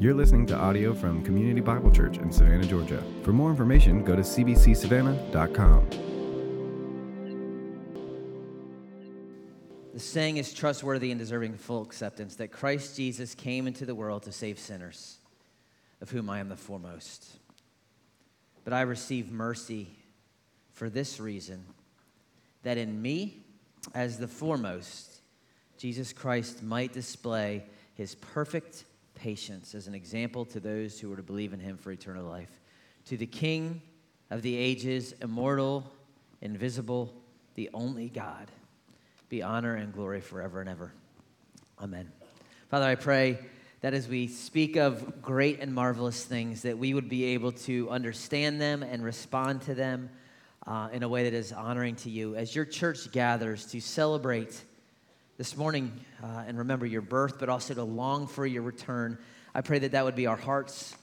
You're 0.00 0.14
listening 0.14 0.44
to 0.46 0.56
audio 0.56 0.92
from 0.92 1.22
Community 1.22 1.60
Bible 1.60 1.88
Church 1.88 2.18
in 2.18 2.32
Savannah, 2.32 2.66
Georgia. 2.66 3.00
For 3.22 3.32
more 3.32 3.48
information, 3.48 4.02
go 4.02 4.16
to 4.16 4.22
cbcsavannah.com. 4.22 5.88
The 9.94 10.00
saying 10.00 10.38
is 10.38 10.52
trustworthy 10.52 11.12
and 11.12 11.20
deserving 11.20 11.58
full 11.58 11.82
acceptance 11.82 12.34
that 12.36 12.48
Christ 12.48 12.96
Jesus 12.96 13.36
came 13.36 13.68
into 13.68 13.86
the 13.86 13.94
world 13.94 14.24
to 14.24 14.32
save 14.32 14.58
sinners, 14.58 15.18
of 16.00 16.10
whom 16.10 16.28
I 16.28 16.40
am 16.40 16.48
the 16.48 16.56
foremost. 16.56 17.38
But 18.64 18.72
I 18.72 18.80
receive 18.80 19.30
mercy 19.30 19.96
for 20.72 20.90
this 20.90 21.20
reason 21.20 21.64
that 22.64 22.78
in 22.78 23.00
me, 23.00 23.44
as 23.94 24.18
the 24.18 24.26
foremost, 24.26 25.20
Jesus 25.78 26.12
Christ 26.12 26.64
might 26.64 26.92
display 26.92 27.62
his 27.94 28.16
perfect 28.16 28.86
patience 29.14 29.74
as 29.74 29.86
an 29.86 29.94
example 29.94 30.44
to 30.46 30.60
those 30.60 31.00
who 31.00 31.08
were 31.08 31.16
to 31.16 31.22
believe 31.22 31.52
in 31.52 31.60
him 31.60 31.76
for 31.76 31.90
eternal 31.92 32.24
life. 32.24 32.60
To 33.06 33.16
the 33.16 33.26
King 33.26 33.82
of 34.30 34.42
the 34.42 34.56
ages, 34.56 35.14
immortal, 35.22 35.90
invisible, 36.40 37.14
the 37.54 37.70
only 37.72 38.08
God, 38.08 38.50
be 39.28 39.42
honor 39.42 39.76
and 39.76 39.92
glory 39.92 40.20
forever 40.20 40.60
and 40.60 40.68
ever. 40.68 40.92
Amen. 41.80 42.10
Father, 42.70 42.86
I 42.86 42.94
pray 42.94 43.38
that 43.80 43.94
as 43.94 44.08
we 44.08 44.28
speak 44.28 44.76
of 44.76 45.20
great 45.20 45.60
and 45.60 45.74
marvelous 45.74 46.24
things, 46.24 46.62
that 46.62 46.78
we 46.78 46.94
would 46.94 47.08
be 47.08 47.24
able 47.24 47.52
to 47.52 47.90
understand 47.90 48.60
them 48.60 48.82
and 48.82 49.04
respond 49.04 49.62
to 49.62 49.74
them 49.74 50.08
uh, 50.66 50.88
in 50.92 51.02
a 51.02 51.08
way 51.08 51.24
that 51.24 51.34
is 51.34 51.52
honoring 51.52 51.94
to 51.96 52.10
you. 52.10 52.34
As 52.34 52.54
your 52.54 52.64
church 52.64 53.12
gathers 53.12 53.66
to 53.66 53.80
celebrate 53.80 54.64
this 55.36 55.56
morning 55.56 55.92
uh, 56.22 56.44
and 56.46 56.58
remember 56.58 56.86
your 56.86 57.02
birth, 57.02 57.38
but 57.40 57.48
also 57.48 57.74
to 57.74 57.82
long 57.82 58.28
for 58.28 58.46
your 58.46 58.62
return. 58.62 59.18
I 59.54 59.62
pray 59.62 59.80
that 59.80 59.92
that 59.92 60.04
would 60.04 60.14
be 60.14 60.26
our 60.26 60.36
hearts, 60.36 60.96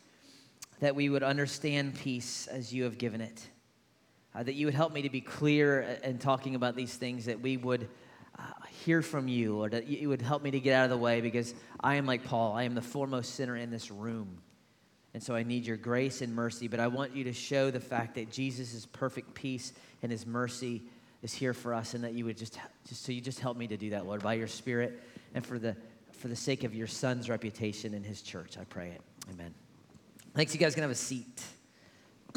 that 0.80 0.96
we 0.96 1.10
would 1.10 1.24
understand 1.24 1.96
peace 1.96 2.48
as 2.48 2.74
you 2.74 2.86
have 2.86 2.98
given 2.98 3.20
it, 3.20 3.46
uh, 4.34 4.44
that 4.44 4.54
you 4.54 4.68
would 4.68 4.76
help 4.76 4.94
me 4.94 5.02
to 5.02 5.10
be 5.10 5.20
clear 5.20 5.82
in 6.04 6.18
talking 6.18 6.56
about 6.56 6.78
these 6.78 6.94
things, 6.94 7.26
that 7.26 7.42
we 7.42 7.58
would 7.58 7.90
uh, 8.40 8.44
hear 8.86 9.02
from 9.02 9.28
you, 9.28 9.62
or 9.62 9.70
that 9.70 9.88
you 9.88 10.08
would 10.08 10.22
help 10.22 10.42
me 10.42 10.52
to 10.52 10.62
get 10.62 10.74
out 10.74 10.86
of 10.86 10.92
the 10.92 10.98
way 10.98 11.20
because 11.20 11.54
I 11.82 11.96
am 11.96 12.06
like 12.06 12.24
Paul. 12.24 12.54
I 12.54 12.64
am 12.64 12.74
the 12.74 12.82
foremost 12.82 13.36
sinner 13.36 13.58
in 13.58 13.70
this 13.70 13.92
room. 13.92 14.42
And 15.14 15.22
so 15.22 15.36
I 15.36 15.44
need 15.44 15.66
your 15.66 15.76
grace 15.76 16.22
and 16.22 16.34
mercy, 16.34 16.70
but 16.70 16.80
I 16.80 16.88
want 16.88 17.14
you 17.14 17.26
to 17.26 17.34
show 17.34 17.70
the 17.70 17.82
fact 17.82 18.16
that 18.16 18.32
Jesus' 18.32 18.74
is 18.74 18.86
perfect 18.86 19.34
peace 19.34 19.74
and 20.02 20.10
his 20.10 20.26
mercy 20.26 20.84
is 21.22 21.34
here 21.34 21.54
for 21.54 21.74
us 21.74 21.94
and 21.94 22.04
that 22.04 22.14
you 22.14 22.26
would 22.26 22.38
just, 22.38 22.60
just 22.88 23.06
so 23.06 23.12
you 23.12 23.22
just 23.22 23.40
help 23.40 23.58
me 23.58 23.68
to 23.68 23.78
do 23.78 23.92
that, 23.92 24.06
Lord, 24.06 24.24
by 24.24 24.34
your 24.34 24.48
Spirit 24.48 25.02
and 25.34 25.46
for 25.46 25.60
the, 25.60 25.76
for 26.14 26.28
the 26.28 26.36
sake 26.36 26.64
of 26.64 26.74
your 26.74 26.88
son's 26.88 27.30
reputation 27.30 27.94
in 27.94 28.04
his 28.04 28.22
church. 28.22 28.58
I 28.60 28.64
pray 28.64 28.90
it. 28.90 29.02
Amen. 29.32 29.54
Thanks. 30.34 30.54
You 30.54 30.60
guys 30.60 30.74
can 30.74 30.82
have 30.82 30.92
a 30.92 30.96
seat. 30.96 31.44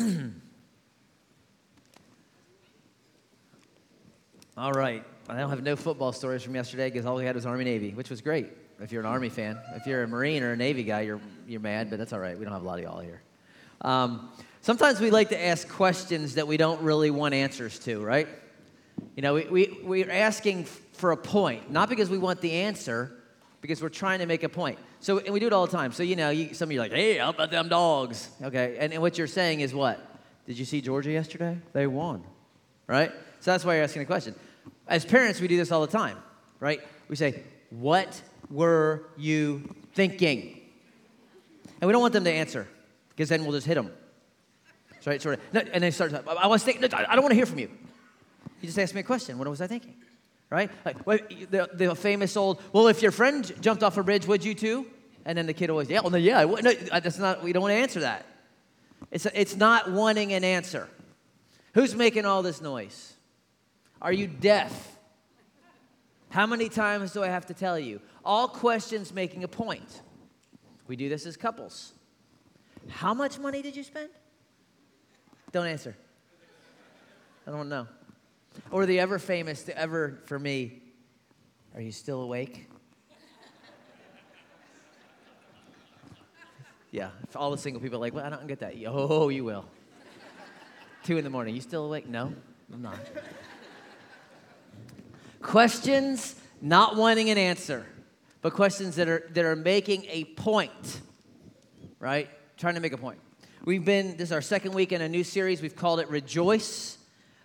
all 4.56 4.72
right. 4.72 5.04
I 5.28 5.38
don't 5.38 5.50
have 5.50 5.62
no 5.62 5.76
football 5.76 6.12
stories 6.12 6.42
from 6.42 6.54
yesterday 6.54 6.90
because 6.90 7.06
all 7.06 7.16
we 7.16 7.24
had 7.24 7.34
was 7.34 7.46
Army 7.46 7.64
Navy, 7.64 7.94
which 7.94 8.10
was 8.10 8.20
great 8.20 8.48
if 8.80 8.92
you're 8.92 9.00
an 9.00 9.06
Army 9.06 9.30
fan. 9.30 9.58
If 9.74 9.86
you're 9.86 10.02
a 10.02 10.08
Marine 10.08 10.42
or 10.42 10.52
a 10.52 10.56
Navy 10.56 10.84
guy, 10.84 11.00
you're, 11.02 11.20
you're 11.46 11.60
mad, 11.60 11.88
but 11.88 11.98
that's 11.98 12.12
all 12.12 12.18
right. 12.18 12.38
We 12.38 12.44
don't 12.44 12.52
have 12.52 12.62
a 12.62 12.66
lot 12.66 12.78
of 12.78 12.84
y'all 12.84 13.00
here. 13.00 13.22
Um, 13.80 14.30
sometimes 14.60 15.00
we 15.00 15.10
like 15.10 15.30
to 15.30 15.42
ask 15.42 15.66
questions 15.68 16.34
that 16.34 16.46
we 16.46 16.58
don't 16.58 16.82
really 16.82 17.10
want 17.10 17.32
answers 17.32 17.78
to, 17.80 18.00
right? 18.00 18.28
You 19.14 19.22
know, 19.22 19.34
we, 19.34 19.44
we, 19.44 19.78
we're 19.82 20.10
asking 20.10 20.64
for 20.64 21.12
a 21.12 21.16
point, 21.16 21.70
not 21.70 21.88
because 21.88 22.10
we 22.10 22.18
want 22.18 22.40
the 22.40 22.52
answer, 22.52 23.12
because 23.60 23.80
we're 23.80 23.88
trying 23.88 24.18
to 24.18 24.26
make 24.26 24.42
a 24.42 24.48
point. 24.48 24.78
So, 25.00 25.18
and 25.18 25.32
we 25.32 25.38
do 25.40 25.46
it 25.46 25.52
all 25.52 25.66
the 25.66 25.76
time. 25.76 25.92
So, 25.92 26.02
you 26.02 26.16
know, 26.16 26.30
you, 26.30 26.52
some 26.54 26.68
of 26.68 26.72
you 26.72 26.80
are 26.80 26.84
like, 26.84 26.92
hey, 26.92 27.18
how 27.18 27.30
about 27.30 27.50
them 27.50 27.68
dogs? 27.68 28.28
Okay, 28.42 28.76
and, 28.78 28.92
and 28.92 29.00
what 29.00 29.16
you're 29.16 29.26
saying 29.26 29.60
is 29.60 29.72
what? 29.72 30.00
Did 30.46 30.58
you 30.58 30.64
see 30.64 30.80
Georgia 30.80 31.10
yesterday? 31.10 31.58
They 31.72 31.86
won, 31.86 32.24
right? 32.86 33.10
So 33.40 33.52
that's 33.52 33.64
why 33.64 33.74
you're 33.74 33.84
asking 33.84 34.02
the 34.02 34.06
question. 34.06 34.34
As 34.88 35.04
parents, 35.04 35.40
we 35.40 35.48
do 35.48 35.56
this 35.56 35.70
all 35.70 35.80
the 35.80 35.92
time, 35.92 36.18
right? 36.58 36.80
We 37.08 37.16
say, 37.16 37.42
what 37.70 38.20
were 38.50 39.04
you 39.16 39.74
thinking? 39.94 40.60
And 41.80 41.86
we 41.86 41.92
don't 41.92 42.02
want 42.02 42.14
them 42.14 42.24
to 42.24 42.32
answer, 42.32 42.66
because 43.10 43.28
then 43.28 43.44
we'll 43.44 43.52
just 43.52 43.66
hit 43.66 43.76
them. 43.76 43.92
Right, 45.06 45.20
sort 45.20 45.38
of. 45.38 45.68
And 45.70 45.84
they 45.84 45.90
start, 45.90 46.14
I 46.26 46.46
was 46.46 46.62
thinking, 46.64 46.82
I 46.92 47.14
don't 47.14 47.22
want 47.22 47.32
to 47.32 47.36
hear 47.36 47.44
from 47.44 47.58
you. 47.58 47.70
You 48.64 48.68
just 48.68 48.78
asked 48.78 48.94
me 48.94 49.00
a 49.00 49.04
question. 49.04 49.36
What 49.36 49.46
was 49.46 49.60
I 49.60 49.66
thinking? 49.66 49.94
Right? 50.48 50.70
Like, 50.86 51.04
the, 51.04 51.68
the 51.74 51.94
famous 51.94 52.34
old, 52.34 52.62
well, 52.72 52.88
if 52.88 53.02
your 53.02 53.10
friend 53.10 53.52
jumped 53.60 53.82
off 53.82 53.98
a 53.98 54.02
bridge, 54.02 54.26
would 54.26 54.42
you 54.42 54.54
too? 54.54 54.86
And 55.26 55.36
then 55.36 55.44
the 55.44 55.52
kid 55.52 55.68
always, 55.68 55.90
yeah, 55.90 56.00
well, 56.00 56.08
no, 56.08 56.16
yeah, 56.16 56.38
I 56.38 56.46
would. 56.46 56.64
No, 56.64 56.72
that's 56.72 57.18
not, 57.18 57.42
we 57.42 57.52
don't 57.52 57.60
want 57.60 57.72
to 57.72 57.76
answer 57.76 58.00
that. 58.00 58.24
It's, 59.10 59.26
it's 59.34 59.54
not 59.54 59.90
wanting 59.90 60.32
an 60.32 60.44
answer. 60.44 60.88
Who's 61.74 61.94
making 61.94 62.24
all 62.24 62.42
this 62.42 62.62
noise? 62.62 63.12
Are 64.00 64.14
you 64.14 64.26
deaf? 64.26 64.96
How 66.30 66.46
many 66.46 66.70
times 66.70 67.12
do 67.12 67.22
I 67.22 67.28
have 67.28 67.44
to 67.46 67.54
tell 67.54 67.78
you? 67.78 68.00
All 68.24 68.48
questions 68.48 69.12
making 69.12 69.44
a 69.44 69.48
point. 69.48 70.00
We 70.86 70.96
do 70.96 71.10
this 71.10 71.26
as 71.26 71.36
couples. 71.36 71.92
How 72.88 73.12
much 73.12 73.38
money 73.38 73.60
did 73.60 73.76
you 73.76 73.82
spend? 73.82 74.08
Don't 75.52 75.66
answer. 75.66 75.94
I 77.46 77.50
don't 77.50 77.68
know. 77.68 77.86
Or 78.70 78.86
the 78.86 79.00
ever 79.00 79.18
famous, 79.18 79.62
the 79.62 79.76
ever 79.78 80.20
for 80.24 80.38
me, 80.38 80.82
are 81.74 81.80
you 81.80 81.92
still 81.92 82.22
awake? 82.22 82.68
yeah, 86.90 87.10
all 87.34 87.50
the 87.50 87.58
single 87.58 87.80
people 87.80 87.98
are 87.98 88.00
like, 88.00 88.14
well, 88.14 88.24
I 88.24 88.30
don't 88.30 88.46
get 88.46 88.60
that. 88.60 88.74
Oh, 88.86 89.28
you 89.28 89.44
will. 89.44 89.66
Two 91.02 91.18
in 91.18 91.24
the 91.24 91.30
morning, 91.30 91.54
you 91.54 91.60
still 91.60 91.84
awake? 91.84 92.08
No, 92.08 92.32
I'm 92.72 92.82
not. 92.82 92.98
questions 95.42 96.36
not 96.60 96.96
wanting 96.96 97.28
an 97.28 97.36
answer, 97.36 97.84
but 98.40 98.54
questions 98.54 98.96
that 98.96 99.08
are, 99.08 99.28
that 99.34 99.44
are 99.44 99.54
making 99.54 100.06
a 100.08 100.24
point, 100.24 101.00
right? 101.98 102.30
Trying 102.56 102.74
to 102.74 102.80
make 102.80 102.92
a 102.92 102.98
point. 102.98 103.18
We've 103.64 103.84
been, 103.84 104.16
this 104.16 104.28
is 104.28 104.32
our 104.32 104.40
second 104.40 104.72
week 104.72 104.92
in 104.92 105.02
a 105.02 105.08
new 105.08 105.24
series. 105.24 105.60
We've 105.60 105.76
called 105.76 106.00
it 106.00 106.08
Rejoice. 106.08 106.98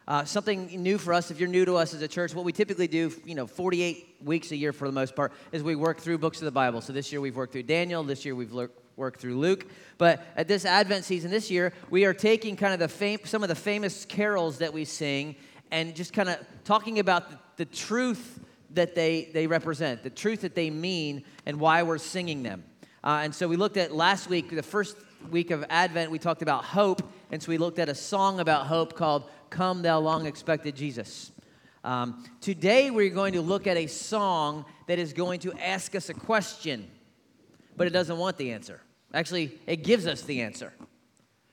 Uh, 0.10 0.26
something 0.26 0.66
new 0.82 0.98
for 0.98 1.14
us, 1.14 1.30
if 1.30 1.40
you're 1.40 1.48
new 1.48 1.64
to 1.64 1.76
us 1.76 1.94
as 1.94 2.02
a 2.02 2.08
church, 2.08 2.34
what 2.34 2.44
we 2.44 2.52
typically 2.52 2.88
do, 2.88 3.14
you 3.26 3.36
know, 3.36 3.46
48 3.46 4.16
weeks 4.24 4.50
a 4.50 4.56
year 4.56 4.74
for 4.74 4.88
the 4.88 4.92
most 4.92 5.16
part, 5.16 5.32
is 5.52 5.62
we 5.62 5.76
work 5.76 6.00
through 6.00 6.18
books 6.18 6.40
of 6.40 6.46
the 6.46 6.52
Bible. 6.52 6.82
So 6.82 6.92
this 6.92 7.12
year 7.12 7.22
we've 7.22 7.36
worked 7.36 7.54
through 7.54 7.64
Daniel, 7.64 8.04
this 8.04 8.26
year 8.26 8.34
we've 8.34 8.52
worked 8.96 9.22
through 9.22 9.38
Luke. 9.38 9.68
But 10.00 10.26
at 10.36 10.48
this 10.48 10.66
Advent 10.66 11.06
season 11.06 11.30
this 11.30 11.52
year, 11.52 11.74
we 11.92 12.06
are 12.06 12.14
taking 12.16 12.56
kind 12.56 12.74
of 12.74 12.80
the 12.80 12.88
fam- 12.88 13.20
some 13.26 13.44
of 13.44 13.50
the 13.50 13.56
famous 13.56 14.04
carols 14.04 14.58
that 14.58 14.74
we 14.74 14.84
sing 14.84 15.36
and 15.70 15.96
just 15.96 16.12
kind 16.12 16.30
of 16.30 16.40
talking 16.64 16.98
about 16.98 17.30
the, 17.30 17.38
the 17.58 17.66
truth 17.66 18.40
that 18.72 18.96
they, 18.96 19.30
they 19.32 19.46
represent, 19.46 20.02
the 20.02 20.10
truth 20.10 20.42
that 20.42 20.56
they 20.56 20.72
mean, 20.72 21.24
and 21.46 21.60
why 21.60 21.84
we're 21.84 22.00
singing 22.00 22.42
them. 22.42 22.64
Uh, 23.04 23.22
and 23.24 23.36
so 23.36 23.48
we 23.48 23.58
looked 23.58 23.78
at 23.78 23.94
last 23.94 24.28
week, 24.28 24.50
the 24.50 24.64
first 24.64 24.98
week 25.30 25.52
of 25.52 25.64
Advent, 25.70 26.10
we 26.10 26.18
talked 26.18 26.42
about 26.42 26.64
hope. 26.64 27.04
And 27.32 27.44
so 27.44 27.50
we 27.50 27.58
looked 27.60 27.78
at 27.78 27.90
a 27.90 27.96
song 27.96 28.40
about 28.40 28.66
hope 28.66 28.96
called 28.96 29.30
Come, 29.50 29.82
Thou 29.82 30.00
Long 30.00 30.26
Expected 30.26 30.76
Jesus. 30.76 31.32
Um, 31.84 32.24
today, 32.42 32.92
we're 32.92 33.10
going 33.10 33.34
to 33.34 33.42
look 33.42 33.68
at 33.68 33.78
a 33.78 33.88
song 33.88 34.66
that 34.88 35.00
is 35.00 35.14
going 35.14 35.40
to 35.42 35.54
ask 35.54 35.96
us 35.96 36.10
a 36.10 36.14
question, 36.14 36.90
but 37.78 37.88
it 37.88 37.92
doesn't 37.92 38.18
want 38.18 38.38
the 38.38 38.52
answer. 38.52 38.82
Actually, 39.14 39.58
it 39.66 39.78
gives 39.84 40.06
us 40.06 40.24
the 40.24 40.42
answer. 40.42 40.74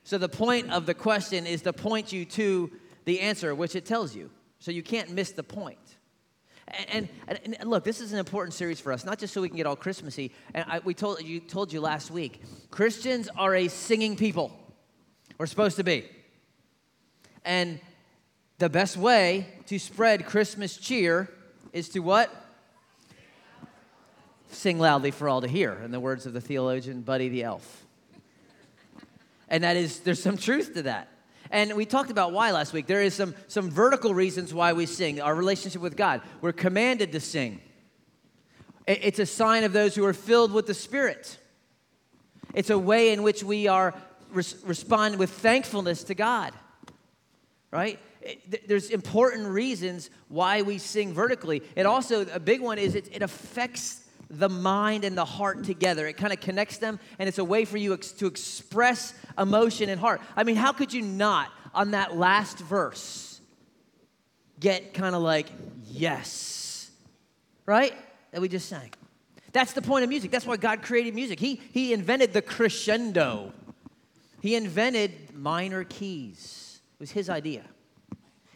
So, 0.05 0.19
the 0.19 0.29
point 0.29 0.71
of 0.73 0.87
the 0.87 0.95
question 0.95 1.47
is 1.47 1.62
to 1.62 1.73
point 1.73 2.12
you 2.12 2.25
to 2.27 2.71
the 3.05 3.21
answer, 3.21 3.55
which 3.55 3.77
it 3.77 3.87
tells 3.87 4.15
you. 4.15 4.31
So, 4.59 4.71
you 4.71 4.83
can't 4.83 5.11
miss 5.11 5.31
the 5.31 5.43
point. 5.43 5.78
And, 6.89 7.09
and, 7.28 7.57
and, 7.61 7.71
look, 7.71 7.84
this 7.84 8.01
is 8.01 8.13
an 8.13 8.19
important 8.19 8.53
series 8.53 8.81
for 8.81 8.93
us, 8.93 9.05
not 9.05 9.21
just 9.21 9.33
so 9.33 9.41
we 9.41 9.49
can 9.49 9.57
get 9.57 9.67
all 9.67 9.77
Christmassy. 9.77 10.33
And 10.53 10.65
I, 10.69 10.81
we 10.81 10.95
told 10.95 11.23
you 11.23 11.39
told 11.39 11.73
you 11.73 11.81
last 11.81 12.11
week, 12.11 12.43
Christians 12.71 13.28
are 13.37 13.54
a 13.54 13.69
singing 13.69 14.16
people. 14.16 14.51
We're 15.39 15.47
supposed 15.47 15.77
to 15.77 15.84
be. 15.84 16.09
And 17.47 17.78
the 18.59 18.69
best 18.69 18.97
way 18.97 19.47
to 19.66 19.78
spread 19.78 20.27
Christmas 20.27 20.77
cheer 20.77 21.31
is 21.72 21.89
to 21.91 22.01
what? 22.01 22.34
Sing 24.51 24.81
loudly 24.81 25.13
for 25.13 25.28
all 25.28 25.41
to 25.41 25.48
hear, 25.48 25.72
in 25.84 25.93
the 25.93 26.01
words 26.01 26.27
of 26.27 26.33
the 26.33 26.41
theologian 26.41 27.03
Buddy 27.03 27.28
the 27.28 27.45
Elf. 27.45 27.84
And 29.48 29.63
that 29.63 29.77
is, 29.77 30.01
there's 30.01 30.21
some 30.21 30.37
truth 30.37 30.75
to 30.75 30.83
that. 30.83 31.09
And 31.53 31.75
we 31.75 31.87
talked 31.87 32.10
about 32.10 32.33
why 32.33 32.51
last 32.51 32.72
week. 32.72 32.89
There 32.89 33.03
is 33.03 33.15
some, 33.15 33.33
some 33.47 33.71
vertical 33.71 34.13
reasons 34.13 34.53
why 34.53 34.72
we 34.72 34.84
sing, 34.84 35.21
our 35.21 35.34
relationship 35.34 35.81
with 35.81 35.97
God. 35.97 36.22
We're 36.41 36.53
commanded 36.53 37.13
to 37.13 37.21
sing. 37.21 37.60
It's 38.89 39.21
a 39.21 39.27
sign 39.27 39.63
of 39.63 39.72
those 39.72 39.95
who 39.95 40.04
are 40.04 40.13
filled 40.13 40.53
with 40.53 40.66
the 40.66 40.75
Spirit. 40.75 41.39
It's 42.54 42.71
a 42.71 42.78
way 42.78 43.13
in 43.13 43.22
which 43.22 43.45
we 43.45 43.69
are 43.69 43.95
res- 44.33 44.57
respond 44.65 45.19
with 45.21 45.31
thankfulness 45.31 46.03
to 46.04 46.15
God, 46.16 46.53
right? 47.77 47.99
there's 48.67 48.91
important 48.91 49.47
reasons 49.47 50.11
why 50.28 50.63
we 50.63 50.78
sing 50.78 51.13
vertically. 51.13 51.63
It 51.77 51.87
also, 51.87 52.27
a 52.33 52.41
big 52.41 52.61
one 52.61 52.78
is 52.78 52.95
it, 52.95 53.09
it 53.13 53.23
affects 53.23 54.03
the 54.28 54.49
mind 54.49 55.05
and 55.05 55.17
the 55.17 55.25
heart 55.25 55.63
together. 55.65 56.07
It 56.07 56.17
kind 56.17 56.33
of 56.33 56.41
connects 56.41 56.78
them, 56.78 56.99
and 57.19 57.28
it's 57.28 57.39
a 57.39 57.45
way 57.45 57.65
for 57.65 57.77
you 57.77 57.95
ex- 57.95 58.13
to 58.13 58.27
express 58.27 59.15
emotion 59.39 59.89
and 59.89 60.01
heart. 60.01 60.21
I 60.37 60.43
mean, 60.43 60.57
how 60.57 60.73
could 60.73 60.93
you 60.93 61.03
not, 61.03 61.53
on 61.73 61.93
that 61.93 62.17
last 62.17 62.59
verse, 62.59 63.41
get 64.59 64.95
kind 64.95 65.15
of 65.15 65.22
like, 65.22 65.47
yes, 65.84 66.91
right? 67.65 67.95
That 68.33 68.41
we 68.41 68.49
just 68.49 68.69
sang. 68.69 68.91
That's 69.53 69.72
the 69.72 69.83
point 69.83 70.03
of 70.03 70.09
music. 70.09 70.31
That's 70.31 70.47
why 70.47 70.57
God 70.57 70.83
created 70.83 71.15
music. 71.15 71.39
He, 71.39 71.61
he 71.72 71.93
invented 71.93 72.33
the 72.33 72.43
crescendo, 72.43 73.53
He 74.41 74.57
invented 74.57 75.34
minor 75.34 75.84
keys. 75.84 76.66
Was 76.98 77.10
His 77.10 77.28
idea. 77.28 77.63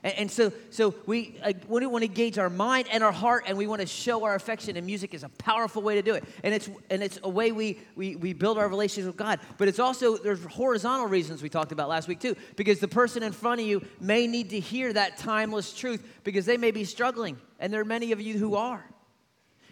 And, 0.02 0.14
and 0.14 0.31
so, 0.31 0.52
so 0.70 0.94
we, 1.06 1.38
uh, 1.42 1.52
we 1.69 1.87
want 1.87 2.02
to 2.02 2.08
engage 2.08 2.38
our 2.38 2.50
mind 2.50 2.87
and 2.90 3.04
our 3.04 3.12
heart, 3.12 3.44
and 3.46 3.56
we 3.58 3.66
want 3.66 3.81
to 3.81 3.87
show 3.87 4.25
our 4.25 4.34
affection, 4.34 4.76
and 4.76 4.87
music 4.87 5.14
is 5.14 5.22
a 5.22 5.28
powerful 5.28 5.82
way 5.82 5.96
to 5.96 6.02
do 6.02 6.14
it. 6.14 6.25
And 6.42 6.54
it's, 6.54 6.70
and 6.88 7.02
it's 7.02 7.19
a 7.22 7.28
way 7.28 7.52
we, 7.52 7.81
we, 7.96 8.16
we 8.16 8.32
build 8.32 8.58
our 8.58 8.69
relationship 8.69 9.08
with 9.08 9.16
God. 9.16 9.40
But 9.58 9.69
it's 9.69 9.78
also, 9.78 10.16
there's 10.16 10.44
horizontal 10.44 11.06
reasons 11.06 11.42
we 11.42 11.48
talked 11.48 11.72
about 11.72 11.88
last 11.88 12.08
week 12.08 12.20
too, 12.20 12.37
because 12.56 12.78
the 12.78 12.88
person 12.88 13.22
in 13.22 13.32
front 13.32 13.60
of 13.60 13.66
you 13.66 13.84
may 14.00 14.26
need 14.26 14.50
to 14.50 14.60
hear 14.60 14.92
that 14.92 15.19
timeless 15.19 15.72
truth 15.72 16.02
because 16.25 16.46
they 16.46 16.56
may 16.56 16.70
be 16.70 16.84
struggling, 16.84 17.38
and 17.58 17.72
there 17.72 17.81
are 17.81 17.84
many 17.87 18.12
of 18.12 18.20
you 18.20 18.38
who 18.38 18.54
are. 18.54 18.84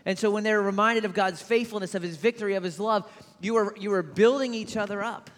And 0.04 0.18
so 0.18 0.30
when 0.30 0.42
they're 0.42 0.62
reminded 0.62 1.04
of 1.04 1.12
God's 1.12 1.42
faithfulness, 1.42 1.94
of 1.94 2.02
his 2.02 2.16
victory, 2.16 2.54
of 2.54 2.62
his 2.62 2.80
love, 2.80 3.10
you 3.40 3.56
are, 3.56 3.74
you 3.78 3.92
are 3.92 4.02
building 4.02 4.54
each 4.54 4.76
other 4.76 5.02
up. 5.02 5.30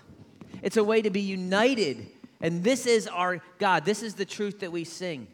It's 0.62 0.76
a 0.76 0.84
way 0.84 1.02
to 1.02 1.10
be 1.10 1.20
united 1.20 2.06
and 2.40 2.64
this 2.64 2.86
is 2.86 3.06
our 3.06 3.40
God. 3.58 3.84
This 3.84 4.02
is 4.02 4.14
the 4.14 4.24
truth 4.24 4.60
that 4.60 4.72
we 4.72 4.84
sing, 4.84 5.26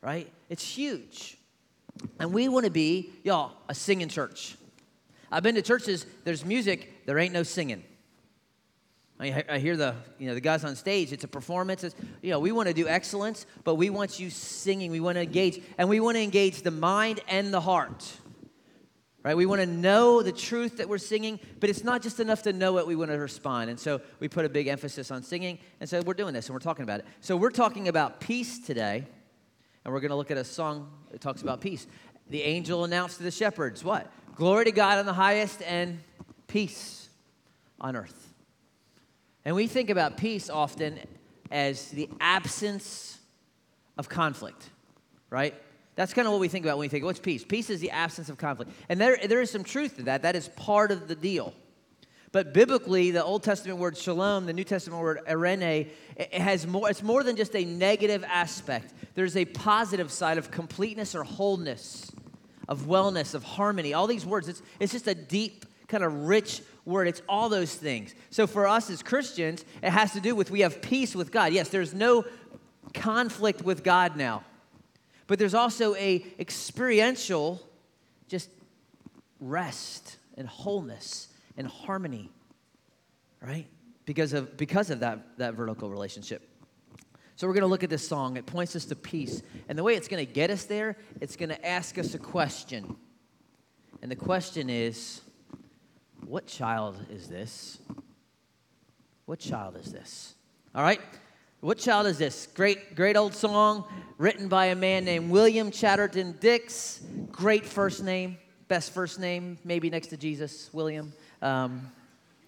right? 0.00 0.30
It's 0.48 0.64
huge. 0.64 1.36
And 2.18 2.32
we 2.32 2.48
want 2.48 2.64
to 2.64 2.70
be, 2.70 3.10
y'all, 3.24 3.52
a 3.68 3.74
singing 3.74 4.08
church. 4.08 4.56
I've 5.30 5.42
been 5.42 5.54
to 5.56 5.62
churches, 5.62 6.06
there's 6.24 6.44
music, 6.44 7.06
there 7.06 7.18
ain't 7.18 7.32
no 7.32 7.42
singing. 7.42 7.82
I, 9.18 9.58
hear 9.58 9.78
the, 9.78 9.94
you 10.18 10.28
know, 10.28 10.34
the 10.34 10.42
guys 10.42 10.62
on 10.62 10.76
stage, 10.76 11.10
it's 11.10 11.24
a 11.24 11.28
performance. 11.28 11.82
It's, 11.84 11.96
you 12.20 12.30
know, 12.30 12.38
we 12.38 12.52
want 12.52 12.68
to 12.68 12.74
do 12.74 12.86
excellence, 12.86 13.46
but 13.64 13.76
we 13.76 13.88
want 13.88 14.20
you 14.20 14.28
singing. 14.28 14.90
We 14.90 15.00
want 15.00 15.16
to 15.16 15.22
engage, 15.22 15.62
and 15.78 15.88
we 15.88 16.00
want 16.00 16.18
to 16.18 16.22
engage 16.22 16.60
the 16.60 16.70
mind 16.70 17.20
and 17.26 17.52
the 17.52 17.62
heart 17.62 18.04
right? 19.26 19.36
We 19.36 19.44
want 19.44 19.60
to 19.60 19.66
know 19.66 20.22
the 20.22 20.30
truth 20.30 20.76
that 20.76 20.88
we're 20.88 20.98
singing, 20.98 21.40
but 21.58 21.68
it's 21.68 21.82
not 21.82 22.00
just 22.00 22.20
enough 22.20 22.42
to 22.42 22.52
know 22.52 22.78
it, 22.78 22.86
we 22.86 22.94
want 22.94 23.10
to 23.10 23.18
respond. 23.18 23.70
And 23.70 23.80
so 23.80 24.00
we 24.20 24.28
put 24.28 24.44
a 24.44 24.48
big 24.48 24.68
emphasis 24.68 25.10
on 25.10 25.24
singing, 25.24 25.58
and 25.80 25.90
so 25.90 26.00
we're 26.02 26.14
doing 26.14 26.32
this 26.32 26.46
and 26.46 26.54
we're 26.54 26.60
talking 26.60 26.84
about 26.84 27.00
it. 27.00 27.06
So 27.22 27.36
we're 27.36 27.50
talking 27.50 27.88
about 27.88 28.20
peace 28.20 28.60
today, 28.60 29.04
and 29.84 29.92
we're 29.92 29.98
going 29.98 30.10
to 30.10 30.16
look 30.16 30.30
at 30.30 30.36
a 30.36 30.44
song 30.44 30.92
that 31.10 31.20
talks 31.20 31.42
about 31.42 31.60
peace. 31.60 31.88
The 32.30 32.40
angel 32.40 32.84
announced 32.84 33.16
to 33.16 33.24
the 33.24 33.32
shepherds, 33.32 33.82
what? 33.82 34.12
Glory 34.36 34.66
to 34.66 34.70
God 34.70 34.98
on 34.98 35.06
the 35.06 35.12
highest 35.12 35.60
and 35.62 35.98
peace 36.46 37.08
on 37.80 37.96
earth. 37.96 38.32
And 39.44 39.56
we 39.56 39.66
think 39.66 39.90
about 39.90 40.18
peace 40.18 40.48
often 40.48 41.00
as 41.50 41.88
the 41.88 42.08
absence 42.20 43.18
of 43.98 44.08
conflict, 44.08 44.70
right? 45.30 45.56
That's 45.96 46.12
kind 46.12 46.28
of 46.28 46.32
what 46.32 46.40
we 46.40 46.48
think 46.48 46.64
about 46.64 46.76
when 46.76 46.84
we 46.84 46.88
think, 46.88 47.04
what's 47.04 47.18
peace? 47.18 47.42
Peace 47.42 47.70
is 47.70 47.80
the 47.80 47.90
absence 47.90 48.28
of 48.28 48.36
conflict. 48.36 48.70
And 48.88 49.00
there, 49.00 49.18
there 49.26 49.40
is 49.40 49.50
some 49.50 49.64
truth 49.64 49.96
to 49.96 50.02
that. 50.04 50.22
That 50.22 50.36
is 50.36 50.48
part 50.48 50.92
of 50.92 51.08
the 51.08 51.14
deal. 51.14 51.54
But 52.32 52.52
biblically, 52.52 53.12
the 53.12 53.24
Old 53.24 53.42
Testament 53.42 53.78
word 53.78 53.96
shalom, 53.96 54.44
the 54.44 54.52
New 54.52 54.64
Testament 54.64 55.02
word 55.02 55.20
eirene, 55.26 55.88
it 56.16 56.34
has 56.34 56.66
more, 56.66 56.90
it's 56.90 57.02
more 57.02 57.22
than 57.22 57.34
just 57.34 57.56
a 57.56 57.64
negative 57.64 58.24
aspect. 58.24 58.92
There's 59.14 59.38
a 59.38 59.46
positive 59.46 60.12
side 60.12 60.36
of 60.36 60.50
completeness 60.50 61.14
or 61.14 61.24
wholeness, 61.24 62.12
of 62.68 62.82
wellness, 62.82 63.34
of 63.34 63.42
harmony. 63.42 63.94
All 63.94 64.06
these 64.06 64.26
words, 64.26 64.48
it's, 64.48 64.60
it's 64.78 64.92
just 64.92 65.06
a 65.06 65.14
deep, 65.14 65.64
kind 65.88 66.04
of 66.04 66.12
rich 66.26 66.60
word. 66.84 67.08
It's 67.08 67.22
all 67.26 67.48
those 67.48 67.74
things. 67.74 68.14
So 68.28 68.46
for 68.46 68.68
us 68.68 68.90
as 68.90 69.02
Christians, 69.02 69.64
it 69.82 69.90
has 69.90 70.12
to 70.12 70.20
do 70.20 70.34
with 70.34 70.50
we 70.50 70.60
have 70.60 70.82
peace 70.82 71.14
with 71.14 71.32
God. 71.32 71.54
Yes, 71.54 71.70
there's 71.70 71.94
no 71.94 72.26
conflict 72.92 73.62
with 73.62 73.82
God 73.82 74.16
now. 74.16 74.44
But 75.26 75.38
there's 75.38 75.54
also 75.54 75.94
a 75.96 76.24
experiential 76.38 77.60
just 78.28 78.50
rest 79.40 80.16
and 80.36 80.48
wholeness 80.48 81.28
and 81.56 81.66
harmony, 81.66 82.30
right? 83.40 83.66
Because 84.04 84.32
of, 84.32 84.56
because 84.56 84.90
of 84.90 85.00
that, 85.00 85.38
that 85.38 85.54
vertical 85.54 85.90
relationship. 85.90 86.48
So 87.36 87.46
we're 87.46 87.54
going 87.54 87.62
to 87.62 87.68
look 87.68 87.84
at 87.84 87.90
this 87.90 88.06
song. 88.06 88.36
It 88.36 88.46
points 88.46 88.74
us 88.76 88.86
to 88.86 88.96
peace. 88.96 89.42
And 89.68 89.76
the 89.76 89.82
way 89.82 89.94
it's 89.94 90.08
going 90.08 90.24
to 90.24 90.32
get 90.32 90.50
us 90.50 90.64
there, 90.64 90.96
it's 91.20 91.36
going 91.36 91.50
to 91.50 91.66
ask 91.66 91.98
us 91.98 92.14
a 92.14 92.18
question. 92.18 92.96
And 94.00 94.10
the 94.10 94.16
question 94.16 94.70
is, 94.70 95.20
what 96.24 96.46
child 96.46 96.98
is 97.10 97.28
this? 97.28 97.78
What 99.26 99.38
child 99.38 99.76
is 99.76 99.92
this? 99.92 100.34
All 100.74 100.82
right? 100.82 101.00
What 101.60 101.78
child 101.78 102.06
is 102.06 102.18
this? 102.18 102.48
Great, 102.54 102.94
great 102.94 103.16
old 103.16 103.34
song 103.34 103.84
written 104.18 104.46
by 104.46 104.66
a 104.66 104.74
man 104.74 105.06
named 105.06 105.30
William 105.30 105.70
Chatterton 105.70 106.36
Dix. 106.38 107.00
Great 107.32 107.64
first 107.64 108.04
name, 108.04 108.36
best 108.68 108.92
first 108.92 109.18
name, 109.18 109.56
maybe 109.64 109.88
next 109.88 110.08
to 110.08 110.18
Jesus, 110.18 110.68
William. 110.74 111.14
Um, 111.40 111.90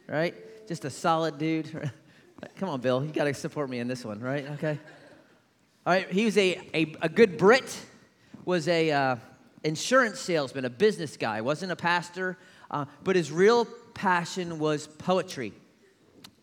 right? 0.06 0.34
Just 0.68 0.84
a 0.84 0.90
solid 0.90 1.38
dude. 1.38 1.90
Come 2.56 2.68
on, 2.68 2.82
Bill, 2.82 3.02
you 3.02 3.10
got 3.10 3.24
to 3.24 3.32
support 3.32 3.70
me 3.70 3.78
in 3.78 3.88
this 3.88 4.04
one, 4.04 4.20
right? 4.20 4.46
Okay. 4.50 4.78
All 5.86 5.94
right, 5.94 6.12
he 6.12 6.26
was 6.26 6.36
a, 6.36 6.60
a, 6.74 6.94
a 7.00 7.08
good 7.08 7.38
Brit, 7.38 7.80
was 8.44 8.68
a 8.68 8.90
uh, 8.90 9.16
insurance 9.64 10.20
salesman, 10.20 10.66
a 10.66 10.70
business 10.70 11.16
guy, 11.16 11.40
wasn't 11.40 11.72
a 11.72 11.76
pastor, 11.76 12.36
uh, 12.70 12.84
but 13.04 13.16
his 13.16 13.32
real 13.32 13.64
passion 13.94 14.58
was 14.58 14.86
poetry. 14.86 15.54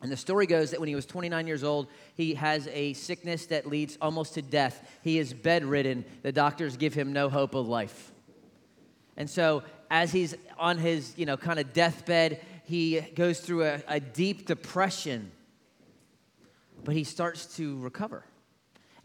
And 0.06 0.12
the 0.12 0.18
story 0.18 0.46
goes 0.46 0.70
that 0.70 0.80
when 0.80 0.88
he 0.88 0.94
was 0.94 1.08
29 1.08 1.48
years 1.48 1.64
old, 1.64 1.88
he 2.14 2.36
has 2.36 2.68
a 2.68 2.94
sickness 2.94 3.48
that 3.48 3.66
leads 3.66 3.98
almost 4.00 4.36
to 4.36 4.44
death. 4.44 4.88
He 5.02 5.18
is 5.18 5.34
bedridden. 5.34 6.06
The 6.22 6.32
doctors 6.32 6.78
give 6.78 6.94
him 6.94 7.12
no 7.12 7.28
hope 7.28 7.56
of 7.56 7.68
life. 7.68 8.12
And 9.18 9.28
so, 9.28 9.64
as 9.90 10.12
he's 10.12 10.36
on 10.60 10.78
his, 10.78 11.18
you 11.18 11.26
know, 11.26 11.38
kind 11.38 11.58
of 11.58 11.74
deathbed, 11.74 12.40
he 12.66 13.02
goes 13.16 13.40
through 13.40 13.64
a, 13.64 13.82
a 13.88 14.00
deep 14.00 14.46
depression. 14.46 15.32
But 16.84 16.94
he 16.94 17.04
starts 17.04 17.56
to 17.56 17.80
recover 17.80 18.26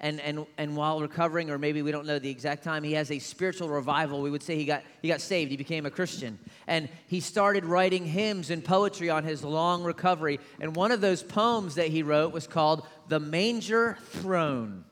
and, 0.01 0.19
and, 0.21 0.47
and 0.57 0.77
while 0.77 1.01
recovering, 1.01 1.51
or 1.51 1.59
maybe 1.59 1.83
we 1.83 1.93
don't 1.93 2.07
know 2.07 2.19
the 2.19 2.31
exact 2.31 2.65
time, 2.65 2.83
he 2.83 2.95
has 2.95 3.11
a 3.11 3.19
spiritual 3.19 3.69
revival. 3.69 4.23
We 4.23 4.31
would 4.31 4.43
say 4.43 4.57
he 4.57 4.65
got, 4.65 4.83
he 5.03 5.09
got 5.09 5.21
saved, 5.21 5.51
he 5.51 5.59
became 5.59 5.85
a 5.85 5.91
Christian. 5.91 6.39
And 6.67 6.89
he 7.07 7.21
started 7.21 7.67
writing 7.67 8.07
hymns 8.07 8.51
and 8.51 8.65
poetry 8.65 9.11
on 9.11 9.25
his 9.25 9.45
long 9.45 9.85
recovery. 9.85 10.41
And 10.59 10.75
one 10.75 10.91
of 10.91 11.03
those 11.03 11.23
poems 11.23 11.75
that 11.75 11.89
he 11.89 12.03
wrote 12.03 12.33
was 12.33 12.47
called 12.47 12.87
The 13.09 13.21
Manger 13.21 13.99
Throne. 14.05 14.85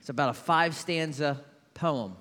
It's 0.00 0.08
about 0.08 0.30
a 0.30 0.34
five 0.34 0.74
stanza 0.74 1.40
poem 1.74 2.16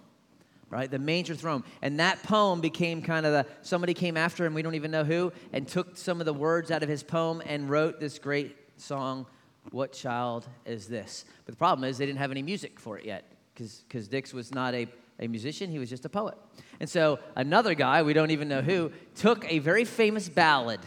right? 0.70 0.90
The 0.90 1.00
manger 1.00 1.36
throne. 1.36 1.66
And 1.82 2.00
that 2.00 2.24
poem 2.24 2.62
became 2.62 3.01
kind 3.01 3.25
of 3.25 3.34
the 3.34 3.46
somebody 3.62 3.94
came 3.94 4.16
after 4.16 4.46
him, 4.46 4.54
we 4.54 4.62
don't 4.62 4.75
even 4.75 4.90
know 4.90 5.04
who, 5.04 5.34
and 5.51 5.68
took 5.68 5.98
some 5.98 6.22
of 6.22 6.25
the 6.25 6.34
words 6.34 6.72
out 6.72 6.82
of 6.82 6.88
his 6.88 7.04
poem 7.04 7.42
and 7.46 7.70
wrote 7.70 8.00
this 8.00 8.18
great 8.18 8.56
song 8.78 9.25
what 9.70 9.94
child 9.94 10.48
is 10.65 10.88
this? 10.88 11.25
But 11.46 11.53
the 11.53 11.58
problem 11.58 11.88
is 11.88 11.98
they 11.98 12.06
didn't 12.06 12.20
have 12.20 12.32
any 12.32 12.41
music 12.41 12.80
for 12.80 12.98
it 12.98 13.06
yet 13.06 13.25
because 13.53 13.84
cause 13.89 14.08
Dix 14.08 14.34
was 14.34 14.53
not 14.53 14.74
a, 14.74 14.88
a 15.20 15.27
musician, 15.27 15.70
he 15.70 15.80
was 15.80 15.89
just 15.89 16.06
a 16.06 16.10
poet. 16.10 16.36
And 16.80 16.89
so 16.89 17.20
another 17.36 17.75
guy, 17.75 18.01
we 18.01 18.13
don't 18.13 18.32
even 18.32 18.48
know 18.48 18.62
who, 18.62 18.91
took 19.15 19.50
a 19.51 19.60
very 19.60 19.86
famous 19.86 20.27
ballad 20.30 20.80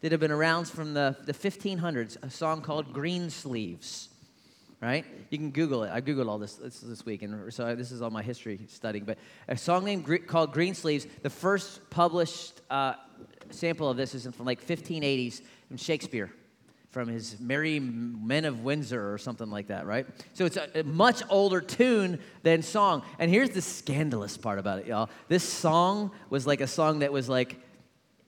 that 0.00 0.12
had 0.12 0.20
been 0.20 0.30
around 0.30 0.68
from 0.68 0.92
the, 0.92 1.16
the 1.24 1.32
1500s, 1.32 2.18
a 2.22 2.28
song 2.28 2.60
called 2.60 2.92
Greensleeves. 2.92 4.08
Right? 4.82 5.06
You 5.30 5.38
can 5.38 5.50
Google 5.50 5.84
it. 5.84 5.90
I 5.90 6.02
Googled 6.02 6.28
all 6.28 6.38
this, 6.38 6.56
this 6.56 6.80
this, 6.80 7.06
week, 7.06 7.22
and 7.22 7.50
so 7.50 7.74
this 7.74 7.90
is 7.90 8.02
all 8.02 8.10
my 8.10 8.22
history 8.22 8.60
studying. 8.68 9.06
But 9.06 9.16
a 9.48 9.56
song 9.56 9.82
named 9.82 10.26
called 10.26 10.52
Greensleeves, 10.52 11.06
the 11.22 11.30
first 11.30 11.88
published 11.88 12.60
uh, 12.68 12.94
sample 13.48 13.88
of 13.88 13.96
this 13.96 14.14
is 14.14 14.26
from 14.26 14.44
like 14.44 14.62
1580s 14.62 15.40
in 15.70 15.78
Shakespeare 15.78 16.30
from 16.94 17.08
his 17.08 17.40
Merry 17.40 17.80
Men 17.80 18.44
of 18.44 18.60
Windsor 18.60 19.12
or 19.12 19.18
something 19.18 19.50
like 19.50 19.66
that, 19.66 19.84
right? 19.84 20.06
So 20.32 20.46
it's 20.46 20.56
a, 20.56 20.84
much 20.84 21.22
older 21.28 21.60
tune 21.60 22.20
than 22.44 22.62
song. 22.62 23.02
And 23.18 23.28
here's 23.28 23.50
the 23.50 23.60
scandalous 23.60 24.36
part 24.38 24.60
about 24.60 24.78
it, 24.78 24.86
y'all. 24.86 25.10
This 25.26 25.42
song 25.42 26.12
was 26.30 26.46
like 26.46 26.60
a 26.60 26.68
song 26.68 27.00
that 27.00 27.12
was 27.12 27.28
like 27.28 27.60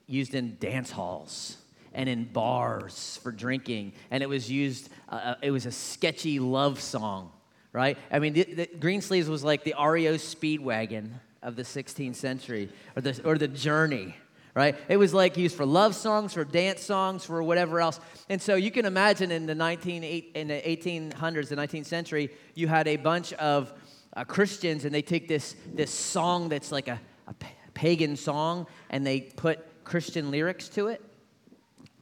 used 0.08 0.35
in 0.35 0.56
dance 0.58 0.90
halls 0.90 1.56
and 1.94 2.08
in 2.08 2.25
bars 2.25 3.20
for 3.23 3.30
drinking, 3.30 3.92
and 4.11 4.20
it 4.20 4.28
was 4.28 4.50
used. 4.50 4.90
Uh, 5.08 5.14
uh 5.14 5.35
it 5.42 5.52
was 5.52 5.64
a 5.64 5.73
sketchy 5.73 6.40
love 6.40 6.80
song, 6.80 7.30
right? 7.73 7.96
I 8.11 8.18
mean, 8.18 8.32
the, 8.32 8.42
the 8.42 8.66
Greensleeves 8.66 9.28
was 9.28 9.44
like 9.44 9.62
the 9.62 9.75
REO 9.80 10.14
Speedwagon 10.14 11.11
of 11.40 11.54
the 11.54 11.62
16th 11.62 12.16
century, 12.16 12.68
or 12.96 13.02
the 13.02 13.23
or 13.25 13.38
the 13.38 13.49
Journey 13.49 14.16
right? 14.57 14.75
It 14.89 14.97
was 14.97 15.13
like 15.13 15.37
used 15.37 15.55
for 15.55 15.67
love 15.67 15.95
songs, 15.95 16.33
for 16.33 16.43
dance 16.43 16.83
songs, 16.83 17.27
for 17.27 17.43
whatever 17.43 17.79
else. 17.79 18.01
And 18.31 18.41
so 18.41 18.55
you 18.55 18.71
can 18.71 18.87
imagine 18.87 19.31
in 19.31 19.45
the 19.45 19.55
19 19.55 20.03
in 20.03 20.49
the 20.49 20.55
1800s, 20.55 21.49
the 21.49 21.57
19th 21.57 21.85
century, 21.85 22.31
you 22.55 22.67
had 22.67 22.89
a 22.89 22.97
bunch 22.97 23.35
of 23.35 23.73
uh, 24.17 24.25
Christians, 24.25 24.87
and 24.87 24.95
they 24.95 25.03
take 25.03 25.29
this 25.29 25.55
this 25.75 25.93
song 25.93 26.49
that's 26.49 26.73
like 26.73 26.89
a, 26.89 26.99
a 27.29 27.35
pagan 27.75 28.17
song 28.17 28.67
and 28.89 29.07
they 29.07 29.21
put 29.21 29.85
Christian 29.85 30.31
lyrics 30.31 30.71
to 30.71 30.89
it, 30.89 31.05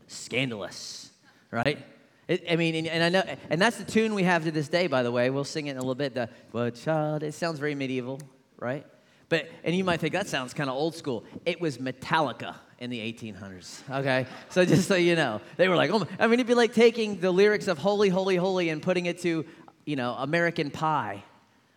scandalous, 0.07 1.11
right? 1.51 1.85
It, 2.29 2.45
I 2.49 2.55
mean, 2.55 2.77
and, 2.77 2.87
and, 2.87 3.03
I 3.03 3.09
know, 3.09 3.37
and 3.51 3.61
that's 3.61 3.79
the 3.79 3.85
tune 3.85 4.15
we 4.15 4.23
have 4.23 4.45
to 4.45 4.53
this 4.53 4.69
day, 4.69 4.87
by 4.87 5.03
the 5.03 5.11
way. 5.11 5.29
We'll 5.29 5.43
sing 5.43 5.67
it 5.67 5.73
in 5.73 5.77
a 5.77 5.81
little 5.81 5.97
bit. 5.97 6.15
The 6.15 6.31
"What 6.53 6.77
child?" 6.77 7.25
It 7.25 7.35
sounds 7.35 7.59
very 7.59 7.75
medieval, 7.75 8.21
right? 8.61 8.87
But 9.35 9.49
and 9.65 9.75
you 9.75 9.83
might 9.83 9.99
think 9.99 10.13
that 10.13 10.29
sounds 10.29 10.55
kind 10.55 10.71
of 10.71 10.77
old 10.77 10.95
school. 10.95 11.25
It 11.45 11.61
was 11.61 11.79
Metallica 11.79 12.55
in 12.79 12.89
the 12.89 13.01
1800s. 13.01 13.81
Okay, 13.91 14.27
so 14.49 14.65
just 14.73 14.87
so 14.87 14.95
you 14.95 15.17
know, 15.17 15.41
they 15.57 15.67
were 15.67 15.75
like, 15.75 15.91
oh, 15.91 16.07
I 16.21 16.29
mean, 16.29 16.35
it'd 16.35 16.47
be 16.47 16.55
like 16.55 16.73
taking 16.73 17.19
the 17.19 17.33
lyrics 17.33 17.67
of 17.67 17.77
"Holy, 17.77 18.09
Holy, 18.09 18.37
Holy" 18.37 18.69
and 18.69 18.81
putting 18.81 19.07
it 19.07 19.21
to, 19.23 19.45
you 19.87 19.97
know, 19.97 20.15
American 20.15 20.71
Pie, 20.71 21.25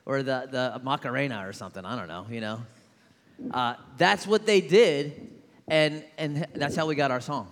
or 0.05 0.21
the 0.21 0.47
the 0.51 0.79
Macarena 0.83 1.47
or 1.47 1.51
something. 1.51 1.83
I 1.83 1.95
don't 1.95 2.07
know, 2.07 2.27
you 2.29 2.41
know. 2.41 2.61
Uh, 3.49 3.73
that's 3.97 4.27
what 4.27 4.45
they 4.45 4.61
did, 4.61 5.31
and 5.67 6.03
and 6.19 6.45
that's 6.53 6.75
how 6.75 6.85
we 6.85 6.93
got 6.93 7.09
our 7.09 7.21
song 7.21 7.51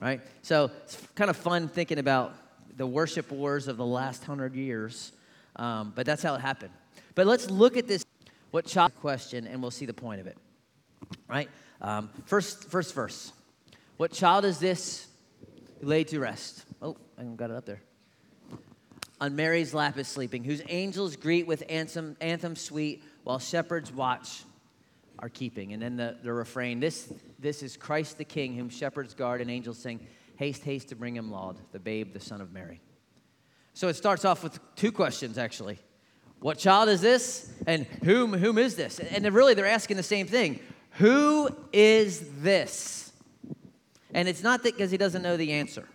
right? 0.00 0.20
So 0.42 0.70
it's 0.84 0.96
kind 1.16 1.28
of 1.28 1.36
fun 1.36 1.66
thinking 1.66 1.98
about 1.98 2.32
the 2.76 2.86
worship 2.86 3.32
wars 3.32 3.66
of 3.66 3.78
the 3.78 3.84
last 3.84 4.22
hundred 4.22 4.54
years, 4.54 5.10
um, 5.56 5.92
but 5.96 6.06
that's 6.06 6.22
how 6.22 6.36
it 6.36 6.40
happened. 6.40 6.70
But 7.16 7.26
let's 7.26 7.50
look 7.50 7.76
at 7.76 7.88
this 7.88 8.04
what 8.50 8.66
child 8.66 8.94
question, 8.96 9.46
and 9.46 9.60
we'll 9.60 9.70
see 9.70 9.86
the 9.86 9.94
point 9.94 10.20
of 10.20 10.26
it, 10.26 10.36
right? 11.28 11.48
Um, 11.80 12.10
first, 12.26 12.70
first 12.70 12.94
verse. 12.94 13.32
What 13.96 14.12
child 14.12 14.44
is 14.44 14.58
this 14.58 15.06
laid 15.80 16.08
to 16.08 16.20
rest? 16.20 16.64
Oh, 16.80 16.96
I 17.18 17.24
got 17.24 17.50
it 17.50 17.56
up 17.56 17.66
there. 17.66 17.80
On 19.20 19.34
Mary's 19.34 19.74
lap 19.74 19.98
is 19.98 20.06
sleeping, 20.06 20.44
whose 20.44 20.62
angels 20.68 21.16
greet 21.16 21.46
with 21.46 21.64
anthem, 21.68 22.16
anthem 22.20 22.54
sweet, 22.54 23.02
while 23.24 23.38
shepherds 23.38 23.92
watch 23.92 24.44
are 25.18 25.28
keeping. 25.28 25.72
And 25.72 25.82
then 25.82 25.96
the, 25.96 26.16
the 26.22 26.32
refrain 26.32 26.78
this, 26.78 27.12
this 27.38 27.62
is 27.62 27.76
Christ 27.76 28.18
the 28.18 28.24
King, 28.24 28.54
whom 28.54 28.68
shepherds 28.68 29.14
guard 29.14 29.40
and 29.40 29.50
angels 29.50 29.78
sing, 29.78 30.06
Haste, 30.36 30.62
haste 30.62 30.90
to 30.90 30.94
bring 30.94 31.16
him 31.16 31.32
laud, 31.32 31.58
the 31.72 31.80
babe, 31.80 32.12
the 32.12 32.20
son 32.20 32.40
of 32.40 32.52
Mary. 32.52 32.80
So 33.74 33.88
it 33.88 33.94
starts 33.94 34.24
off 34.24 34.44
with 34.44 34.60
two 34.76 34.92
questions, 34.92 35.36
actually. 35.36 35.80
What 36.40 36.58
child 36.58 36.88
is 36.88 37.00
this? 37.00 37.52
And 37.66 37.86
whom, 38.04 38.32
whom 38.32 38.58
is 38.58 38.76
this? 38.76 38.98
And 39.00 39.24
really, 39.32 39.54
they're 39.54 39.66
asking 39.66 39.96
the 39.96 40.02
same 40.02 40.26
thing 40.26 40.60
Who 40.92 41.48
is 41.72 42.22
this? 42.40 43.12
And 44.14 44.28
it's 44.28 44.42
not 44.42 44.62
that 44.62 44.74
because 44.74 44.90
he 44.90 44.96
doesn't 44.96 45.22
know 45.22 45.36
the 45.36 45.52
answer, 45.52 45.86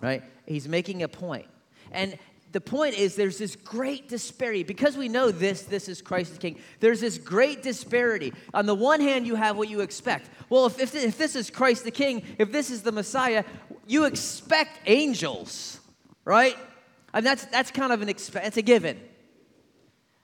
right? 0.00 0.22
He's 0.46 0.68
making 0.68 1.02
a 1.02 1.08
point. 1.08 1.46
And 1.90 2.18
the 2.52 2.60
point 2.60 2.96
is 2.98 3.16
there's 3.16 3.38
this 3.38 3.56
great 3.56 4.08
disparity. 4.08 4.62
Because 4.62 4.96
we 4.96 5.08
know 5.08 5.30
this, 5.30 5.62
this 5.62 5.88
is 5.88 6.02
Christ 6.02 6.32
the 6.32 6.38
King, 6.38 6.58
there's 6.80 7.00
this 7.00 7.18
great 7.18 7.62
disparity. 7.62 8.32
On 8.54 8.66
the 8.66 8.74
one 8.74 9.00
hand, 9.00 9.26
you 9.26 9.34
have 9.34 9.56
what 9.56 9.68
you 9.68 9.80
expect. 9.80 10.30
Well, 10.48 10.66
if, 10.66 10.78
if, 10.80 10.94
if 10.94 11.18
this 11.18 11.36
is 11.36 11.50
Christ 11.50 11.84
the 11.84 11.90
King, 11.90 12.22
if 12.38 12.52
this 12.52 12.70
is 12.70 12.82
the 12.82 12.92
Messiah, 12.92 13.44
you 13.86 14.04
expect 14.04 14.80
angels, 14.86 15.80
right? 16.24 16.56
And 17.12 17.24
that's, 17.24 17.44
that's 17.46 17.70
kind 17.70 17.92
of 17.92 18.02
an 18.02 18.08
expect, 18.08 18.46
it's 18.46 18.56
a 18.56 18.62
given. 18.62 19.00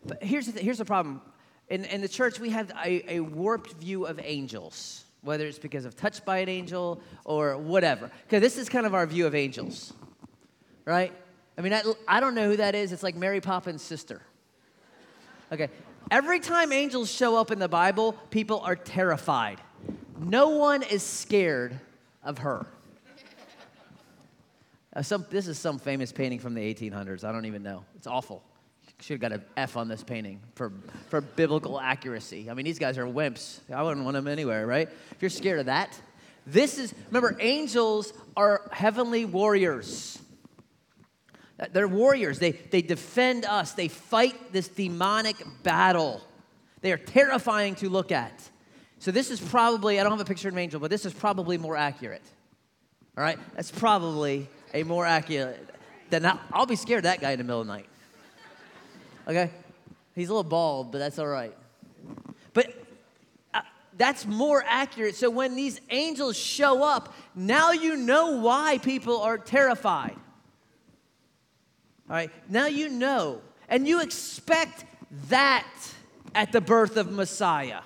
But 0.05 0.23
here's 0.23 0.47
the, 0.47 0.61
here's 0.61 0.79
the 0.79 0.85
problem. 0.85 1.21
In, 1.69 1.85
in 1.85 2.01
the 2.01 2.09
church, 2.09 2.41
we 2.41 2.51
have 2.51 2.71
a, 2.85 3.17
a 3.17 3.21
warped 3.21 3.75
view 3.75 4.07
of 4.07 4.21
angels, 4.23 5.05
whether 5.23 5.47
it's 5.47 5.59
because 5.59 5.85
of 5.85 5.97
touched 5.97 6.25
by 6.25 6.39
an 6.39 6.49
angel 6.49 7.01
or 7.25 7.57
whatever. 7.57 8.11
Because 8.25 8.41
this 8.41 8.59
is 8.59 8.69
kind 8.69 8.87
of 8.87 8.95
our 8.95 9.07
view 9.07 9.27
of 9.27 9.35
angels, 9.35 9.93
right? 10.85 11.13
I 11.57 11.61
mean, 11.61 11.73
I, 11.73 11.83
I 12.09 12.21
don't 12.21 12.35
know 12.35 12.49
who 12.49 12.57
that 12.57 12.75
is. 12.75 12.93
It's 12.93 13.03
like 13.03 13.15
Mary 13.15 13.41
Poppins' 13.41 13.83
sister. 13.83 14.23
Okay. 15.51 15.69
Every 16.11 16.41
time 16.41 16.73
angels 16.73 17.11
show 17.11 17.37
up 17.37 17.51
in 17.51 17.59
the 17.59 17.69
Bible, 17.69 18.13
people 18.31 18.61
are 18.61 18.77
terrified. 18.77 19.61
No 20.19 20.51
one 20.51 20.83
is 20.83 21.03
scared 21.03 21.79
of 22.23 22.39
her. 22.39 22.67
Uh, 24.95 25.03
some, 25.03 25.25
this 25.31 25.47
is 25.47 25.59
some 25.59 25.79
famous 25.79 26.13
painting 26.13 26.39
from 26.39 26.55
the 26.55 26.75
1800s. 26.75 27.25
I 27.25 27.33
don't 27.33 27.47
even 27.47 27.63
know. 27.63 27.85
It's 27.97 28.07
awful. 28.07 28.43
Should 29.03 29.15
have 29.15 29.21
got 29.21 29.33
an 29.33 29.45
F 29.57 29.77
on 29.77 29.89
this 29.89 30.05
painting 30.05 30.39
for, 30.55 30.73
for 31.09 31.21
biblical 31.21 31.81
accuracy. 31.81 32.49
I 32.49 32.55
mean, 32.55 32.65
these 32.65 32.79
guys 32.79 32.99
are 32.99 33.05
wimps. 33.05 33.59
I 33.75 33.83
wouldn't 33.83 34.05
want 34.05 34.15
them 34.15 34.29
anywhere, 34.29 34.65
right? 34.65 34.89
If 35.11 35.17
you're 35.21 35.29
scared 35.29 35.59
of 35.59 35.67
that, 35.67 36.01
this 36.47 36.79
is, 36.79 36.95
remember, 37.09 37.37
angels 37.41 38.13
are 38.37 38.63
heavenly 38.71 39.25
warriors. 39.25 40.21
They're 41.73 41.89
warriors. 41.89 42.39
They, 42.39 42.53
they 42.53 42.81
defend 42.81 43.45
us. 43.45 43.73
They 43.73 43.89
fight 43.89 44.53
this 44.53 44.69
demonic 44.69 45.37
battle. 45.65 46.21
They 46.81 46.93
are 46.93 46.97
terrifying 46.97 47.75
to 47.77 47.89
look 47.89 48.13
at. 48.13 48.49
So, 49.01 49.11
this 49.11 49.33
is 49.33 49.41
probably, 49.41 49.99
I 49.99 50.05
don't 50.05 50.13
have 50.13 50.21
a 50.21 50.25
picture 50.25 50.47
of 50.47 50.55
an 50.55 50.61
angel, 50.61 50.79
but 50.79 50.91
this 50.91 51.05
is 51.05 51.13
probably 51.13 51.59
more 51.59 51.77
accurate. 51.77 52.23
All 53.19 53.25
right? 53.25 53.39
That's 53.57 53.73
probably 53.73 54.49
a 54.73 54.85
more 54.85 55.07
accurate. 55.07 55.71
Then 56.11 56.39
I'll 56.53 56.67
be 56.67 56.77
scared 56.77 56.99
of 56.99 57.05
that 57.05 57.21
guy 57.21 57.33
in 57.33 57.39
the 57.39 57.45
middle 57.45 57.63
of 57.63 57.67
the 57.67 57.73
night. 57.73 57.87
Okay? 59.29 59.51
He's 60.15 60.29
a 60.29 60.33
little 60.33 60.49
bald, 60.49 60.93
but 60.93 60.99
that's 60.99 61.19
all 61.19 61.27
right. 61.27 61.57
But 62.53 62.75
uh, 63.55 63.61
that's 63.97 64.27
more 64.27 64.63
accurate. 64.67 65.17
So, 65.17 65.31
when 65.31 65.57
these 65.57 65.81
angels 65.91 66.37
show 66.37 66.83
up, 66.83 67.15
now 67.35 67.73
you 67.73 67.97
know 67.97 68.39
why 68.39 68.79
people 68.79 69.21
are 69.21 69.39
terrified. 69.39 70.17
All 72.11 72.17
right, 72.17 72.31
now 72.49 72.67
you 72.67 72.89
know, 72.89 73.41
and 73.69 73.89
you 73.89 74.03
expect 74.03 74.85
that 75.29 75.67
at 76.35 76.53
the 76.53 76.61
birth 76.61 76.97
of 76.97 77.11
Messiah. 77.11 77.81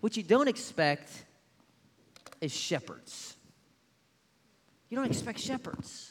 What 0.00 0.16
you 0.16 0.22
don't 0.22 0.48
expect 0.48 1.10
is 2.40 2.54
shepherds. 2.54 3.36
You 4.88 4.96
don't 4.96 5.06
expect 5.06 5.40
shepherds 5.40 6.07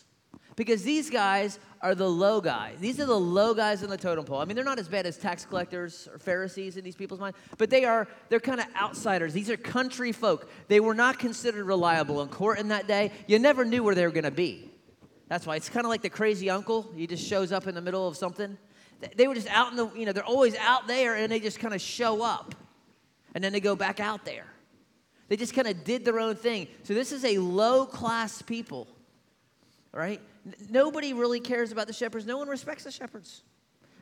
because 0.57 0.83
these 0.83 1.09
guys 1.09 1.59
are 1.81 1.95
the 1.95 2.09
low 2.09 2.41
guys. 2.41 2.79
These 2.79 2.99
are 2.99 3.05
the 3.05 3.17
low 3.17 3.53
guys 3.53 3.83
in 3.83 3.89
the 3.89 3.95
totem 3.95 4.25
pole. 4.25 4.39
I 4.39 4.45
mean, 4.45 4.55
they're 4.55 4.65
not 4.65 4.79
as 4.79 4.89
bad 4.89 5.05
as 5.05 5.15
tax 5.17 5.45
collectors 5.45 6.09
or 6.11 6.19
Pharisees 6.19 6.75
in 6.75 6.83
these 6.83 6.95
people's 6.95 7.21
minds, 7.21 7.37
but 7.57 7.69
they 7.69 7.85
are 7.85 8.07
they're 8.27 8.41
kind 8.41 8.59
of 8.59 8.65
outsiders. 8.75 9.31
These 9.31 9.49
are 9.49 9.55
country 9.55 10.11
folk. 10.11 10.49
They 10.67 10.81
were 10.81 10.95
not 10.95 11.19
considered 11.19 11.63
reliable 11.63 12.21
in 12.21 12.27
court 12.27 12.59
in 12.59 12.67
that 12.69 12.87
day. 12.87 13.13
You 13.27 13.39
never 13.39 13.63
knew 13.63 13.83
where 13.83 13.95
they 13.95 14.05
were 14.05 14.11
going 14.11 14.25
to 14.25 14.31
be. 14.31 14.69
That's 15.29 15.45
why 15.45 15.55
it's 15.55 15.69
kind 15.69 15.85
of 15.85 15.89
like 15.89 16.01
the 16.01 16.09
crazy 16.09 16.49
uncle. 16.49 16.89
He 16.95 17.05
just 17.05 17.25
shows 17.25 17.51
up 17.51 17.67
in 17.67 17.75
the 17.75 17.81
middle 17.81 18.07
of 18.07 18.17
something. 18.17 18.57
They 19.15 19.27
were 19.27 19.35
just 19.35 19.49
out 19.49 19.71
in 19.71 19.77
the, 19.77 19.91
you 19.95 20.05
know, 20.05 20.11
they're 20.11 20.25
always 20.25 20.55
out 20.55 20.87
there 20.87 21.15
and 21.15 21.31
they 21.31 21.39
just 21.39 21.59
kind 21.59 21.73
of 21.73 21.81
show 21.81 22.23
up. 22.23 22.55
And 23.35 23.43
then 23.43 23.53
they 23.53 23.59
go 23.59 23.75
back 23.75 23.99
out 23.99 24.25
there. 24.25 24.47
They 25.27 25.35
just 25.35 25.53
kind 25.53 25.67
of 25.67 25.83
did 25.83 26.03
their 26.03 26.19
own 26.19 26.35
thing. 26.35 26.67
So 26.83 26.93
this 26.93 27.11
is 27.11 27.23
a 27.25 27.37
low 27.37 27.85
class 27.85 28.41
people, 28.41 28.87
right? 29.97 30.21
Nobody 30.69 31.13
really 31.13 31.39
cares 31.39 31.71
about 31.71 31.87
the 31.87 31.93
shepherds. 31.93 32.25
No 32.25 32.37
one 32.37 32.47
respects 32.47 32.83
the 32.83 32.91
shepherds. 32.91 33.41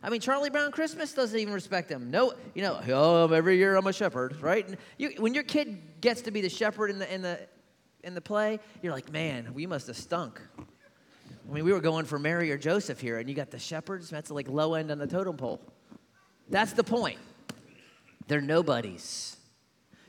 I 0.03 0.09
mean, 0.09 0.19
Charlie 0.19 0.49
Brown 0.49 0.71
Christmas 0.71 1.13
doesn't 1.13 1.39
even 1.39 1.53
respect 1.53 1.87
them. 1.87 2.11
No, 2.11 2.33
you 2.53 2.61
know, 2.61 2.79
oh, 2.89 3.31
every 3.31 3.57
year 3.57 3.75
I'm 3.75 3.87
a 3.87 3.93
shepherd, 3.93 4.39
right? 4.41 4.67
You, 4.97 5.13
when 5.17 5.33
your 5.33 5.43
kid 5.43 6.01
gets 6.01 6.21
to 6.23 6.31
be 6.31 6.41
the 6.41 6.49
shepherd 6.49 6.91
in 6.91 6.99
the 6.99 7.11
in 7.11 7.21
the 7.21 7.39
in 8.03 8.13
the 8.13 8.21
play, 8.21 8.59
you're 8.83 8.93
like, 8.93 9.09
man, 9.11 9.51
we 9.53 9.65
must 9.65 9.87
have 9.87 9.95
stunk. 9.95 10.39
I 10.59 11.53
mean, 11.53 11.63
we 11.63 11.71
were 11.71 11.79
going 11.79 12.05
for 12.05 12.19
Mary 12.19 12.51
or 12.51 12.57
Joseph 12.57 12.99
here, 12.99 13.17
and 13.17 13.29
you 13.29 13.33
got 13.33 13.49
the 13.49 13.57
shepherds. 13.57 14.09
That's 14.09 14.29
like 14.29 14.49
low 14.49 14.73
end 14.73 14.91
on 14.91 14.99
the 14.99 15.07
totem 15.07 15.37
pole. 15.37 15.61
That's 16.49 16.73
the 16.73 16.83
point. 16.83 17.19
They're 18.27 18.41
nobodies. 18.41 19.37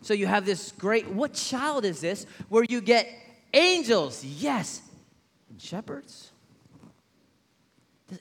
So 0.03 0.15
you 0.15 0.27
have 0.27 0.45
this 0.45 0.73
great, 0.73 1.09
what 1.09 1.33
child 1.33 1.85
is 1.85 2.01
this 2.01 2.27
where 2.49 2.65
you 2.69 2.81
get 2.81 3.09
angels, 3.55 4.25
yes, 4.25 4.83
and 5.51 5.61
shepherds? 5.61 6.33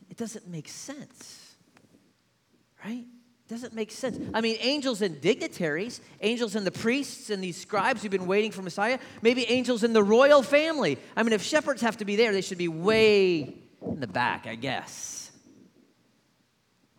It 0.10 0.18
doesn't 0.18 0.48
make 0.48 0.68
sense, 0.68 1.56
right? 2.84 3.06
It 3.48 3.50
Doesn't 3.50 3.76
make 3.76 3.92
sense. 3.92 4.18
I 4.34 4.42
mean, 4.42 4.58
angels 4.60 5.04
and 5.04 5.22
dignitaries, 5.22 6.02
angels 6.22 6.56
and 6.56 6.66
the 6.66 6.72
priests 6.72 7.30
and 7.30 7.44
these 7.44 7.56
scribes 7.56 8.02
who've 8.02 8.10
been 8.10 8.26
waiting 8.26 8.52
for 8.52 8.64
Messiah, 8.64 8.98
maybe 9.22 9.46
angels 9.46 9.84
in 9.84 9.94
the 9.94 10.02
royal 10.02 10.42
family. 10.42 10.98
I 11.16 11.22
mean, 11.22 11.34
if 11.34 11.44
shepherds 11.44 11.82
have 11.82 11.98
to 11.98 12.06
be 12.06 12.16
there, 12.16 12.32
they 12.32 12.42
should 12.42 12.58
be 12.58 12.68
way 12.68 13.54
in 13.84 14.00
the 14.00 14.08
back, 14.08 14.48
I 14.48 14.56
guess. 14.56 15.30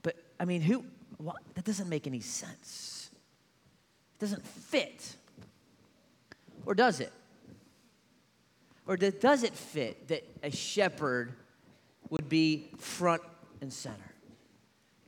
But, 0.03 0.15
I 0.39 0.45
mean, 0.45 0.61
who? 0.61 0.85
What? 1.17 1.43
That 1.55 1.65
doesn't 1.65 1.89
make 1.89 2.07
any 2.07 2.21
sense. 2.21 3.11
It 4.15 4.21
doesn't 4.21 4.47
fit. 4.47 5.17
Or 6.65 6.75
does 6.75 7.01
it? 7.01 7.13
Or 8.87 8.97
does 8.97 9.43
it 9.43 9.55
fit 9.55 10.09
that 10.09 10.25
a 10.43 10.51
shepherd 10.51 11.35
would 12.11 12.29
be 12.29 12.71
front 12.79 13.23
and 13.61 13.73
center? 13.73 14.15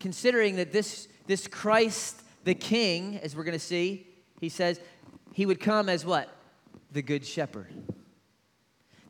Considering 0.00 0.56
that 0.56 0.72
this 0.72 1.08
this 1.26 1.46
Christ 1.46 2.22
the 2.44 2.54
King, 2.54 3.18
as 3.22 3.36
we're 3.36 3.44
going 3.44 3.58
to 3.58 3.64
see, 3.64 4.06
he 4.40 4.48
says 4.48 4.80
he 5.34 5.46
would 5.46 5.60
come 5.60 5.88
as 5.88 6.04
what? 6.04 6.34
The 6.92 7.02
Good 7.02 7.24
Shepherd. 7.24 7.72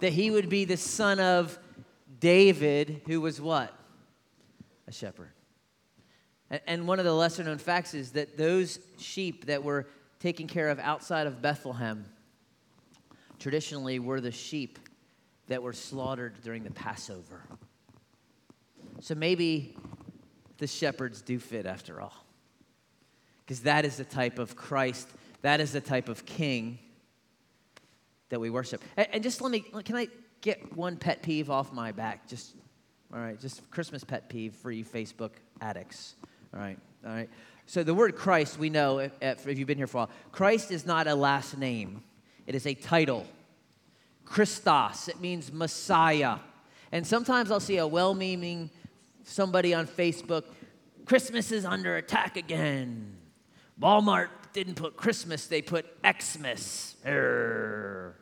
That 0.01 0.13
he 0.13 0.31
would 0.31 0.49
be 0.49 0.65
the 0.65 0.77
son 0.77 1.21
of 1.21 1.59
David, 2.21 3.03
who 3.07 3.21
was 3.21 3.41
what? 3.41 3.73
A 4.87 4.93
shepherd. 4.93 5.31
And 6.67 6.89
one 6.89 6.99
of 6.99 7.05
the 7.05 7.13
lesser 7.13 7.45
known 7.45 7.59
facts 7.59 7.95
is 7.95 8.13
that 8.13 8.37
those 8.37 8.81
sheep 8.99 9.47
that 9.47 9.63
were 9.63 9.87
taken 10.19 10.47
care 10.47 10.71
of 10.71 10.79
outside 10.79 11.27
of 11.27 11.43
Bethlehem 11.43 12.07
traditionally 13.39 13.99
were 13.99 14.21
the 14.21 14.33
sheep 14.33 14.79
that 15.49 15.63
were 15.63 15.73
slaughtered 15.73 16.35
during 16.43 16.65
the 16.65 16.71
Passover. 16.71 17.43
So 19.01 19.15
maybe 19.15 19.77
the 20.59 20.67
shepherds 20.67 21.23
do 21.23 21.39
fit 21.39 21.67
after 21.67 22.01
all. 22.01 22.25
Because 23.45 23.61
that 23.61 23.85
is 23.85 23.97
the 23.97 24.05
type 24.05 24.39
of 24.39 24.57
Christ, 24.57 25.09
that 25.43 25.61
is 25.61 25.73
the 25.73 25.81
type 25.81 26.09
of 26.09 26.27
king 26.27 26.79
that 28.29 28.41
we 28.41 28.51
worship. 28.51 28.83
And, 28.97 29.23
just 29.23 29.41
let 29.41 29.51
me, 29.51 29.61
can 29.61 29.97
I 29.97 30.09
get 30.43 30.77
one 30.77 30.97
pet 30.97 31.23
peeve 31.23 31.49
off 31.49 31.73
my 31.73 31.93
back? 31.93 32.29
Just, 32.29 32.55
all 33.13 33.21
right, 33.21 33.41
just 33.41 33.69
Christmas 33.71 34.05
pet 34.05 34.29
peeve 34.29 34.55
for 34.55 34.71
you 34.71 34.85
Facebook 34.85 35.31
addicts. 35.63 36.15
All 36.53 36.61
right, 36.61 36.79
all 37.07 37.13
right. 37.13 37.31
So 37.67 37.83
the 37.83 37.95
word 37.95 38.17
Christ, 38.17 38.59
we 38.59 38.71
know 38.71 38.99
if, 38.99 39.13
if 39.23 39.59
you've 39.59 39.67
been 39.67 39.79
here 39.79 39.87
for 39.87 39.99
a 39.99 40.01
while, 40.01 40.11
Christ 40.33 40.71
is 40.71 40.85
not 40.85 41.07
a 41.07 41.15
last 41.15 41.57
name, 41.57 42.03
it 42.49 42.55
is 42.55 42.67
a 42.67 42.73
title. 42.73 43.27
Christos, 44.25 45.09
it 45.09 45.21
means 45.21 45.53
Messiah. 45.53 46.39
And 46.91 47.07
sometimes 47.07 47.51
I'll 47.51 47.61
see 47.61 47.77
a 47.77 47.87
well 47.87 48.15
meaning 48.15 48.71
somebody 49.23 49.75
on 49.75 49.87
Facebook, 49.87 50.45
Christmas 51.05 51.53
is 51.53 51.67
under 51.67 51.99
attack 51.99 52.39
again. 52.39 53.19
Walmart 53.79 54.29
didn't 54.55 54.77
put 54.77 54.97
Christmas, 54.97 55.47
they 55.47 55.61
put 55.61 55.85
Xmas. 56.03 56.97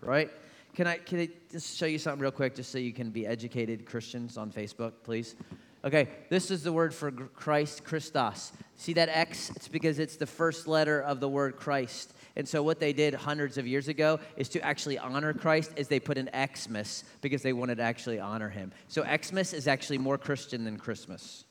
right? 0.00 0.30
Can 0.75 0.88
I, 0.88 0.97
can 0.99 1.21
I 1.21 1.28
just 1.52 1.78
show 1.78 1.87
you 1.87 1.99
something 1.99 2.21
real 2.21 2.33
quick 2.33 2.56
just 2.56 2.73
so 2.73 2.78
you 2.78 2.92
can 2.92 3.11
be 3.11 3.28
educated 3.28 3.87
Christians 3.87 4.37
on 4.37 4.50
Facebook, 4.50 4.92
please? 5.04 5.37
Okay, 5.85 6.09
this 6.30 6.50
is 6.50 6.64
the 6.64 6.73
word 6.73 6.92
for 6.92 7.12
Christ, 7.12 7.85
Christos. 7.85 8.50
See 8.75 8.92
that 8.95 9.09
X? 9.09 9.50
It's 9.54 9.68
because 9.68 10.00
it's 10.00 10.16
the 10.16 10.26
first 10.26 10.66
letter 10.66 11.00
of 11.00 11.21
the 11.21 11.28
word 11.28 11.56
Christ. 11.56 12.12
And 12.37 12.47
so 12.47 12.62
what 12.62 12.78
they 12.81 12.93
did 12.93 13.14
hundreds 13.14 13.57
of 13.57 13.66
years 13.66 13.88
ago 13.88 14.21
is 14.37 14.50
to 14.50 14.61
actually 14.61 14.99
honor 14.99 15.33
Christ 15.33 15.73
is 15.76 15.88
they 15.88 16.00
put 16.00 16.19
an 16.19 16.28
Xmas 16.35 17.02
because 17.23 17.43
they 17.43 17.55
wanted 17.55 17.76
to 17.76 17.83
actually 17.83 18.21
honor 18.21 18.50
him. 18.50 18.73
So 18.88 19.05
Xmas 19.05 19.55
is 19.55 19.66
actually 19.66 19.99
more 19.99 20.19
Christian 20.19 20.64
than 20.64 20.76
Christmas. 20.76 21.45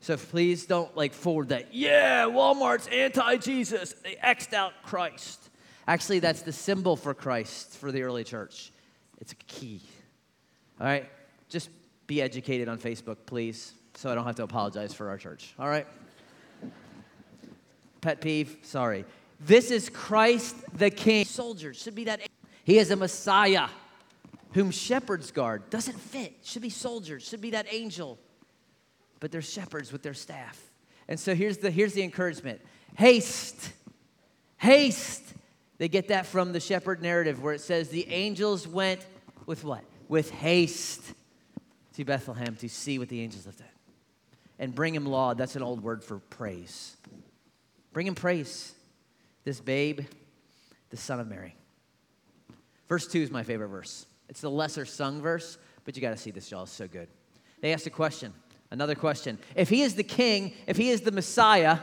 So 0.00 0.16
please 0.16 0.66
don't 0.66 0.94
like 0.96 1.14
forward 1.14 1.48
that, 1.50 1.72
yeah, 1.72 2.24
Walmart's 2.24 2.88
anti-Jesus. 2.88 3.94
They 4.04 4.16
X'd 4.16 4.54
out 4.54 4.72
Christ. 4.82 5.50
Actually, 5.88 6.18
that's 6.18 6.42
the 6.42 6.52
symbol 6.52 6.96
for 6.96 7.14
Christ 7.14 7.76
for 7.78 7.92
the 7.92 8.02
early 8.02 8.24
church. 8.24 8.72
It's 9.20 9.32
a 9.32 9.36
key. 9.36 9.82
All 10.80 10.86
right? 10.86 11.08
Just 11.48 11.70
be 12.06 12.20
educated 12.20 12.68
on 12.68 12.78
Facebook, 12.78 13.18
please, 13.24 13.72
so 13.94 14.10
I 14.10 14.14
don't 14.14 14.24
have 14.24 14.36
to 14.36 14.42
apologize 14.42 14.92
for 14.92 15.08
our 15.08 15.16
church. 15.16 15.54
All 15.58 15.68
right? 15.68 15.86
Pet 18.00 18.20
peeve, 18.20 18.58
sorry. 18.62 19.04
This 19.40 19.70
is 19.70 19.88
Christ 19.88 20.56
the 20.76 20.90
King. 20.90 21.24
Soldiers 21.24 21.76
should 21.76 21.94
be 21.94 22.04
that. 22.04 22.20
He 22.64 22.78
is 22.78 22.90
a 22.90 22.96
Messiah 22.96 23.68
whom 24.52 24.70
shepherds 24.70 25.30
guard. 25.30 25.68
Doesn't 25.70 25.98
fit. 25.98 26.34
Should 26.42 26.62
be 26.62 26.70
soldiers. 26.70 27.22
Should 27.22 27.40
be 27.40 27.50
that 27.50 27.66
angel. 27.70 28.18
But 29.20 29.30
they're 29.30 29.42
shepherds 29.42 29.92
with 29.92 30.02
their 30.02 30.14
staff. 30.14 30.60
And 31.08 31.20
so 31.20 31.34
here's 31.34 31.58
the, 31.58 31.70
here's 31.70 31.92
the 31.92 32.02
encouragement 32.02 32.60
haste. 32.96 33.72
Haste. 34.56 35.22
They 35.78 35.88
get 35.88 36.08
that 36.08 36.24
from 36.24 36.52
the 36.52 36.60
shepherd 36.60 37.02
narrative 37.02 37.42
where 37.42 37.52
it 37.52 37.60
says 37.60 37.90
the 37.90 38.08
angels 38.08 38.66
went 38.66 39.06
with 39.44 39.62
what? 39.62 39.84
With 40.08 40.30
haste 40.30 41.02
to 41.94 42.04
Bethlehem 42.04 42.56
to 42.56 42.68
see 42.68 42.98
what 42.98 43.10
the 43.10 43.20
angels 43.20 43.44
lived 43.44 43.60
at. 43.60 43.70
And 44.58 44.74
bring 44.74 44.94
him 44.94 45.04
laud. 45.04 45.36
That's 45.36 45.56
an 45.56 45.62
old 45.62 45.82
word 45.82 46.02
for 46.02 46.18
praise. 46.18 46.96
Bring 47.92 48.06
him 48.06 48.14
praise 48.14 48.72
this 49.46 49.60
babe, 49.60 50.00
the 50.90 50.96
son 50.96 51.20
of 51.20 51.28
Mary. 51.28 51.54
Verse 52.88 53.06
2 53.06 53.22
is 53.22 53.30
my 53.30 53.44
favorite 53.44 53.68
verse. 53.68 54.04
It's 54.28 54.40
the 54.40 54.50
lesser 54.50 54.84
sung 54.84 55.22
verse, 55.22 55.56
but 55.84 55.94
you 55.94 56.02
got 56.02 56.10
to 56.10 56.16
see 56.16 56.32
this, 56.32 56.50
y'all. 56.50 56.64
It's 56.64 56.72
so 56.72 56.88
good. 56.88 57.06
They 57.60 57.72
asked 57.72 57.86
a 57.86 57.90
question, 57.90 58.34
another 58.72 58.96
question. 58.96 59.38
If 59.54 59.68
he 59.68 59.82
is 59.82 59.94
the 59.94 60.02
king, 60.02 60.52
if 60.66 60.76
he 60.76 60.90
is 60.90 61.02
the 61.02 61.12
Messiah, 61.12 61.78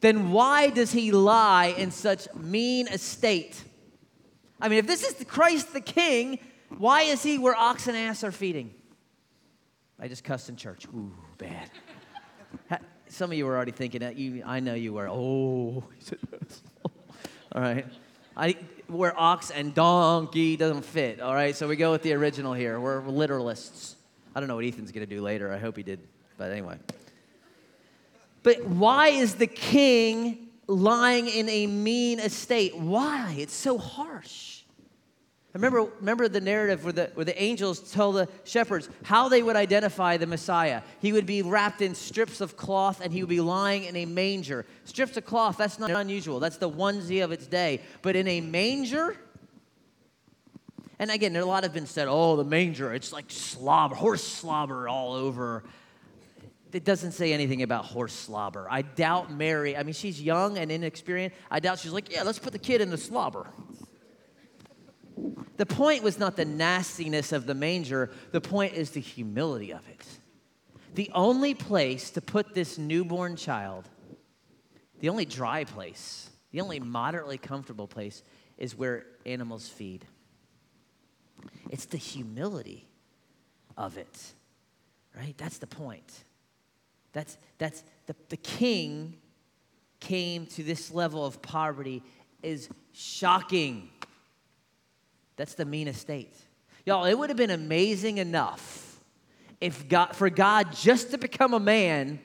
then 0.00 0.32
why 0.32 0.70
does 0.70 0.92
he 0.92 1.12
lie 1.12 1.74
in 1.76 1.90
such 1.90 2.26
mean 2.34 2.88
estate? 2.88 3.62
I 4.58 4.70
mean, 4.70 4.78
if 4.78 4.86
this 4.86 5.04
is 5.04 5.14
the 5.14 5.26
Christ 5.26 5.74
the 5.74 5.80
king, 5.82 6.38
why 6.78 7.02
is 7.02 7.22
he 7.22 7.36
where 7.36 7.54
ox 7.54 7.86
and 7.86 7.96
ass 7.98 8.24
are 8.24 8.32
feeding? 8.32 8.72
I 10.00 10.08
just 10.08 10.24
cussed 10.24 10.48
in 10.48 10.56
church. 10.56 10.86
Ooh, 10.86 11.12
bad. 11.36 12.80
Some 13.12 13.30
of 13.30 13.36
you 13.36 13.44
were 13.44 13.54
already 13.54 13.72
thinking 13.72 14.00
that. 14.00 14.16
You, 14.16 14.42
I 14.46 14.60
know 14.60 14.72
you 14.72 14.94
were. 14.94 15.06
Oh, 15.06 15.12
all 17.52 17.60
right. 17.60 17.84
I, 18.34 18.56
where 18.86 19.18
ox 19.20 19.50
and 19.50 19.74
donkey 19.74 20.56
doesn't 20.56 20.86
fit. 20.86 21.20
All 21.20 21.34
right, 21.34 21.54
so 21.54 21.68
we 21.68 21.76
go 21.76 21.92
with 21.92 22.02
the 22.02 22.14
original 22.14 22.54
here. 22.54 22.80
We're 22.80 23.02
literalists. 23.02 23.96
I 24.34 24.40
don't 24.40 24.48
know 24.48 24.54
what 24.54 24.64
Ethan's 24.64 24.92
going 24.92 25.06
to 25.06 25.14
do 25.14 25.20
later. 25.20 25.52
I 25.52 25.58
hope 25.58 25.76
he 25.76 25.82
did, 25.82 26.00
but 26.38 26.52
anyway. 26.52 26.78
But 28.42 28.64
why 28.64 29.08
is 29.08 29.34
the 29.34 29.46
king 29.46 30.48
lying 30.66 31.28
in 31.28 31.50
a 31.50 31.66
mean 31.66 32.18
estate? 32.18 32.74
Why? 32.74 33.34
It's 33.36 33.52
so 33.52 33.76
harsh. 33.76 34.51
Remember, 35.54 35.82
remember 36.00 36.28
the 36.28 36.40
narrative 36.40 36.82
where 36.84 36.94
the, 36.94 37.10
where 37.12 37.26
the 37.26 37.40
angels 37.40 37.92
tell 37.92 38.12
the 38.12 38.26
shepherds 38.44 38.88
how 39.02 39.28
they 39.28 39.42
would 39.42 39.56
identify 39.56 40.16
the 40.16 40.26
Messiah. 40.26 40.80
He 41.00 41.12
would 41.12 41.26
be 41.26 41.42
wrapped 41.42 41.82
in 41.82 41.94
strips 41.94 42.40
of 42.40 42.56
cloth 42.56 43.02
and 43.02 43.12
he 43.12 43.22
would 43.22 43.28
be 43.28 43.40
lying 43.40 43.84
in 43.84 43.94
a 43.96 44.06
manger. 44.06 44.64
Strips 44.84 45.16
of 45.18 45.26
cloth, 45.26 45.58
that's 45.58 45.78
not 45.78 45.90
unusual. 45.90 46.40
That's 46.40 46.56
the 46.56 46.70
onesie 46.70 47.22
of 47.22 47.32
its 47.32 47.46
day. 47.46 47.82
But 48.00 48.16
in 48.16 48.28
a 48.28 48.40
manger, 48.40 49.14
and 50.98 51.10
again, 51.10 51.36
a 51.36 51.44
lot 51.44 51.64
have 51.64 51.74
been 51.74 51.86
said, 51.86 52.08
oh, 52.08 52.36
the 52.36 52.44
manger, 52.44 52.94
it's 52.94 53.12
like 53.12 53.26
slobber, 53.28 53.94
horse 53.94 54.24
slobber 54.24 54.88
all 54.88 55.12
over. 55.12 55.64
It 56.72 56.84
doesn't 56.84 57.12
say 57.12 57.34
anything 57.34 57.62
about 57.62 57.84
horse 57.84 58.14
slobber. 58.14 58.66
I 58.70 58.80
doubt 58.80 59.30
Mary, 59.30 59.76
I 59.76 59.82
mean, 59.82 59.92
she's 59.92 60.22
young 60.22 60.56
and 60.56 60.72
inexperienced. 60.72 61.36
I 61.50 61.60
doubt 61.60 61.80
she's 61.80 61.92
like, 61.92 62.10
yeah, 62.10 62.22
let's 62.22 62.38
put 62.38 62.54
the 62.54 62.58
kid 62.58 62.80
in 62.80 62.88
the 62.88 62.96
slobber. 62.96 63.48
The 65.56 65.66
point 65.66 66.02
was 66.02 66.18
not 66.18 66.36
the 66.36 66.44
nastiness 66.44 67.32
of 67.32 67.46
the 67.46 67.54
manger, 67.54 68.10
the 68.30 68.40
point 68.40 68.74
is 68.74 68.90
the 68.90 69.00
humility 69.00 69.72
of 69.72 69.86
it. 69.88 70.06
The 70.94 71.10
only 71.14 71.54
place 71.54 72.10
to 72.10 72.20
put 72.20 72.54
this 72.54 72.78
newborn 72.78 73.36
child, 73.36 73.88
the 75.00 75.08
only 75.08 75.24
dry 75.24 75.64
place, 75.64 76.30
the 76.50 76.60
only 76.60 76.80
moderately 76.80 77.38
comfortable 77.38 77.86
place 77.86 78.22
is 78.58 78.76
where 78.76 79.06
animals 79.24 79.68
feed. 79.68 80.04
It's 81.70 81.86
the 81.86 81.96
humility 81.96 82.86
of 83.76 83.96
it, 83.96 84.32
right? 85.16 85.36
That's 85.38 85.58
the 85.58 85.66
point. 85.66 86.24
That's, 87.12 87.36
that's 87.58 87.82
the, 88.06 88.14
the 88.28 88.36
king 88.36 89.16
came 90.00 90.46
to 90.46 90.62
this 90.62 90.90
level 90.90 91.24
of 91.24 91.40
poverty 91.42 92.02
is 92.42 92.68
shocking. 92.92 93.90
That's 95.36 95.54
the 95.54 95.64
mean 95.64 95.88
estate. 95.88 96.34
Y'all, 96.84 97.04
it 97.04 97.14
would 97.14 97.30
have 97.30 97.36
been 97.36 97.50
amazing 97.50 98.18
enough 98.18 99.00
if 99.60 99.88
God, 99.88 100.16
for 100.16 100.28
God 100.28 100.72
just 100.72 101.12
to 101.12 101.18
become 101.18 101.54
a 101.54 101.60
man 101.60 102.18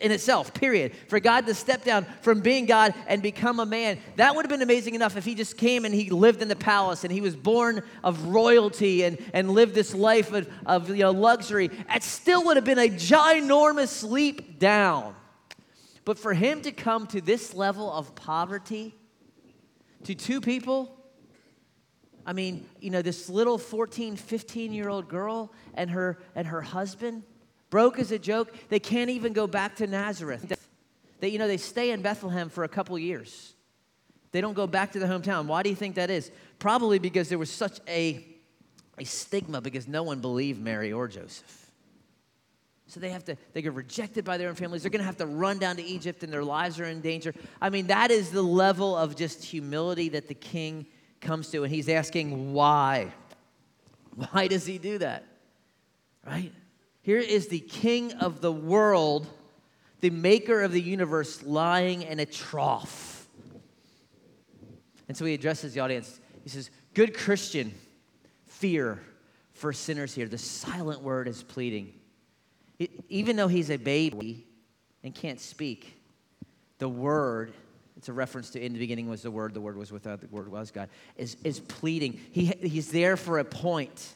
in 0.00 0.12
itself, 0.12 0.52
period. 0.52 0.92
For 1.08 1.20
God 1.20 1.46
to 1.46 1.54
step 1.54 1.84
down 1.84 2.06
from 2.22 2.40
being 2.40 2.66
God 2.66 2.94
and 3.06 3.22
become 3.22 3.60
a 3.60 3.66
man, 3.66 3.98
that 4.16 4.34
would 4.34 4.44
have 4.44 4.50
been 4.50 4.62
amazing 4.62 4.94
enough 4.94 5.16
if 5.16 5.24
he 5.24 5.34
just 5.34 5.56
came 5.56 5.84
and 5.84 5.94
he 5.94 6.10
lived 6.10 6.42
in 6.42 6.48
the 6.48 6.56
palace 6.56 7.04
and 7.04 7.12
he 7.12 7.20
was 7.20 7.34
born 7.34 7.82
of 8.04 8.26
royalty 8.26 9.04
and, 9.04 9.18
and 9.32 9.50
lived 9.50 9.74
this 9.74 9.94
life 9.94 10.32
of, 10.32 10.48
of 10.66 10.88
you 10.88 10.96
know, 10.96 11.10
luxury. 11.10 11.70
It 11.94 12.02
still 12.02 12.44
would 12.46 12.56
have 12.56 12.64
been 12.64 12.78
a 12.78 12.88
ginormous 12.88 14.08
leap 14.08 14.58
down. 14.58 15.14
But 16.04 16.18
for 16.18 16.34
him 16.34 16.62
to 16.62 16.72
come 16.72 17.06
to 17.08 17.20
this 17.20 17.54
level 17.54 17.90
of 17.90 18.14
poverty, 18.14 18.94
to 20.04 20.14
two 20.14 20.40
people 20.40 20.99
I 22.26 22.32
mean, 22.32 22.66
you 22.80 22.90
know, 22.90 23.02
this 23.02 23.28
little 23.28 23.58
14, 23.58 24.16
15 24.16 24.72
year 24.72 24.88
old 24.88 25.08
girl 25.08 25.52
and 25.74 25.90
her, 25.90 26.18
and 26.34 26.46
her 26.46 26.60
husband, 26.60 27.22
broke 27.70 27.98
as 27.98 28.10
a 28.10 28.18
joke, 28.18 28.52
they 28.68 28.80
can't 28.80 29.10
even 29.10 29.32
go 29.32 29.46
back 29.46 29.76
to 29.76 29.86
Nazareth. 29.86 30.52
They, 31.20 31.28
you 31.28 31.38
know, 31.38 31.46
they 31.46 31.56
stay 31.56 31.90
in 31.92 32.02
Bethlehem 32.02 32.48
for 32.48 32.64
a 32.64 32.68
couple 32.68 32.98
years. 32.98 33.54
They 34.32 34.40
don't 34.40 34.54
go 34.54 34.66
back 34.66 34.92
to 34.92 34.98
their 34.98 35.08
hometown. 35.08 35.46
Why 35.46 35.62
do 35.62 35.70
you 35.70 35.76
think 35.76 35.94
that 35.96 36.10
is? 36.10 36.30
Probably 36.58 36.98
because 36.98 37.28
there 37.28 37.38
was 37.38 37.50
such 37.50 37.80
a, 37.88 38.24
a 38.98 39.04
stigma 39.04 39.60
because 39.60 39.88
no 39.88 40.02
one 40.02 40.20
believed 40.20 40.60
Mary 40.60 40.92
or 40.92 41.08
Joseph. 41.08 41.56
So 42.86 42.98
they 42.98 43.10
have 43.10 43.24
to, 43.26 43.36
they 43.52 43.62
get 43.62 43.72
rejected 43.72 44.24
by 44.24 44.36
their 44.36 44.48
own 44.48 44.56
families. 44.56 44.82
They're 44.82 44.90
going 44.90 45.00
to 45.00 45.06
have 45.06 45.18
to 45.18 45.26
run 45.26 45.58
down 45.58 45.76
to 45.76 45.82
Egypt 45.82 46.24
and 46.24 46.32
their 46.32 46.42
lives 46.42 46.80
are 46.80 46.86
in 46.86 47.00
danger. 47.00 47.32
I 47.60 47.70
mean, 47.70 47.86
that 47.86 48.10
is 48.10 48.30
the 48.30 48.42
level 48.42 48.96
of 48.96 49.14
just 49.14 49.44
humility 49.44 50.08
that 50.10 50.26
the 50.26 50.34
king 50.34 50.86
comes 51.20 51.50
to, 51.50 51.64
and 51.64 51.72
he's 51.72 51.88
asking 51.88 52.52
why. 52.52 53.12
Why 54.14 54.48
does 54.48 54.66
he 54.66 54.78
do 54.78 54.98
that? 54.98 55.24
Right? 56.26 56.52
Here 57.02 57.18
is 57.18 57.48
the 57.48 57.60
king 57.60 58.12
of 58.14 58.40
the 58.40 58.52
world, 58.52 59.26
the 60.00 60.10
maker 60.10 60.62
of 60.62 60.72
the 60.72 60.80
universe 60.80 61.42
lying 61.42 62.02
in 62.02 62.20
a 62.20 62.26
trough. 62.26 63.28
And 65.08 65.16
so 65.16 65.24
he 65.24 65.34
addresses 65.34 65.74
the 65.74 65.80
audience. 65.80 66.20
He 66.44 66.50
says, 66.50 66.70
Good 66.94 67.16
Christian, 67.16 67.74
fear 68.46 69.00
for 69.52 69.72
sinners 69.72 70.14
here. 70.14 70.26
The 70.26 70.38
silent 70.38 71.02
word 71.02 71.28
is 71.28 71.42
pleading. 71.42 71.94
Even 73.08 73.36
though 73.36 73.48
he's 73.48 73.70
a 73.70 73.76
baby 73.76 74.46
and 75.02 75.14
can't 75.14 75.40
speak, 75.40 76.00
the 76.78 76.88
word, 76.88 77.52
it's 78.00 78.08
a 78.08 78.14
reference 78.14 78.48
to 78.48 78.64
in 78.64 78.72
the 78.72 78.78
beginning 78.78 79.10
was 79.10 79.20
the 79.20 79.30
word, 79.30 79.52
the 79.52 79.60
word 79.60 79.76
was 79.76 79.92
without, 79.92 80.22
the 80.22 80.26
word 80.28 80.50
was 80.50 80.70
God, 80.70 80.88
is, 81.18 81.36
is 81.44 81.60
pleading. 81.60 82.18
He, 82.32 82.46
he's 82.46 82.90
there 82.90 83.14
for 83.14 83.38
a 83.40 83.44
point, 83.44 84.14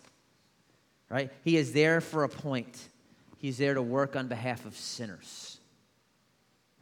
right? 1.11 1.31
He 1.43 1.59
is 1.59 1.75
there 1.75 2.01
for 2.01 2.25
a 2.25 2.29
point. 2.31 2.89
He's 3.37 3.59
there 3.59 3.75
to 3.75 3.83
work 3.83 4.17
on 4.17 4.27
behalf 4.27 4.65
of 4.65 4.75
sinners, 4.75 5.59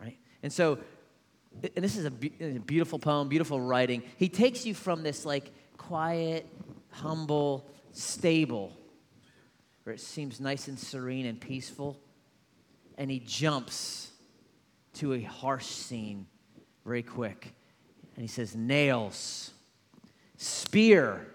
right? 0.01 0.17
And 0.45 0.53
so, 0.53 0.79
and 1.75 1.85
this 1.85 1.97
is 1.97 2.05
a, 2.05 2.13
a 2.41 2.61
beautiful 2.61 3.01
poem, 3.01 3.29
beautiful 3.29 3.61
writing. 3.61 4.05
He 4.17 4.29
takes 4.29 4.65
you 4.65 4.73
from 4.73 5.03
this 5.03 5.27
like 5.27 5.51
quiet, 5.79 6.47
humble, 6.91 7.69
stable, 7.91 8.77
where 9.83 9.93
it 9.93 10.01
seems 10.01 10.39
nice 10.39 10.69
and 10.69 10.79
serene 10.79 11.27
and 11.27 11.41
peaceful, 11.41 11.99
and 12.97 13.11
he 13.11 13.19
jumps 13.19 14.13
to 14.93 15.15
a 15.15 15.21
harsh 15.23 15.67
scene 15.67 16.29
very 16.85 17.03
quick. 17.03 17.55
And 18.15 18.23
he 18.23 18.29
says, 18.29 18.55
Nails, 18.55 19.51
spear 20.37 21.27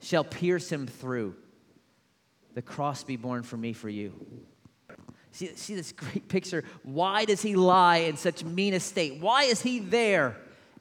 shall 0.00 0.24
pierce 0.24 0.70
him 0.70 0.86
through. 0.86 1.34
The 2.54 2.62
cross 2.62 3.04
be 3.04 3.16
borne 3.16 3.42
for 3.42 3.56
me, 3.56 3.72
for 3.72 3.88
you. 3.88 4.12
See, 5.32 5.54
see 5.54 5.74
this 5.74 5.92
great 5.92 6.28
picture? 6.28 6.64
Why 6.82 7.24
does 7.24 7.42
he 7.42 7.54
lie 7.54 7.98
in 7.98 8.16
such 8.16 8.42
mean 8.42 8.74
a 8.74 8.80
state? 8.80 9.20
Why 9.20 9.44
is 9.44 9.60
he 9.60 9.78
there? 9.78 10.36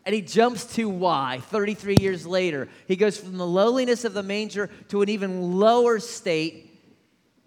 And 0.05 0.15
he 0.15 0.21
jumps 0.21 0.63
to 0.75 0.87
why 0.87 1.41
33 1.47 1.97
years 1.99 2.25
later. 2.25 2.69
He 2.87 2.95
goes 2.95 3.17
from 3.17 3.37
the 3.37 3.45
lowliness 3.45 4.05
of 4.05 4.13
the 4.13 4.23
manger 4.23 4.69
to 4.87 5.01
an 5.01 5.09
even 5.09 5.59
lower 5.59 5.99
state, 5.99 6.63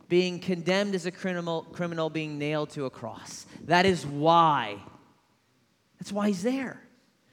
being 0.09 0.39
condemned 0.39 0.95
as 0.95 1.07
a 1.07 1.11
criminal, 1.11 1.63
criminal 1.73 2.11
being 2.11 2.39
nailed 2.39 2.71
to 2.71 2.85
a 2.85 2.91
cross. 2.91 3.47
That 3.65 3.87
is 3.87 4.05
why. 4.05 4.77
That's 6.01 6.11
why 6.11 6.29
he's 6.29 6.43
there. 6.43 6.83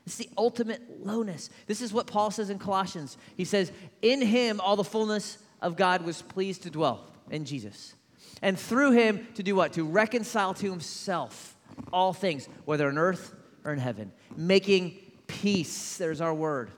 It's 0.05 0.17
the 0.17 0.29
ultimate 0.37 1.05
lowness. 1.05 1.49
This 1.65 1.81
is 1.81 1.91
what 1.91 2.07
Paul 2.07 2.31
says 2.31 2.49
in 2.49 2.59
Colossians. 2.59 3.17
He 3.35 3.45
says, 3.45 3.71
In 4.01 4.21
him 4.21 4.61
all 4.61 4.75
the 4.75 4.83
fullness 4.83 5.37
of 5.61 5.75
God 5.75 6.03
was 6.03 6.21
pleased 6.21 6.63
to 6.63 6.69
dwell, 6.69 7.11
in 7.29 7.45
Jesus. 7.45 7.95
And 8.41 8.57
through 8.57 8.91
him 8.91 9.27
to 9.35 9.43
do 9.43 9.55
what? 9.55 9.73
To 9.73 9.83
reconcile 9.83 10.53
to 10.55 10.69
himself 10.69 11.55
all 11.91 12.13
things, 12.13 12.47
whether 12.65 12.87
on 12.87 12.97
earth 12.97 13.33
or 13.63 13.73
in 13.73 13.79
heaven, 13.79 14.11
making 14.35 14.97
peace, 15.27 15.97
there's 15.97 16.21
our 16.21 16.33
word, 16.33 16.71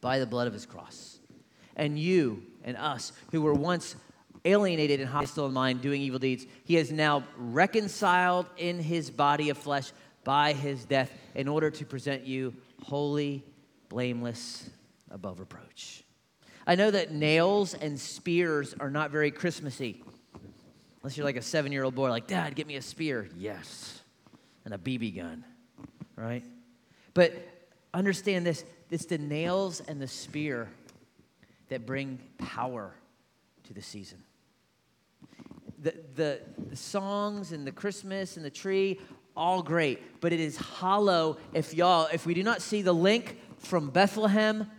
by 0.00 0.18
the 0.18 0.26
blood 0.26 0.46
of 0.46 0.52
his 0.52 0.66
cross. 0.66 1.18
And 1.76 1.98
you 1.98 2.42
and 2.64 2.76
us, 2.76 3.12
who 3.32 3.42
were 3.42 3.54
once 3.54 3.96
alienated 4.44 5.00
and 5.00 5.08
hostile 5.08 5.46
in 5.46 5.52
mind, 5.52 5.82
doing 5.82 6.00
evil 6.00 6.18
deeds, 6.18 6.46
he 6.64 6.76
has 6.76 6.90
now 6.90 7.24
reconciled 7.36 8.46
in 8.56 8.78
his 8.78 9.10
body 9.10 9.50
of 9.50 9.58
flesh 9.58 9.92
by 10.24 10.52
his 10.52 10.84
death 10.84 11.10
in 11.34 11.48
order 11.48 11.70
to 11.70 11.84
present 11.84 12.26
you 12.26 12.54
holy, 12.82 13.44
blameless, 13.88 14.68
above 15.10 15.40
reproach. 15.40 16.04
I 16.66 16.74
know 16.74 16.90
that 16.90 17.12
nails 17.12 17.74
and 17.74 17.98
spears 17.98 18.74
are 18.78 18.90
not 18.90 19.10
very 19.10 19.30
Christmassy. 19.30 20.02
Unless 21.02 21.16
you're 21.16 21.24
like 21.24 21.36
a 21.36 21.42
seven 21.42 21.72
year 21.72 21.84
old 21.84 21.94
boy, 21.94 22.10
like, 22.10 22.26
Dad, 22.26 22.54
get 22.54 22.66
me 22.66 22.76
a 22.76 22.82
spear. 22.82 23.28
Yes. 23.36 24.02
And 24.64 24.74
a 24.74 24.78
BB 24.78 25.16
gun, 25.16 25.44
right? 26.16 26.44
But 27.14 27.32
understand 27.94 28.46
this 28.46 28.64
it's 28.90 29.06
the 29.06 29.18
nails 29.18 29.80
and 29.80 30.00
the 30.00 30.08
spear 30.08 30.68
that 31.68 31.86
bring 31.86 32.18
power 32.38 32.94
to 33.64 33.72
the 33.72 33.82
season. 33.82 34.22
The, 35.82 35.94
the, 36.14 36.40
the, 36.68 36.76
songs 36.76 37.52
and 37.52 37.66
the 37.66 37.72
Christmas 37.72 38.36
and 38.36 38.44
the 38.44 38.50
tree, 38.50 39.00
all 39.40 39.62
great, 39.62 40.20
but 40.20 40.34
it 40.34 40.38
is 40.38 40.56
hollow 40.58 41.38
if 41.54 41.72
y'all, 41.72 42.06
if 42.12 42.26
we 42.26 42.34
do 42.34 42.42
not 42.42 42.60
see 42.60 42.82
the 42.82 42.92
link 42.92 43.40
from 43.56 43.88
Bethlehem 43.88 44.70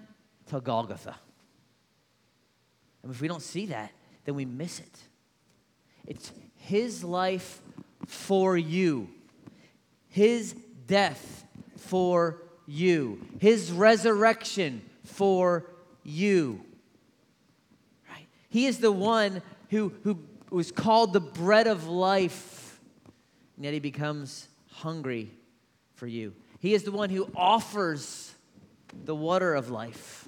to 0.49 0.61
Golgotha. 0.61 1.15
And 3.01 3.11
if 3.11 3.19
we 3.19 3.27
don't 3.27 3.41
see 3.41 3.65
that, 3.65 3.91
then 4.23 4.35
we 4.35 4.45
miss 4.45 4.79
it. 4.79 4.99
It's 6.05 6.31
his 6.55 7.03
life 7.03 7.59
for 8.05 8.55
you, 8.55 9.09
his 10.09 10.53
death 10.85 11.43
for 11.77 12.43
you, 12.67 13.19
his 13.39 13.71
resurrection 13.71 14.83
for 15.05 15.65
you. 16.03 16.63
Right? 18.07 18.27
He 18.49 18.67
is 18.67 18.77
the 18.77 18.91
one 18.91 19.41
who, 19.71 19.91
who 20.03 20.19
was 20.51 20.71
called 20.71 21.13
the 21.13 21.19
bread 21.19 21.65
of 21.65 21.87
life, 21.87 22.79
and 23.55 23.65
yet 23.65 23.73
he 23.73 23.79
becomes 23.79 24.47
hungry 24.81 25.31
for 25.95 26.07
you. 26.07 26.33
He 26.59 26.73
is 26.73 26.83
the 26.83 26.91
one 26.91 27.09
who 27.09 27.29
offers 27.35 28.33
the 29.05 29.15
water 29.15 29.55
of 29.55 29.69
life, 29.69 30.27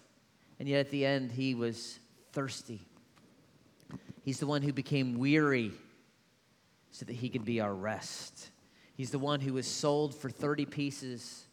and 0.60 0.68
yet 0.68 0.82
at 0.82 0.90
the 0.90 1.06
end 1.06 1.32
he 1.32 1.56
was 1.56 2.00
thirsty. 2.32 2.82
He's 4.24 4.40
the 4.40 4.48
one 4.48 4.62
who 4.62 4.72
became 4.72 5.18
weary 5.18 5.72
so 6.92 7.06
that 7.06 7.14
he 7.14 7.30
could 7.30 7.44
be 7.44 7.60
our 7.60 7.74
rest. 7.74 8.52
He's 8.96 9.10
the 9.10 9.20
one 9.20 9.42
who 9.42 9.54
was 9.54 9.68
sold 9.68 10.16
for 10.16 10.30
30 10.30 10.66
pieces 10.66 11.46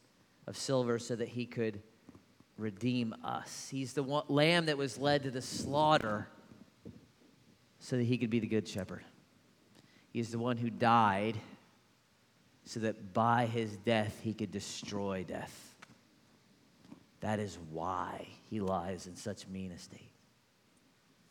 of 0.46 0.56
silver 0.56 0.98
so 0.98 1.16
that 1.16 1.28
he 1.28 1.46
could 1.46 1.80
redeem 2.58 3.14
us. 3.24 3.68
He's 3.70 3.94
the 3.94 4.02
one, 4.02 4.24
lamb 4.28 4.66
that 4.66 4.76
was 4.76 4.98
led 4.98 5.22
to 5.22 5.30
the 5.30 5.42
slaughter 5.42 6.28
so 7.78 7.96
that 7.96 8.04
he 8.04 8.18
could 8.18 8.30
be 8.30 8.38
the 8.38 8.46
good 8.46 8.68
shepherd. 8.68 9.02
He 10.12 10.20
is 10.20 10.30
the 10.30 10.38
one 10.38 10.58
who 10.58 10.70
died 10.70 11.36
so 12.70 12.78
that 12.78 13.12
by 13.12 13.46
his 13.46 13.76
death 13.78 14.20
he 14.22 14.32
could 14.32 14.52
destroy 14.52 15.24
death. 15.26 15.74
That 17.18 17.40
is 17.40 17.58
why 17.72 18.28
he 18.48 18.60
lies 18.60 19.08
in 19.08 19.16
such 19.16 19.48
mean 19.48 19.72
estate. 19.72 20.12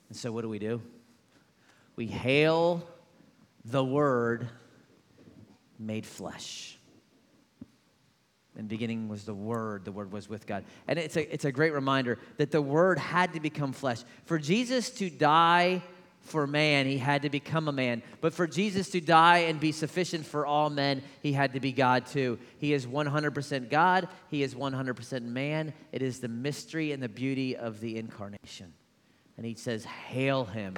And 0.10 0.18
so, 0.18 0.34
what 0.34 0.42
do 0.42 0.50
we 0.50 0.60
do? 0.60 0.82
We 1.96 2.08
hail 2.08 2.86
the 3.64 3.82
Word 3.82 4.50
made 5.80 6.06
flesh. 6.06 6.78
The 8.58 8.64
beginning 8.64 9.08
was 9.08 9.24
the 9.24 9.34
Word, 9.34 9.86
the 9.86 9.94
Word 9.94 10.12
was 10.12 10.28
with 10.28 10.46
God. 10.46 10.66
And 10.90 11.00
it's 11.00 11.16
a, 11.16 11.34
it's 11.34 11.46
a 11.46 11.54
great 11.54 11.72
reminder 11.72 12.20
that 12.36 12.52
the 12.52 12.62
Word 12.62 13.00
had 13.00 13.32
to 13.32 13.40
become 13.40 13.72
flesh. 13.72 14.04
For 14.26 14.40
Jesus 14.40 14.90
to 14.90 15.10
die 15.10 15.84
for 16.30 16.48
man, 16.48 16.86
he 16.86 16.98
had 16.98 17.24
to 17.24 17.30
become 17.30 17.68
a 17.68 17.72
man. 17.72 18.04
But 18.22 18.34
for 18.34 18.48
Jesus 18.48 18.90
to 18.92 19.02
die 19.02 19.40
and 19.40 19.60
be 19.60 19.72
sufficient 19.72 20.26
for 20.26 20.46
all 20.46 20.70
men, 20.70 21.02
he 21.22 21.34
had 21.34 21.54
to 21.54 21.60
be 21.60 21.72
God 21.72 22.06
too. 22.06 22.40
He 22.60 22.74
is 22.74 22.86
100% 22.86 23.70
God, 23.70 24.08
he 24.30 24.44
is 24.44 24.56
100% 24.56 25.24
man. 25.24 25.74
It 25.92 26.02
is 26.02 26.20
the 26.20 26.28
mystery 26.28 26.92
and 26.92 27.02
the 27.02 27.10
beauty 27.10 27.56
of 27.56 27.80
the 27.80 27.98
incarnation. 27.98 28.74
And 29.38 29.46
he 29.46 29.56
says, 29.56 29.86
Hail 29.86 30.46
him, 30.46 30.76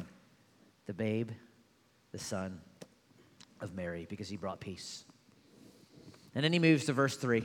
the 0.86 0.94
babe, 0.94 1.32
the 2.12 2.20
son 2.20 2.62
of 3.60 3.76
Mary, 3.76 4.06
because 4.10 4.30
he 4.30 4.38
brought 4.38 4.60
peace. 4.60 5.06
And 6.36 6.44
then 6.44 6.54
he 6.54 6.60
moves 6.60 6.86
to 6.86 6.94
verse 6.94 7.18
3, 7.18 7.44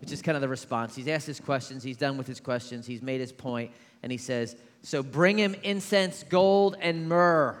which 0.00 0.12
is 0.12 0.22
kind 0.22 0.36
of 0.36 0.42
the 0.42 0.48
response. 0.48 0.94
He's 0.94 1.08
asked 1.08 1.26
his 1.26 1.40
questions, 1.40 1.82
he's 1.82 1.96
done 1.96 2.16
with 2.16 2.26
his 2.26 2.40
questions, 2.40 2.86
he's 2.86 3.02
made 3.02 3.20
his 3.20 3.32
point, 3.32 3.70
and 4.02 4.10
he 4.10 4.18
says, 4.18 4.56
So 4.82 5.02
bring 5.02 5.38
him 5.38 5.54
incense, 5.62 6.24
gold, 6.28 6.76
and 6.80 7.08
myrrh. 7.08 7.56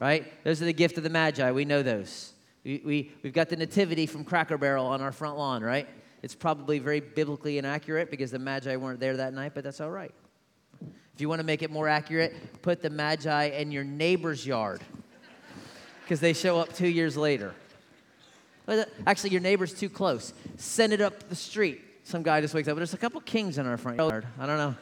Right? 0.00 0.32
Those 0.42 0.60
are 0.60 0.64
the 0.64 0.72
gift 0.72 0.96
of 0.96 1.04
the 1.04 1.10
Magi. 1.10 1.52
We 1.52 1.64
know 1.64 1.82
those. 1.82 2.32
We, 2.64 2.82
we, 2.84 3.12
we've 3.22 3.32
got 3.32 3.48
the 3.48 3.56
nativity 3.56 4.06
from 4.06 4.24
Cracker 4.24 4.58
Barrel 4.58 4.86
on 4.86 5.00
our 5.00 5.12
front 5.12 5.36
lawn, 5.36 5.62
right? 5.62 5.88
It's 6.22 6.34
probably 6.34 6.78
very 6.78 7.00
biblically 7.00 7.58
inaccurate 7.58 8.10
because 8.10 8.30
the 8.30 8.38
Magi 8.38 8.76
weren't 8.76 9.00
there 9.00 9.16
that 9.16 9.34
night, 9.34 9.52
but 9.54 9.64
that's 9.64 9.80
all 9.80 9.90
right. 9.90 10.14
If 11.14 11.20
you 11.20 11.28
want 11.28 11.40
to 11.40 11.46
make 11.46 11.62
it 11.62 11.70
more 11.70 11.88
accurate, 11.88 12.62
put 12.62 12.80
the 12.80 12.90
Magi 12.90 13.44
in 13.46 13.70
your 13.70 13.84
neighbor's 13.84 14.46
yard 14.46 14.80
because 16.04 16.20
they 16.20 16.32
show 16.32 16.58
up 16.58 16.72
two 16.72 16.88
years 16.88 17.16
later. 17.16 17.54
Actually, 19.06 19.30
your 19.30 19.40
neighbor's 19.40 19.74
too 19.74 19.90
close. 19.90 20.32
Send 20.56 20.92
it 20.92 21.00
up 21.00 21.28
the 21.28 21.34
street. 21.34 21.80
Some 22.04 22.22
guy 22.22 22.40
just 22.40 22.54
wakes 22.54 22.68
up. 22.68 22.76
There's 22.76 22.94
a 22.94 22.98
couple 22.98 23.20
kings 23.20 23.58
in 23.58 23.66
our 23.66 23.76
front 23.76 23.98
yard. 23.98 24.26
I 24.38 24.46
don't 24.46 24.58
know. 24.58 24.74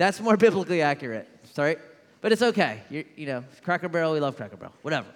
That's 0.00 0.18
more 0.18 0.36
biblically 0.48 0.80
accurate. 0.80 1.28
Sorry. 1.52 1.76
But 2.22 2.32
it's 2.32 2.40
okay. 2.40 2.80
You're, 2.88 3.04
you 3.16 3.26
know, 3.26 3.44
Cracker 3.62 3.90
Barrel, 3.90 4.14
we 4.14 4.20
love 4.20 4.34
Cracker 4.34 4.56
Barrel. 4.56 4.72
Whatever. 4.80 5.08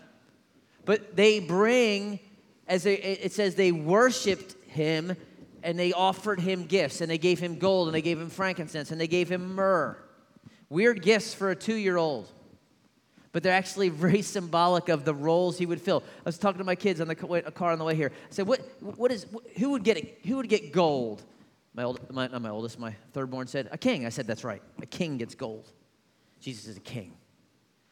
But 0.84 1.16
they 1.16 1.40
bring, 1.40 2.20
as 2.68 2.82
they, 2.82 2.96
it 2.96 3.32
says, 3.32 3.54
they 3.54 3.72
worshiped 3.72 4.62
him 4.68 5.16
and 5.62 5.78
they 5.78 5.94
offered 5.94 6.38
him 6.38 6.66
gifts 6.66 7.00
and 7.00 7.10
they 7.10 7.16
gave 7.16 7.38
him 7.38 7.58
gold 7.58 7.88
and 7.88 7.94
they 7.94 8.02
gave 8.02 8.20
him 8.20 8.28
frankincense 8.28 8.90
and 8.90 9.00
they 9.00 9.06
gave 9.06 9.32
him 9.32 9.54
myrrh. 9.54 9.96
Weird 10.68 11.00
gifts 11.00 11.32
for 11.32 11.50
a 11.50 11.56
two 11.56 11.76
year 11.76 11.96
old. 11.96 12.30
but 13.32 13.42
they're 13.42 13.54
actually 13.54 13.88
very 14.04 14.20
symbolic 14.20 14.90
of 14.90 15.06
the 15.06 15.14
roles 15.14 15.56
he 15.56 15.64
would 15.64 15.80
fill. 15.80 16.02
I 16.18 16.22
was 16.26 16.36
talking 16.36 16.58
to 16.58 16.64
my 16.64 16.74
kids 16.74 17.00
on 17.00 17.08
the 17.08 17.14
car 17.14 17.72
on 17.72 17.78
the 17.78 17.86
way 17.86 17.94
here. 17.94 18.12
I 18.12 18.34
said, 18.34 18.46
"What? 18.46 18.60
What 18.80 19.10
is? 19.10 19.24
Who 19.58 19.70
would 19.70 19.82
get? 19.82 20.18
Who 20.26 20.36
would 20.36 20.50
get 20.50 20.72
gold?" 20.72 21.22
My 21.74 21.82
old, 21.82 22.10
my, 22.12 22.28
not 22.28 22.40
my 22.40 22.50
oldest, 22.50 22.78
my 22.78 22.94
third 23.12 23.30
born 23.30 23.46
said, 23.46 23.68
"A 23.72 23.78
king." 23.78 24.06
I 24.06 24.08
said, 24.08 24.26
"That's 24.26 24.44
right. 24.44 24.62
A 24.80 24.86
king 24.86 25.18
gets 25.18 25.34
gold. 25.34 25.72
Jesus 26.40 26.66
is 26.66 26.76
a 26.76 26.80
king." 26.80 27.16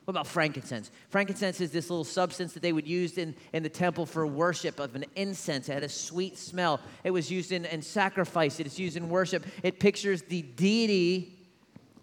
What 0.05 0.13
about 0.13 0.27
frankincense? 0.27 0.91
Frankincense 1.11 1.61
is 1.61 1.71
this 1.71 1.89
little 1.89 2.05
substance 2.05 2.55
that 2.55 2.63
they 2.63 2.73
would 2.73 2.89
use 2.89 3.19
in, 3.19 3.37
in 3.53 3.63
the 3.63 3.69
temple 3.69 4.05
for 4.05 4.27
worship 4.27 4.81
of 4.81 4.97
an 4.97 5.05
incense. 5.15 5.69
It 5.69 5.75
had 5.75 5.85
a 5.85 5.89
sweet 5.89 6.37
smell. 6.37 6.81
It 7.05 7.13
was 7.13 7.31
used 7.31 7.53
in, 7.53 7.65
in 7.67 7.83
sacrifice. 7.83 8.59
It 8.59 8.67
is 8.67 8.81
used 8.81 8.97
in 8.97 9.09
worship. 9.09 9.47
It 9.63 9.79
pictures 9.79 10.23
the 10.23 10.43
deity 10.43 11.39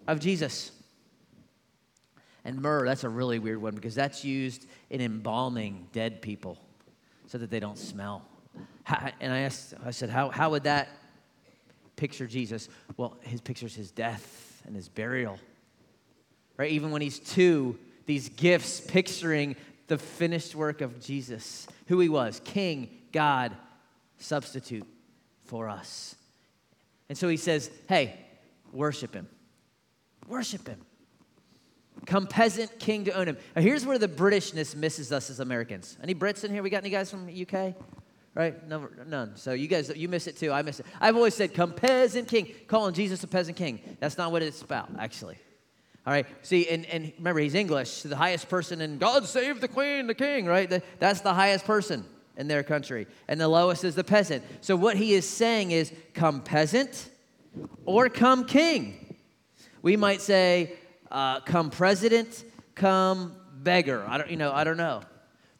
of 0.06 0.18
Jesus. 0.18 0.72
And 2.46 2.62
myrrh, 2.62 2.86
that's 2.86 3.04
a 3.04 3.08
really 3.08 3.38
weird 3.38 3.60
one 3.60 3.74
because 3.74 3.94
that's 3.94 4.24
used 4.24 4.66
in 4.88 5.02
embalming 5.02 5.88
dead 5.92 6.22
people 6.22 6.56
so 7.26 7.36
that 7.36 7.50
they 7.50 7.60
don't 7.60 7.76
smell. 7.76 8.24
And 9.20 9.30
I 9.30 9.40
asked, 9.40 9.74
I 9.84 9.90
said, 9.90 10.08
how, 10.08 10.30
how 10.30 10.50
would 10.50 10.64
that 10.64 10.88
picture 12.00 12.26
Jesus? 12.26 12.68
Well, 12.96 13.18
his 13.20 13.42
pictures 13.42 13.74
his 13.74 13.90
death 13.90 14.62
and 14.66 14.74
his 14.74 14.88
burial. 14.88 15.38
Right? 16.56 16.72
Even 16.72 16.90
when 16.90 17.02
he's 17.02 17.18
two, 17.18 17.78
these 18.06 18.30
gifts 18.30 18.80
picturing 18.80 19.54
the 19.86 19.98
finished 19.98 20.54
work 20.54 20.80
of 20.80 20.98
Jesus, 21.00 21.66
who 21.88 22.00
he 22.00 22.08
was, 22.08 22.40
King, 22.42 22.88
God, 23.12 23.54
substitute 24.18 24.86
for 25.44 25.68
us. 25.68 26.16
And 27.08 27.18
so 27.18 27.28
he 27.28 27.36
says, 27.36 27.70
hey, 27.88 28.18
worship 28.72 29.12
him. 29.14 29.28
Worship 30.26 30.66
him. 30.66 30.80
Come 32.06 32.26
peasant 32.26 32.78
king 32.78 33.04
to 33.04 33.12
own 33.12 33.28
him. 33.28 33.36
Now, 33.54 33.62
here's 33.62 33.84
where 33.84 33.98
the 33.98 34.08
Britishness 34.08 34.74
misses 34.74 35.12
us 35.12 35.28
as 35.28 35.40
Americans. 35.40 35.98
Any 36.02 36.14
Brits 36.14 36.44
in 36.44 36.50
here? 36.50 36.62
We 36.62 36.70
got 36.70 36.78
any 36.78 36.90
guys 36.90 37.10
from 37.10 37.26
the 37.26 37.46
UK? 37.46 37.74
Right? 38.34 38.66
No, 38.68 38.88
none. 39.06 39.36
So 39.36 39.52
you 39.52 39.66
guys, 39.66 39.90
you 39.94 40.08
miss 40.08 40.26
it 40.26 40.36
too. 40.36 40.52
I 40.52 40.62
miss 40.62 40.78
it. 40.78 40.86
I've 41.00 41.16
always 41.16 41.34
said, 41.34 41.52
come 41.52 41.72
peasant 41.72 42.28
king, 42.28 42.54
calling 42.68 42.94
Jesus 42.94 43.24
a 43.24 43.26
peasant 43.26 43.56
king. 43.56 43.80
That's 43.98 44.16
not 44.16 44.30
what 44.30 44.42
it's 44.42 44.62
about, 44.62 44.88
actually. 44.98 45.36
All 46.06 46.12
right. 46.12 46.26
See, 46.42 46.68
and, 46.68 46.86
and 46.86 47.12
remember, 47.18 47.40
he's 47.40 47.54
English. 47.54 48.02
The 48.02 48.16
highest 48.16 48.48
person 48.48 48.80
in 48.80 48.98
God 48.98 49.26
save 49.26 49.60
the 49.60 49.68
queen, 49.68 50.06
the 50.06 50.14
king, 50.14 50.46
right? 50.46 50.82
That's 50.98 51.20
the 51.22 51.34
highest 51.34 51.64
person 51.64 52.04
in 52.36 52.46
their 52.48 52.62
country. 52.62 53.06
And 53.28 53.40
the 53.40 53.48
lowest 53.48 53.84
is 53.84 53.96
the 53.96 54.04
peasant. 54.04 54.44
So 54.60 54.76
what 54.76 54.96
he 54.96 55.12
is 55.12 55.28
saying 55.28 55.72
is, 55.72 55.92
come 56.14 56.40
peasant 56.40 57.10
or 57.84 58.08
come 58.08 58.44
king. 58.44 59.16
We 59.82 59.96
might 59.96 60.20
say, 60.20 60.74
uh, 61.10 61.40
come 61.40 61.70
president, 61.70 62.44
come 62.76 63.34
beggar. 63.62 64.04
I 64.06 64.18
don't, 64.18 64.30
you 64.30 64.36
know, 64.36 64.52
I 64.52 64.64
don't 64.64 64.76
know. 64.76 65.02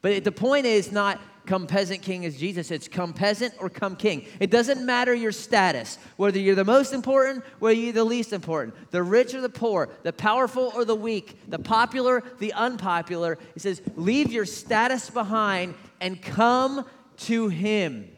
But 0.02 0.24
the 0.24 0.32
point 0.32 0.66
is 0.66 0.92
not 0.92 1.20
come 1.50 1.66
peasant 1.66 2.00
king 2.00 2.22
is 2.22 2.38
Jesus. 2.38 2.70
It's 2.70 2.86
come 2.86 3.12
peasant 3.12 3.52
or 3.58 3.68
come 3.68 3.96
king. 3.96 4.24
It 4.38 4.52
doesn't 4.52 4.86
matter 4.86 5.12
your 5.12 5.32
status, 5.32 5.98
whether 6.16 6.38
you're 6.38 6.54
the 6.54 6.64
most 6.64 6.92
important, 6.92 7.44
whether 7.58 7.74
you're 7.74 7.92
the 7.92 8.04
least 8.04 8.32
important, 8.32 8.76
the 8.92 9.02
rich 9.02 9.34
or 9.34 9.40
the 9.40 9.48
poor, 9.48 9.88
the 10.04 10.12
powerful 10.12 10.70
or 10.76 10.84
the 10.84 10.94
weak, 10.94 11.36
the 11.48 11.58
popular, 11.58 12.22
the 12.38 12.52
unpopular. 12.52 13.36
It 13.56 13.62
says, 13.62 13.82
leave 13.96 14.30
your 14.30 14.46
status 14.46 15.10
behind 15.10 15.74
and 16.00 16.22
come 16.22 16.86
to 17.24 17.48
him. 17.48 18.08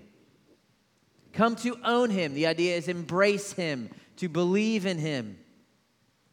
Come 1.32 1.56
to 1.56 1.78
own 1.86 2.10
him. 2.10 2.34
The 2.34 2.48
idea 2.48 2.76
is 2.76 2.86
embrace 2.86 3.54
him, 3.54 3.88
to 4.16 4.28
believe 4.28 4.84
in 4.84 4.98
him, 4.98 5.38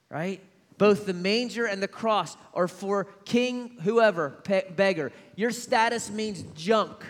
right? 0.10 0.42
Both 0.80 1.06
the 1.06 1.14
manger 1.14 1.66
and 1.66 1.84
the 1.84 1.90
cross 1.90 2.38
are 2.54 2.70
for 2.70 3.04
king, 3.26 3.76
whoever, 3.82 4.30
pe- 4.46 4.72
beggar. 4.72 5.12
Your 5.36 5.52
status 5.52 6.10
means 6.10 6.42
junk. 6.56 7.04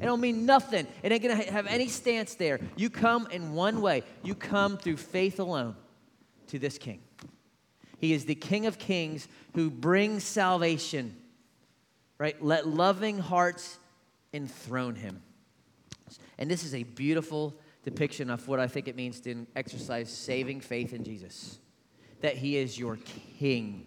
It 0.00 0.06
don't 0.06 0.22
mean 0.22 0.46
nothing. 0.46 0.86
It 1.02 1.12
ain't 1.12 1.22
gonna 1.22 1.36
have 1.36 1.66
any 1.66 1.86
stance 1.86 2.34
there. 2.34 2.58
You 2.74 2.88
come 2.88 3.28
in 3.30 3.52
one 3.52 3.82
way. 3.82 4.04
You 4.22 4.34
come 4.34 4.78
through 4.78 4.96
faith 4.96 5.38
alone 5.38 5.76
to 6.46 6.58
this 6.58 6.78
king. 6.78 7.02
He 7.98 8.14
is 8.14 8.24
the 8.24 8.34
King 8.34 8.64
of 8.64 8.78
Kings 8.78 9.28
who 9.54 9.70
brings 9.70 10.24
salvation. 10.24 11.14
Right? 12.16 12.42
Let 12.42 12.66
loving 12.66 13.18
hearts 13.18 13.78
enthrone 14.32 14.94
him. 14.94 15.22
And 16.38 16.50
this 16.50 16.64
is 16.64 16.74
a 16.74 16.84
beautiful 16.84 17.54
depiction 17.84 18.30
of 18.30 18.48
what 18.48 18.60
I 18.60 18.66
think 18.66 18.88
it 18.88 18.96
means 18.96 19.20
to 19.20 19.46
exercise 19.54 20.10
saving 20.10 20.62
faith 20.62 20.94
in 20.94 21.04
Jesus 21.04 21.58
that 22.20 22.36
He 22.36 22.56
is 22.56 22.78
your 22.78 22.98
King. 23.38 23.86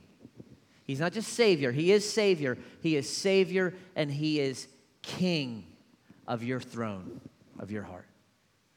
He's 0.84 1.00
not 1.00 1.13
just 1.13 1.34
Savior, 1.34 1.72
He 1.72 1.92
is 1.92 2.12
Savior. 2.12 2.58
He 2.82 2.96
is 2.96 3.10
Savior 3.10 3.74
and 3.96 4.10
He 4.12 4.39
is 4.39 4.68
King 5.02 5.65
of 6.28 6.44
your 6.44 6.60
throne, 6.60 7.22
of 7.60 7.72
your 7.72 7.84
heart. 7.84 8.08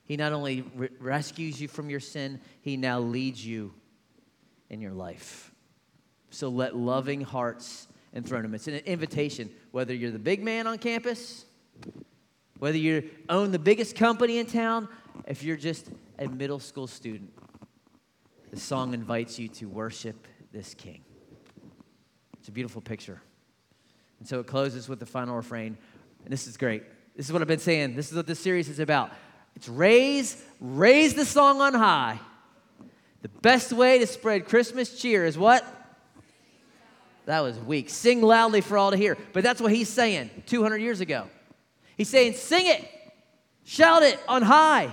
He 0.05 0.17
not 0.17 0.33
only 0.33 0.63
re- 0.75 0.89
rescues 1.01 1.61
you 1.61 1.69
from 1.69 1.89
your 1.89 2.01
sin, 2.01 2.41
He 2.61 2.77
now 2.77 3.01
leads 3.01 3.45
you 3.45 3.73
in 4.69 4.81
your 4.81 4.93
life. 4.93 5.53
So 6.31 6.49
let 6.49 6.77
loving 6.77 7.21
hearts 7.21 7.89
enthrone 8.15 8.45
Him. 8.45 8.55
It's 8.55 8.69
an 8.69 8.75
invitation, 8.85 9.51
whether 9.71 9.95
you're 9.95 10.11
the 10.11 10.19
big 10.19 10.43
man 10.43 10.67
on 10.67 10.79
campus, 10.79 11.47
whether 12.59 12.79
you 12.79 13.09
own 13.29 13.53
the 13.53 13.59
biggest 13.59 13.97
company 13.97 14.39
in 14.39 14.47
town, 14.47 14.89
if 15.27 15.43
you're 15.43 15.57
just 15.57 15.89
a 16.19 16.29
middle 16.29 16.61
school 16.61 16.87
student 16.87 17.33
the 18.53 18.61
song 18.61 18.93
invites 18.93 19.39
you 19.39 19.49
to 19.49 19.67
worship 19.67 20.29
this 20.53 20.75
king. 20.75 21.03
It's 22.39 22.49
a 22.49 22.53
beautiful 22.53 22.83
picture. 22.83 23.21
And 24.19 24.29
so 24.29 24.41
it 24.41 24.47
closes 24.47 24.89
with 24.89 25.01
the 25.01 25.07
final 25.07 25.35
refrain. 25.35 25.79
And 26.25 26.33
this 26.33 26.47
is 26.47 26.59
great. 26.59 26.83
This 27.17 27.27
is 27.27 27.33
what 27.33 27.41
I've 27.41 27.49
been 27.49 27.59
saying. 27.59 27.97
This 27.97 28.11
is 28.11 28.17
what 28.17 28.27
this 28.27 28.39
series 28.39 28.69
is 28.69 28.79
about. 28.79 29.11
It's 29.57 29.69
raise, 29.69 30.43
raise 30.61 31.15
the 31.15 31.25
song 31.25 31.63
on 31.63 31.73
high. 31.73 32.21
The 33.23 33.29
best 33.29 33.73
way 33.73 33.99
to 34.01 34.07
spread 34.07 34.47
Christmas 34.47 35.01
cheer 35.01 35.25
is 35.25 35.39
what? 35.39 35.65
That 37.25 37.41
was 37.41 37.59
weak. 37.59 37.89
Sing 37.89 38.21
loudly 38.21 38.61
for 38.61 38.77
all 38.77 38.91
to 38.91 38.97
hear. 38.99 39.17
But 39.33 39.45
that's 39.45 39.63
what 39.63 39.73
he's 39.73 39.89
saying 39.89 40.31
200 40.47 40.77
years 40.77 41.01
ago. 41.01 41.27
He's 41.97 42.09
saying, 42.09 42.35
sing 42.35 42.67
it, 42.67 42.87
shout 43.65 44.03
it 44.03 44.21
on 44.29 44.43
high. 44.43 44.93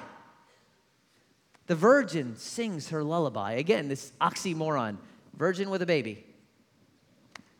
The 1.69 1.75
virgin 1.75 2.36
sings 2.36 2.89
her 2.89 3.03
lullaby. 3.03 3.51
Again, 3.51 3.89
this 3.89 4.12
oxymoron 4.19 4.97
virgin 5.38 5.69
with 5.69 5.84
a 5.84 5.86
baby. 5.86 6.25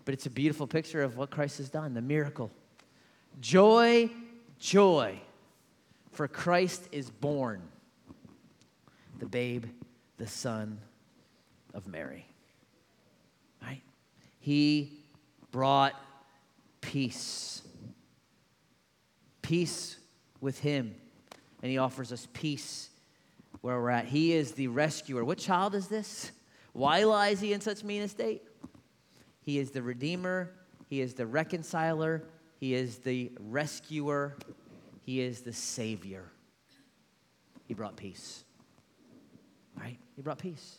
But 0.03 0.15
it's 0.15 0.25
a 0.25 0.31
beautiful 0.31 0.65
picture 0.65 1.03
of 1.03 1.15
what 1.15 1.29
Christ 1.29 1.59
has 1.59 1.69
done, 1.69 1.93
the 1.93 2.01
miracle. 2.01 2.49
Joy, 3.39 4.09
joy, 4.57 5.19
for 6.11 6.27
Christ 6.27 6.89
is 6.91 7.11
born, 7.11 7.61
the 9.19 9.27
babe, 9.27 9.65
the 10.17 10.25
son 10.25 10.79
of 11.75 11.85
Mary. 11.85 12.25
Right? 13.61 13.83
He 14.39 15.03
brought 15.51 15.93
peace. 16.81 17.61
Peace 19.43 19.97
with 20.41 20.57
him. 20.61 20.95
And 21.61 21.71
he 21.71 21.77
offers 21.77 22.11
us 22.11 22.27
peace 22.33 22.89
where 23.61 23.79
we're 23.79 23.89
at. 23.89 24.05
He 24.05 24.33
is 24.33 24.53
the 24.53 24.67
rescuer. 24.67 25.23
What 25.23 25.37
child 25.37 25.75
is 25.75 25.87
this? 25.87 26.31
Why 26.73 27.03
lies 27.03 27.41
he 27.41 27.53
in 27.53 27.61
such 27.61 27.83
mean 27.83 28.01
estate? 28.01 28.43
He 29.41 29.59
is 29.59 29.71
the 29.71 29.81
redeemer, 29.81 30.51
he 30.87 31.01
is 31.01 31.15
the 31.15 31.25
reconciler, 31.25 32.23
he 32.59 32.73
is 32.73 32.99
the 32.99 33.31
rescuer, 33.39 34.37
he 35.05 35.21
is 35.21 35.41
the 35.41 35.53
savior. 35.53 36.31
He 37.67 37.73
brought 37.73 37.95
peace. 37.95 38.43
Right? 39.75 39.97
He 40.15 40.21
brought 40.21 40.39
peace. 40.39 40.77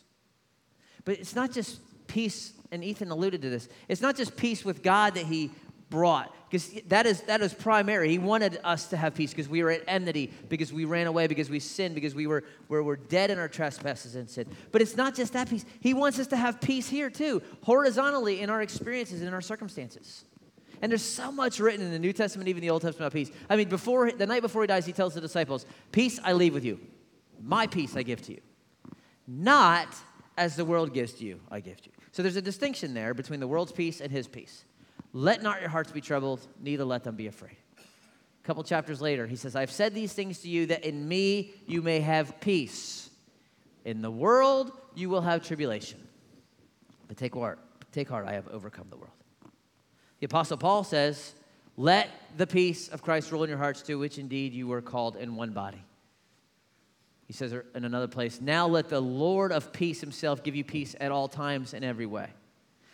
But 1.03 1.19
it's 1.19 1.35
not 1.35 1.51
just 1.51 1.79
peace, 2.07 2.53
and 2.71 2.83
Ethan 2.83 3.11
alluded 3.11 3.41
to 3.41 3.49
this. 3.49 3.67
It's 3.87 4.01
not 4.01 4.15
just 4.15 4.35
peace 4.37 4.63
with 4.63 4.83
God 4.83 5.15
that 5.15 5.25
he 5.25 5.51
brought 5.91 6.33
because 6.49 6.71
that 6.87 7.05
is 7.05 7.21
that 7.23 7.41
is 7.41 7.53
primary. 7.53 8.09
He 8.09 8.17
wanted 8.17 8.59
us 8.63 8.87
to 8.87 8.97
have 8.97 9.13
peace 9.13 9.29
because 9.29 9.47
we 9.47 9.61
were 9.63 9.69
at 9.69 9.83
enmity 9.87 10.33
because 10.49 10.73
we 10.73 10.85
ran 10.85 11.05
away 11.05 11.27
because 11.27 11.49
we 11.49 11.59
sinned 11.59 11.93
because 11.93 12.15
we 12.15 12.25
were, 12.25 12.43
we 12.67 12.81
were 12.81 12.95
dead 12.95 13.29
in 13.29 13.37
our 13.37 13.47
trespasses 13.47 14.15
and 14.15 14.27
sin. 14.27 14.47
But 14.71 14.81
it's 14.81 14.97
not 14.97 15.15
just 15.15 15.33
that 15.33 15.49
peace. 15.49 15.63
He 15.79 15.93
wants 15.93 16.17
us 16.17 16.27
to 16.27 16.37
have 16.37 16.59
peace 16.59 16.89
here 16.89 17.11
too 17.11 17.43
horizontally 17.61 18.41
in 18.41 18.49
our 18.49 18.63
experiences 18.63 19.19
and 19.19 19.27
in 19.27 19.33
our 19.33 19.41
circumstances. 19.41 20.25
And 20.81 20.91
there's 20.91 21.03
so 21.03 21.31
much 21.31 21.59
written 21.59 21.85
in 21.85 21.91
the 21.91 21.99
new 21.99 22.11
testament 22.11 22.49
even 22.49 22.61
the 22.61 22.71
old 22.71 22.81
testament 22.81 23.05
about 23.05 23.13
peace. 23.13 23.31
I 23.49 23.55
mean 23.55 23.69
before 23.69 24.11
the 24.11 24.25
night 24.25 24.41
before 24.41 24.63
he 24.63 24.67
dies 24.67 24.85
he 24.85 24.93
tells 24.93 25.13
the 25.13 25.21
disciples 25.21 25.67
peace 25.91 26.19
i 26.23 26.33
leave 26.33 26.55
with 26.55 26.65
you. 26.65 26.79
My 27.39 27.67
peace 27.67 27.95
i 27.95 28.01
give 28.01 28.21
to 28.23 28.31
you. 28.31 28.41
Not 29.27 29.87
as 30.37 30.55
the 30.55 30.65
world 30.65 30.93
gives 30.93 31.13
to 31.13 31.25
you 31.25 31.39
i 31.51 31.59
give 31.59 31.79
to 31.81 31.89
you. 31.89 31.95
So 32.13 32.23
there's 32.23 32.35
a 32.35 32.41
distinction 32.41 32.93
there 32.93 33.13
between 33.13 33.39
the 33.39 33.47
world's 33.47 33.71
peace 33.71 34.01
and 34.01 34.11
his 34.11 34.27
peace 34.27 34.65
let 35.13 35.41
not 35.41 35.59
your 35.59 35.69
hearts 35.69 35.91
be 35.91 36.01
troubled, 36.01 36.45
neither 36.59 36.85
let 36.85 37.03
them 37.03 37.15
be 37.15 37.27
afraid. 37.27 37.57
A 37.77 38.47
couple 38.47 38.63
chapters 38.63 39.01
later, 39.01 39.27
he 39.27 39.35
says, 39.35 39.55
I've 39.55 39.71
said 39.71 39.93
these 39.93 40.13
things 40.13 40.39
to 40.39 40.49
you 40.49 40.67
that 40.67 40.83
in 40.83 41.07
me 41.07 41.53
you 41.67 41.81
may 41.81 41.99
have 41.99 42.39
peace. 42.39 43.09
In 43.85 44.01
the 44.01 44.11
world 44.11 44.71
you 44.95 45.09
will 45.09 45.21
have 45.21 45.45
tribulation. 45.45 45.99
But 47.07 47.17
take 47.17 47.35
heart, 47.35 47.59
Take 47.91 48.07
heart, 48.07 48.25
I 48.27 48.33
have 48.33 48.47
overcome 48.47 48.87
the 48.89 48.95
world. 48.95 49.11
The 50.19 50.25
Apostle 50.25 50.57
Paul 50.57 50.83
says, 50.83 51.33
Let 51.75 52.09
the 52.37 52.47
peace 52.47 52.87
of 52.87 53.01
Christ 53.01 53.31
rule 53.31 53.43
in 53.43 53.49
your 53.49 53.57
hearts, 53.57 53.81
to 53.83 53.95
which 53.95 54.17
indeed 54.17 54.53
you 54.53 54.67
were 54.67 54.81
called 54.81 55.17
in 55.17 55.35
one 55.35 55.51
body. 55.51 55.83
He 57.25 57.33
says 57.33 57.53
in 57.75 57.85
another 57.85 58.07
place, 58.07 58.39
Now 58.39 58.67
let 58.67 58.89
the 58.89 59.01
Lord 59.01 59.51
of 59.51 59.73
peace 59.73 59.99
himself 59.99 60.43
give 60.43 60.55
you 60.55 60.63
peace 60.63 60.95
at 61.01 61.11
all 61.11 61.27
times 61.27 61.73
in 61.73 61.83
every 61.83 62.05
way. 62.05 62.29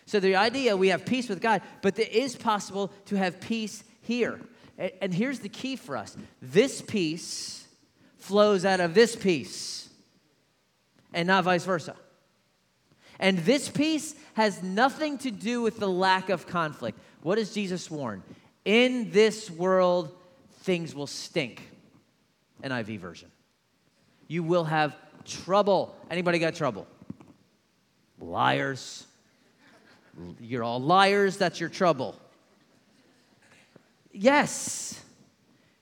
So 0.08 0.20
the 0.20 0.36
idea 0.36 0.74
we 0.74 0.88
have 0.88 1.04
peace 1.04 1.28
with 1.28 1.42
God, 1.42 1.60
but 1.82 1.98
it 1.98 2.10
is 2.12 2.34
possible 2.34 2.90
to 3.06 3.16
have 3.16 3.42
peace 3.42 3.84
here. 4.00 4.40
And 5.02 5.12
here's 5.12 5.40
the 5.40 5.50
key 5.50 5.76
for 5.76 5.98
us 5.98 6.16
this 6.40 6.80
peace 6.80 7.66
flows 8.16 8.64
out 8.64 8.80
of 8.80 8.94
this 8.94 9.14
peace, 9.14 9.86
and 11.12 11.26
not 11.26 11.44
vice 11.44 11.66
versa. 11.66 11.94
And 13.20 13.36
this 13.40 13.68
peace 13.68 14.14
has 14.32 14.62
nothing 14.62 15.18
to 15.18 15.30
do 15.30 15.60
with 15.60 15.78
the 15.78 15.88
lack 15.88 16.30
of 16.30 16.46
conflict. 16.46 16.98
What 17.22 17.34
does 17.34 17.52
Jesus 17.52 17.90
warn? 17.90 18.22
In 18.64 19.10
this 19.10 19.50
world, 19.50 20.16
things 20.60 20.94
will 20.94 21.06
stink. 21.06 21.68
NIV 22.64 22.98
version. 22.98 23.30
You 24.26 24.42
will 24.42 24.64
have 24.64 24.96
trouble. 25.26 25.94
Anybody 26.10 26.38
got 26.38 26.54
trouble? 26.54 26.86
Liars. 28.18 29.04
You're 30.40 30.64
all 30.64 30.80
liars. 30.80 31.36
That's 31.36 31.60
your 31.60 31.68
trouble. 31.68 32.14
Yes. 34.12 35.02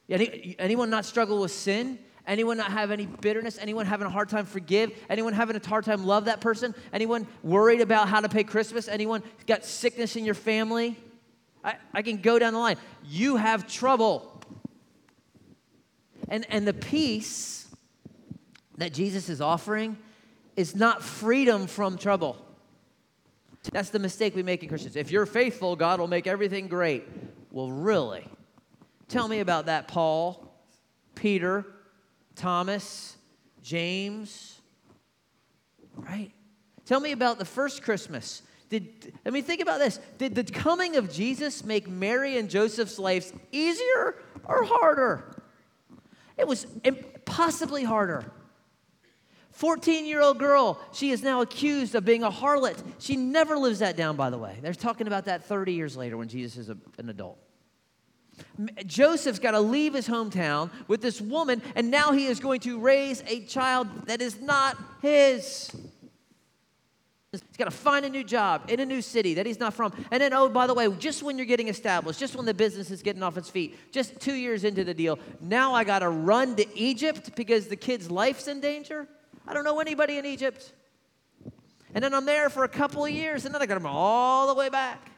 Any, 0.08 0.56
anyone 0.58 0.90
not 0.90 1.04
struggle 1.04 1.40
with 1.40 1.50
sin? 1.50 1.98
Anyone 2.26 2.56
not 2.56 2.72
have 2.72 2.90
any 2.90 3.06
bitterness? 3.06 3.56
Anyone 3.60 3.86
having 3.86 4.06
a 4.06 4.10
hard 4.10 4.28
time 4.28 4.46
forgive? 4.46 4.92
Anyone 5.08 5.32
having 5.32 5.56
a 5.56 5.66
hard 5.66 5.84
time 5.84 6.06
love 6.06 6.24
that 6.24 6.40
person? 6.40 6.74
Anyone 6.92 7.26
worried 7.42 7.80
about 7.80 8.08
how 8.08 8.20
to 8.20 8.28
pay 8.28 8.44
Christmas? 8.44 8.88
Anyone 8.88 9.22
got 9.46 9.64
sickness 9.64 10.16
in 10.16 10.24
your 10.24 10.34
family? 10.34 10.96
I, 11.62 11.76
I 11.94 12.02
can 12.02 12.18
go 12.18 12.38
down 12.38 12.52
the 12.52 12.58
line. 12.58 12.76
You 13.04 13.36
have 13.36 13.68
trouble. 13.68 14.40
And, 16.28 16.44
and 16.50 16.66
the 16.66 16.74
peace 16.74 17.68
that 18.78 18.92
Jesus 18.92 19.28
is 19.28 19.40
offering 19.40 19.96
is 20.56 20.74
not 20.74 21.02
freedom 21.02 21.66
from 21.66 21.96
trouble. 21.96 22.36
That's 23.72 23.90
the 23.90 23.98
mistake 23.98 24.34
we 24.34 24.42
make 24.42 24.62
in 24.62 24.68
Christians. 24.68 24.96
If 24.96 25.10
you're 25.10 25.26
faithful, 25.26 25.76
God 25.76 26.00
will 26.00 26.08
make 26.08 26.26
everything 26.26 26.68
great. 26.68 27.04
Well, 27.50 27.70
really? 27.70 28.26
Tell 29.08 29.28
me 29.28 29.40
about 29.40 29.66
that, 29.66 29.88
Paul, 29.88 30.52
Peter, 31.14 31.64
Thomas, 32.34 33.16
James, 33.62 34.60
right? 35.96 36.32
Tell 36.84 37.00
me 37.00 37.12
about 37.12 37.38
the 37.38 37.44
first 37.44 37.82
Christmas. 37.82 38.42
Did, 38.68 39.12
I 39.24 39.30
mean, 39.30 39.44
think 39.44 39.60
about 39.60 39.78
this. 39.78 40.00
Did 40.18 40.34
the 40.34 40.44
coming 40.44 40.96
of 40.96 41.12
Jesus 41.12 41.64
make 41.64 41.88
Mary 41.88 42.36
and 42.36 42.50
Joseph's 42.50 42.98
lives 42.98 43.32
easier 43.52 44.16
or 44.44 44.64
harder? 44.64 45.42
It 46.36 46.46
was 46.46 46.66
possibly 47.24 47.84
harder. 47.84 48.30
14 49.56 50.04
year 50.04 50.20
old 50.20 50.38
girl, 50.38 50.78
she 50.92 51.10
is 51.10 51.22
now 51.22 51.40
accused 51.40 51.94
of 51.94 52.04
being 52.04 52.22
a 52.22 52.30
harlot. 52.30 52.76
She 52.98 53.16
never 53.16 53.56
lives 53.56 53.78
that 53.78 53.96
down, 53.96 54.14
by 54.14 54.28
the 54.28 54.36
way. 54.36 54.58
They're 54.60 54.74
talking 54.74 55.06
about 55.06 55.24
that 55.24 55.46
30 55.46 55.72
years 55.72 55.96
later 55.96 56.18
when 56.18 56.28
Jesus 56.28 56.58
is 56.58 56.68
a, 56.68 56.76
an 56.98 57.08
adult. 57.08 57.38
Joseph's 58.84 59.38
got 59.38 59.52
to 59.52 59.60
leave 59.60 59.94
his 59.94 60.06
hometown 60.06 60.68
with 60.88 61.00
this 61.00 61.22
woman, 61.22 61.62
and 61.74 61.90
now 61.90 62.12
he 62.12 62.26
is 62.26 62.38
going 62.38 62.60
to 62.60 62.78
raise 62.78 63.22
a 63.26 63.46
child 63.46 63.88
that 64.08 64.20
is 64.20 64.42
not 64.42 64.76
his. 65.00 65.74
He's 67.32 67.40
got 67.56 67.64
to 67.64 67.70
find 67.70 68.04
a 68.04 68.10
new 68.10 68.24
job 68.24 68.64
in 68.68 68.78
a 68.78 68.84
new 68.84 69.00
city 69.00 69.34
that 69.34 69.46
he's 69.46 69.58
not 69.58 69.72
from. 69.72 69.94
And 70.10 70.20
then, 70.20 70.34
oh, 70.34 70.50
by 70.50 70.66
the 70.66 70.74
way, 70.74 70.86
just 70.98 71.22
when 71.22 71.38
you're 71.38 71.46
getting 71.46 71.68
established, 71.68 72.20
just 72.20 72.36
when 72.36 72.44
the 72.44 72.52
business 72.52 72.90
is 72.90 73.02
getting 73.02 73.22
off 73.22 73.38
its 73.38 73.48
feet, 73.48 73.74
just 73.90 74.20
two 74.20 74.34
years 74.34 74.64
into 74.64 74.84
the 74.84 74.94
deal, 74.94 75.18
now 75.40 75.72
I 75.72 75.84
got 75.84 76.00
to 76.00 76.10
run 76.10 76.56
to 76.56 76.78
Egypt 76.78 77.34
because 77.36 77.68
the 77.68 77.76
kid's 77.76 78.10
life's 78.10 78.48
in 78.48 78.60
danger. 78.60 79.08
I 79.46 79.54
don't 79.54 79.64
know 79.64 79.80
anybody 79.80 80.18
in 80.18 80.26
Egypt. 80.26 80.72
And 81.94 82.02
then 82.02 82.12
I'm 82.12 82.26
there 82.26 82.50
for 82.50 82.64
a 82.64 82.68
couple 82.68 83.04
of 83.04 83.10
years, 83.10 83.44
and 83.44 83.54
then 83.54 83.62
I 83.62 83.66
got 83.66 83.74
them 83.74 83.86
all 83.86 84.48
the 84.48 84.54
way 84.54 84.68
back. 84.68 85.10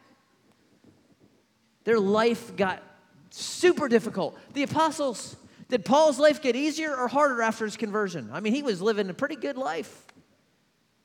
Their 1.84 1.98
life 1.98 2.54
got 2.56 2.82
super 3.30 3.88
difficult. 3.88 4.38
The 4.52 4.62
apostles, 4.62 5.36
did 5.68 5.84
Paul's 5.84 6.18
life 6.18 6.42
get 6.42 6.54
easier 6.54 6.94
or 6.94 7.08
harder 7.08 7.42
after 7.42 7.64
his 7.64 7.76
conversion? 7.76 8.30
I 8.32 8.40
mean, 8.40 8.54
he 8.54 8.62
was 8.62 8.82
living 8.82 9.08
a 9.08 9.14
pretty 9.14 9.36
good 9.36 9.56
life. 9.56 10.06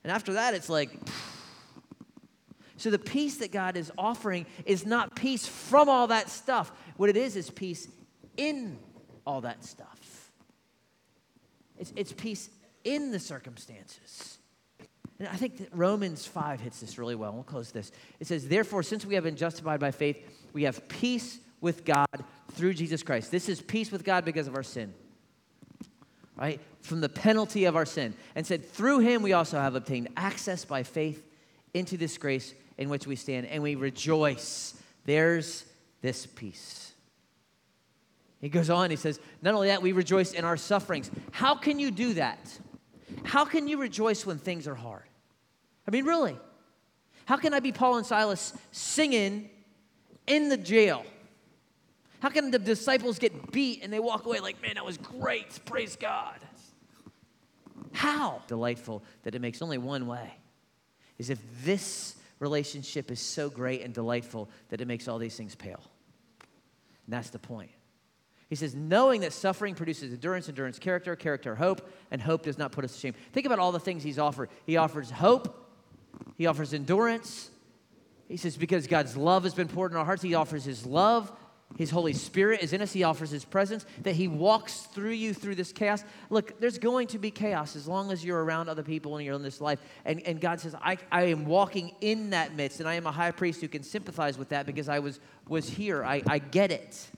And 0.03 0.12
after 0.12 0.33
that, 0.33 0.53
it's 0.53 0.69
like, 0.69 0.91
so 2.77 2.89
the 2.89 2.99
peace 2.99 3.38
that 3.38 3.51
God 3.51 3.77
is 3.77 3.91
offering 3.97 4.45
is 4.65 4.86
not 4.86 5.15
peace 5.15 5.47
from 5.47 5.88
all 5.88 6.07
that 6.07 6.29
stuff. 6.29 6.71
What 6.97 7.09
it 7.09 7.15
is 7.15 7.38
is 7.38 7.49
peace 7.49 7.88
in 8.36 8.77
all 9.25 9.41
that 9.41 9.63
stuff. 9.63 10.31
It's, 11.79 11.93
it's 11.95 12.12
peace 12.12 12.49
in 12.83 13.11
the 13.11 13.19
circumstances. 13.19 14.37
And 15.19 15.27
I 15.27 15.35
think 15.35 15.57
that 15.59 15.69
Romans 15.73 16.25
5 16.25 16.59
hits 16.59 16.79
this 16.79 16.97
really 16.97 17.15
well. 17.15 17.33
We'll 17.33 17.43
close 17.43 17.71
this. 17.71 17.91
It 18.19 18.27
says, 18.27 18.47
Therefore, 18.47 18.83
since 18.83 19.05
we 19.05 19.15
have 19.15 19.23
been 19.23 19.35
justified 19.35 19.79
by 19.79 19.91
faith, 19.91 20.17
we 20.53 20.63
have 20.63 20.87
peace 20.87 21.39
with 21.61 21.85
God 21.85 22.07
through 22.51 22.73
Jesus 22.73 23.03
Christ. 23.03 23.31
This 23.31 23.47
is 23.47 23.61
peace 23.61 23.91
with 23.91 24.03
God 24.03 24.25
because 24.25 24.47
of 24.47 24.55
our 24.55 24.63
sin, 24.63 24.93
right? 26.35 26.59
From 26.81 26.99
the 26.99 27.09
penalty 27.09 27.65
of 27.65 27.75
our 27.75 27.85
sin. 27.85 28.13
And 28.35 28.45
said, 28.45 28.65
through 28.65 28.99
him 28.99 29.21
we 29.21 29.33
also 29.33 29.57
have 29.57 29.75
obtained 29.75 30.09
access 30.17 30.65
by 30.65 30.83
faith 30.83 31.23
into 31.73 31.95
this 31.95 32.17
grace 32.17 32.53
in 32.77 32.89
which 32.89 33.07
we 33.07 33.15
stand, 33.15 33.47
and 33.47 33.63
we 33.63 33.75
rejoice. 33.75 34.75
There's 35.05 35.65
this 36.01 36.25
peace. 36.25 36.91
He 38.41 38.49
goes 38.49 38.69
on, 38.69 38.89
he 38.89 38.97
says, 38.97 39.19
Not 39.41 39.53
only 39.53 39.69
that, 39.69 39.81
we 39.81 39.93
rejoice 39.93 40.33
in 40.33 40.43
our 40.43 40.57
sufferings. 40.57 41.09
How 41.31 41.55
can 41.55 41.79
you 41.79 41.91
do 41.91 42.15
that? 42.15 42.59
How 43.23 43.45
can 43.45 43.67
you 43.67 43.78
rejoice 43.78 44.26
when 44.26 44.38
things 44.38 44.67
are 44.67 44.76
hard? 44.76 45.08
I 45.88 45.91
mean, 45.91 46.06
really? 46.06 46.38
How 47.26 47.38
can 47.38 47.54
I 47.54 47.60
be 47.60 47.71
Paul 47.71 47.97
and 47.97 48.06
Silas 48.06 48.54
singing 48.71 49.49
in 50.28 50.49
the 50.49 50.58
jail? 50.58 51.06
How 52.19 52.30
can 52.30 52.52
the 52.52 52.60
disciples 52.60 53.19
get 53.19 53.52
beat 53.52 53.84
and 53.84 53.91
they 53.91 53.99
walk 53.99 54.26
away 54.26 54.39
like, 54.39 54.62
man, 54.62 54.76
that 54.76 54.86
was 54.86 54.97
great, 54.97 55.60
praise 55.65 55.95
God? 55.95 56.39
How 57.91 58.41
delightful 58.47 59.04
that 59.23 59.36
it 59.36 59.41
makes 59.41 59.62
only 59.62 59.78
one 59.78 60.08
way 60.08 60.34
is 61.17 61.30
if 61.30 61.39
this 61.63 62.15
relationship 62.39 63.12
is 63.12 63.19
so 63.19 63.49
great 63.49 63.82
and 63.82 63.93
delightful 63.93 64.49
that 64.69 64.82
it 64.82 64.88
makes 64.88 65.08
all 65.08 65.17
these 65.17 65.36
things 65.36 65.56
pale. 65.56 65.82
And 67.06 67.13
that's 67.13 67.30
the 67.30 67.39
point. 67.39 67.71
He 68.53 68.55
says, 68.55 68.75
knowing 68.75 69.21
that 69.21 69.33
suffering 69.33 69.73
produces 69.73 70.13
endurance, 70.13 70.47
endurance, 70.47 70.77
character, 70.77 71.15
character, 71.15 71.55
hope, 71.55 71.89
and 72.11 72.21
hope 72.21 72.43
does 72.43 72.59
not 72.59 72.71
put 72.71 72.85
us 72.85 72.93
to 72.93 72.99
shame. 72.99 73.15
Think 73.31 73.47
about 73.47 73.57
all 73.57 73.71
the 73.71 73.79
things 73.79 74.03
he's 74.03 74.19
offered. 74.19 74.51
He 74.67 74.77
offers 74.77 75.09
hope, 75.09 75.59
he 76.37 76.45
offers 76.45 76.71
endurance. 76.71 77.49
He 78.27 78.37
says, 78.37 78.55
because 78.55 78.85
God's 78.85 79.17
love 79.17 79.41
has 79.41 79.55
been 79.55 79.67
poured 79.67 79.89
in 79.89 79.97
our 79.97 80.05
hearts, 80.05 80.21
he 80.21 80.35
offers 80.35 80.63
his 80.63 80.85
love, 80.85 81.31
his 81.79 81.89
Holy 81.89 82.13
Spirit 82.13 82.61
is 82.61 82.73
in 82.73 82.83
us. 82.83 82.93
He 82.93 83.01
offers 83.01 83.31
His 83.31 83.43
presence, 83.43 83.87
that 84.03 84.13
He 84.13 84.27
walks 84.27 84.81
through 84.81 85.13
you 85.13 85.33
through 85.33 85.55
this 85.55 85.71
chaos. 85.71 86.03
Look, 86.29 86.59
there's 86.59 86.77
going 86.77 87.07
to 87.07 87.17
be 87.17 87.31
chaos 87.31 87.75
as 87.75 87.87
long 87.87 88.11
as 88.11 88.23
you're 88.23 88.43
around 88.43 88.69
other 88.69 88.83
people 88.83 89.17
and 89.17 89.25
you're 89.25 89.33
in 89.33 89.41
this 89.41 89.59
life. 89.59 89.79
And, 90.05 90.21
and 90.27 90.39
God 90.39 90.59
says, 90.59 90.75
I, 90.75 90.99
I 91.11 91.23
am 91.23 91.45
walking 91.45 91.95
in 91.99 92.29
that 92.29 92.53
midst, 92.53 92.79
and 92.79 92.87
I 92.87 92.93
am 92.93 93.07
a 93.07 93.11
high 93.11 93.31
priest 93.31 93.59
who 93.59 93.67
can 93.67 93.81
sympathize 93.81 94.37
with 94.37 94.49
that 94.49 94.67
because 94.67 94.87
I 94.87 94.99
was, 94.99 95.19
was 95.47 95.67
here. 95.67 96.05
I, 96.05 96.21
I 96.27 96.37
get 96.37 96.71
it. 96.71 97.09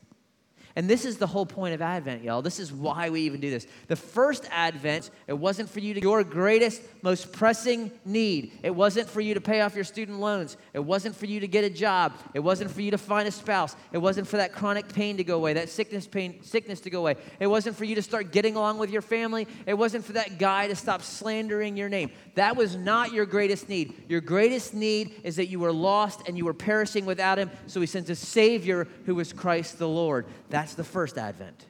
And 0.78 0.90
this 0.90 1.06
is 1.06 1.18
the 1.18 1.28
whole 1.28 1.46
point 1.46 1.74
of 1.74 1.82
Advent, 1.82 2.22
y'all. 2.22 2.42
This 2.42 2.60
is 2.60 2.74
why 2.74 3.10
we 3.10 3.22
even 3.22 3.40
do 3.40 3.50
this. 3.50 3.66
The 3.88 3.96
first 3.96 4.46
Advent, 4.52 5.10
it 5.26 5.34
wasn't 5.34 5.70
for 5.70 5.80
you 5.80 5.94
to 5.94 6.02
your 6.02 6.22
greatest, 6.26 6.82
most 7.02 7.32
pressing 7.32 7.92
need. 8.04 8.52
It 8.62 8.76
wasn't 8.76 9.10
for 9.10 9.22
you 9.22 9.36
to 9.36 9.42
pay 9.42 9.62
off 9.62 9.74
your 9.74 9.86
student 9.86 10.20
loans. 10.20 10.58
It 10.74 10.80
wasn't 10.80 11.16
for 11.16 11.28
you 11.28 11.40
to 11.40 11.48
get 11.48 11.64
a 11.64 11.70
job. 11.70 12.14
It 12.34 12.42
wasn't 12.42 12.72
for 12.72 12.82
you 12.82 12.92
to 12.92 12.98
find 12.98 13.26
a 13.26 13.32
spouse. 13.32 13.74
It 13.94 14.00
wasn't 14.00 14.28
for 14.28 14.36
that 14.36 14.52
chronic 14.52 14.94
pain 14.94 15.16
to 15.16 15.24
go 15.24 15.38
away, 15.38 15.54
that 15.54 15.70
sickness 15.70 16.08
pain, 16.08 16.44
sickness 16.44 16.82
to 16.82 16.90
go 16.90 17.00
away. 17.00 17.16
It 17.40 17.48
wasn't 17.48 17.78
for 17.78 17.86
you 17.86 17.96
to 17.96 18.02
start 18.02 18.34
getting 18.34 18.58
along 18.58 18.78
with 18.78 18.90
your 18.90 19.02
family. 19.02 19.48
It 19.66 19.76
wasn't 19.76 20.04
for 20.04 20.14
that 20.14 20.40
guy 20.40 20.68
to 20.68 20.76
stop 20.76 21.02
slandering 21.04 21.78
your 21.78 21.88
name. 21.88 22.12
That 22.34 22.58
was 22.58 22.76
not 22.76 23.14
your 23.14 23.26
greatest 23.26 23.70
need. 23.70 23.94
Your 24.10 24.20
greatest 24.20 24.74
need 24.74 25.22
is 25.24 25.38
that 25.38 25.48
you 25.48 25.60
were 25.60 25.72
lost 25.72 26.28
and 26.28 26.38
you 26.38 26.44
were 26.44 26.54
perishing 26.54 27.06
without 27.06 27.40
him, 27.40 27.50
so 27.68 27.80
he 27.80 27.88
sends 27.88 28.10
a 28.10 28.16
savior 28.16 28.90
who 29.06 29.16
was 29.16 29.32
Christ 29.32 29.80
the 29.80 29.88
Lord. 29.88 30.26
That 30.50 30.65
that's 30.66 30.74
the 30.74 30.84
first 30.84 31.20
advent. 31.20 31.64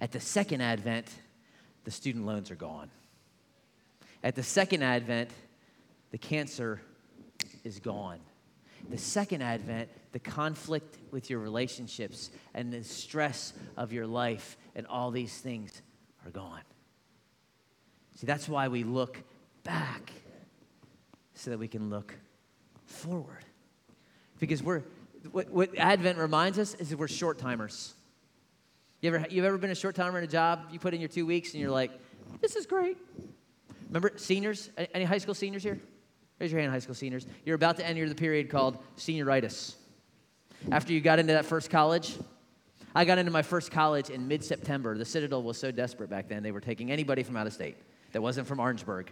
At 0.00 0.12
the 0.12 0.20
second 0.20 0.60
advent, 0.60 1.08
the 1.82 1.90
student 1.90 2.24
loans 2.24 2.48
are 2.52 2.54
gone. 2.54 2.88
At 4.22 4.36
the 4.36 4.44
second 4.44 4.84
advent, 4.84 5.32
the 6.12 6.18
cancer 6.18 6.80
is 7.64 7.80
gone. 7.80 8.20
The 8.88 8.98
second 8.98 9.42
advent, 9.42 9.88
the 10.12 10.20
conflict 10.20 10.96
with 11.10 11.28
your 11.28 11.40
relationships 11.40 12.30
and 12.54 12.72
the 12.72 12.84
stress 12.84 13.52
of 13.76 13.92
your 13.92 14.06
life 14.06 14.56
and 14.76 14.86
all 14.86 15.10
these 15.10 15.36
things 15.36 15.82
are 16.24 16.30
gone. 16.30 16.62
See, 18.14 18.28
that's 18.28 18.48
why 18.48 18.68
we 18.68 18.84
look 18.84 19.20
back 19.64 20.12
so 21.34 21.50
that 21.50 21.58
we 21.58 21.66
can 21.66 21.90
look 21.90 22.14
forward. 22.84 23.44
Because 24.38 24.62
we're, 24.62 24.84
what, 25.32 25.50
what 25.50 25.76
Advent 25.78 26.18
reminds 26.18 26.58
us 26.58 26.74
is 26.74 26.90
that 26.90 26.98
we're 26.98 27.08
short 27.08 27.38
timers. 27.38 27.94
You 29.00 29.14
ever, 29.14 29.26
you 29.30 29.44
ever 29.44 29.58
been 29.58 29.70
a 29.70 29.74
short 29.74 29.94
timer 29.94 30.18
in 30.18 30.24
a 30.24 30.28
job? 30.28 30.68
You 30.70 30.78
put 30.78 30.94
in 30.94 31.00
your 31.00 31.08
two 31.08 31.26
weeks 31.26 31.52
and 31.52 31.60
you're 31.60 31.70
like, 31.70 31.90
this 32.40 32.56
is 32.56 32.66
great. 32.66 32.96
Remember, 33.88 34.12
seniors? 34.16 34.70
Any 34.94 35.04
high 35.04 35.18
school 35.18 35.34
seniors 35.34 35.62
here? 35.62 35.78
Raise 36.38 36.52
your 36.52 36.60
hand, 36.60 36.72
high 36.72 36.80
school 36.80 36.94
seniors. 36.94 37.26
You're 37.44 37.54
about 37.54 37.76
to 37.76 37.86
enter 37.86 38.08
the 38.08 38.14
period 38.14 38.50
called 38.50 38.78
senioritis. 38.96 39.76
After 40.70 40.92
you 40.92 41.00
got 41.00 41.18
into 41.18 41.32
that 41.32 41.46
first 41.46 41.70
college, 41.70 42.16
I 42.94 43.04
got 43.04 43.18
into 43.18 43.30
my 43.30 43.42
first 43.42 43.70
college 43.70 44.10
in 44.10 44.26
mid 44.26 44.42
September. 44.42 44.96
The 44.96 45.04
Citadel 45.04 45.42
was 45.42 45.58
so 45.58 45.70
desperate 45.70 46.10
back 46.10 46.28
then, 46.28 46.42
they 46.42 46.52
were 46.52 46.60
taking 46.60 46.90
anybody 46.90 47.22
from 47.22 47.36
out 47.36 47.46
of 47.46 47.52
state 47.52 47.76
that 48.12 48.20
wasn't 48.20 48.46
from 48.46 48.60
Orangeburg. 48.60 49.10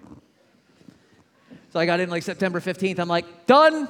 So 1.72 1.80
I 1.80 1.86
got 1.86 2.00
in 2.00 2.08
like 2.08 2.22
September 2.22 2.60
15th. 2.60 2.98
I'm 2.98 3.08
like, 3.08 3.46
done. 3.46 3.88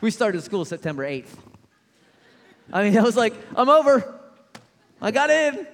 We 0.00 0.10
started 0.10 0.42
school 0.42 0.64
September 0.64 1.04
8th. 1.04 1.28
I 2.72 2.84
mean, 2.84 2.98
I 2.98 3.02
was 3.02 3.16
like, 3.16 3.34
I'm 3.56 3.68
over. 3.68 4.20
I 5.00 5.10
got 5.10 5.30
in. 5.30 5.66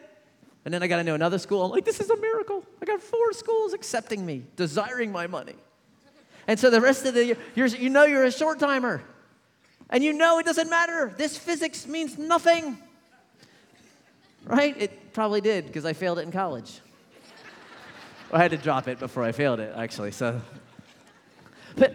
And 0.64 0.74
then 0.74 0.82
I 0.82 0.88
got 0.88 0.98
into 0.98 1.14
another 1.14 1.38
school. 1.38 1.64
I'm 1.64 1.70
like, 1.70 1.84
this 1.84 2.00
is 2.00 2.10
a 2.10 2.16
miracle. 2.16 2.64
I 2.82 2.86
got 2.86 3.00
four 3.00 3.32
schools 3.32 3.72
accepting 3.72 4.26
me, 4.26 4.42
desiring 4.56 5.12
my 5.12 5.28
money. 5.28 5.54
And 6.48 6.58
so 6.58 6.70
the 6.70 6.80
rest 6.80 7.06
of 7.06 7.14
the 7.14 7.24
year, 7.24 7.36
you 7.54 7.88
know 7.88 8.04
you're 8.04 8.24
a 8.24 8.32
short 8.32 8.58
timer. 8.58 9.02
And 9.90 10.02
you 10.02 10.12
know 10.12 10.38
it 10.40 10.46
doesn't 10.46 10.68
matter. 10.68 11.14
This 11.16 11.38
physics 11.38 11.86
means 11.86 12.18
nothing. 12.18 12.78
Right? 14.44 14.76
It 14.76 15.12
probably 15.12 15.40
did 15.40 15.66
because 15.66 15.84
I 15.84 15.92
failed 15.92 16.18
it 16.18 16.22
in 16.22 16.32
college. 16.32 16.80
I 18.32 18.38
had 18.38 18.50
to 18.50 18.56
drop 18.56 18.88
it 18.88 18.98
before 18.98 19.22
I 19.22 19.30
failed 19.30 19.60
it, 19.60 19.72
actually. 19.76 20.10
So, 20.10 20.40
but, 21.76 21.94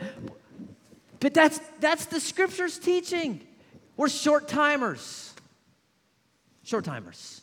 but 1.22 1.36
that's, 1.36 1.60
that's 1.80 2.08
the 2.08 2.20
scripture's 2.20 2.78
teaching. 2.78 3.40
We're 3.96 4.10
short 4.10 4.48
timers. 4.48 5.34
Short 6.64 6.84
timers. 6.84 7.42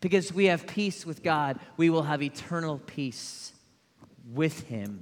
Because 0.00 0.32
we 0.32 0.46
have 0.46 0.66
peace 0.66 1.06
with 1.06 1.22
God, 1.22 1.58
we 1.76 1.88
will 1.88 2.02
have 2.02 2.22
eternal 2.22 2.78
peace 2.78 3.52
with 4.32 4.64
Him 4.64 5.00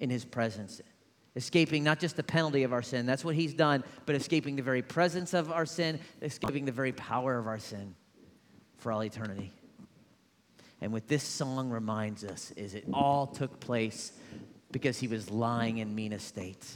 in 0.00 0.10
His 0.10 0.24
presence. 0.24 0.80
Escaping 1.36 1.84
not 1.84 2.00
just 2.00 2.16
the 2.16 2.22
penalty 2.22 2.64
of 2.64 2.72
our 2.72 2.82
sin, 2.82 3.06
that's 3.06 3.24
what 3.24 3.36
He's 3.36 3.54
done, 3.54 3.84
but 4.04 4.16
escaping 4.16 4.56
the 4.56 4.62
very 4.62 4.82
presence 4.82 5.34
of 5.34 5.52
our 5.52 5.64
sin, 5.64 6.00
escaping 6.20 6.64
the 6.64 6.72
very 6.72 6.92
power 6.92 7.38
of 7.38 7.46
our 7.46 7.58
sin 7.60 7.94
for 8.78 8.90
all 8.90 9.04
eternity. 9.04 9.52
And 10.80 10.92
what 10.92 11.06
this 11.06 11.22
song 11.22 11.70
reminds 11.70 12.24
us 12.24 12.50
is 12.56 12.74
it 12.74 12.86
all 12.92 13.28
took 13.28 13.60
place 13.60 14.12
because 14.72 14.98
he 14.98 15.06
was 15.06 15.30
lying 15.30 15.78
in 15.78 15.94
mean 15.94 16.12
estate, 16.12 16.66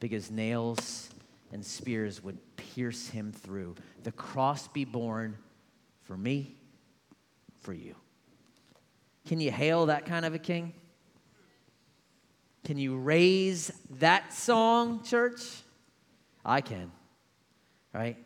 because 0.00 0.30
nails 0.30 1.08
and 1.52 1.64
spears 1.64 2.22
would 2.22 2.38
pierce 2.56 3.08
him 3.08 3.32
through. 3.32 3.76
The 4.02 4.12
cross 4.12 4.68
be 4.68 4.84
borne 4.84 5.36
for 6.02 6.16
me, 6.16 6.56
for 7.60 7.72
you. 7.72 7.94
Can 9.26 9.40
you 9.40 9.50
hail 9.50 9.86
that 9.86 10.06
kind 10.06 10.24
of 10.24 10.34
a 10.34 10.38
king? 10.38 10.74
Can 12.64 12.78
you 12.78 12.96
raise 12.96 13.72
that 13.98 14.32
song, 14.32 15.02
church? 15.02 15.40
I 16.44 16.60
can, 16.60 16.90
right? 17.94 18.16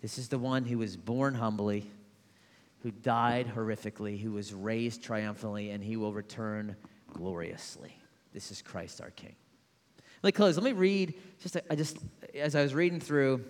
This 0.00 0.16
is 0.16 0.28
the 0.28 0.38
one 0.38 0.64
who 0.64 0.78
was 0.78 0.96
born 0.96 1.34
humbly, 1.34 1.90
who 2.82 2.90
died 2.90 3.52
horrifically, 3.54 4.18
who 4.18 4.32
was 4.32 4.54
raised 4.54 5.02
triumphantly, 5.02 5.70
and 5.70 5.84
he 5.84 5.96
will 5.96 6.12
return 6.12 6.76
gloriously. 7.14 7.96
This 8.32 8.50
is 8.50 8.62
Christ 8.62 9.00
our 9.00 9.10
King. 9.10 9.34
Let 10.22 10.28
me 10.28 10.32
close. 10.32 10.56
Let 10.56 10.64
me 10.64 10.72
read 10.72 11.14
just 11.42 11.56
I 11.70 11.74
just 11.74 11.98
as 12.34 12.54
I 12.54 12.62
was 12.62 12.74
reading 12.74 13.00
through 13.00 13.44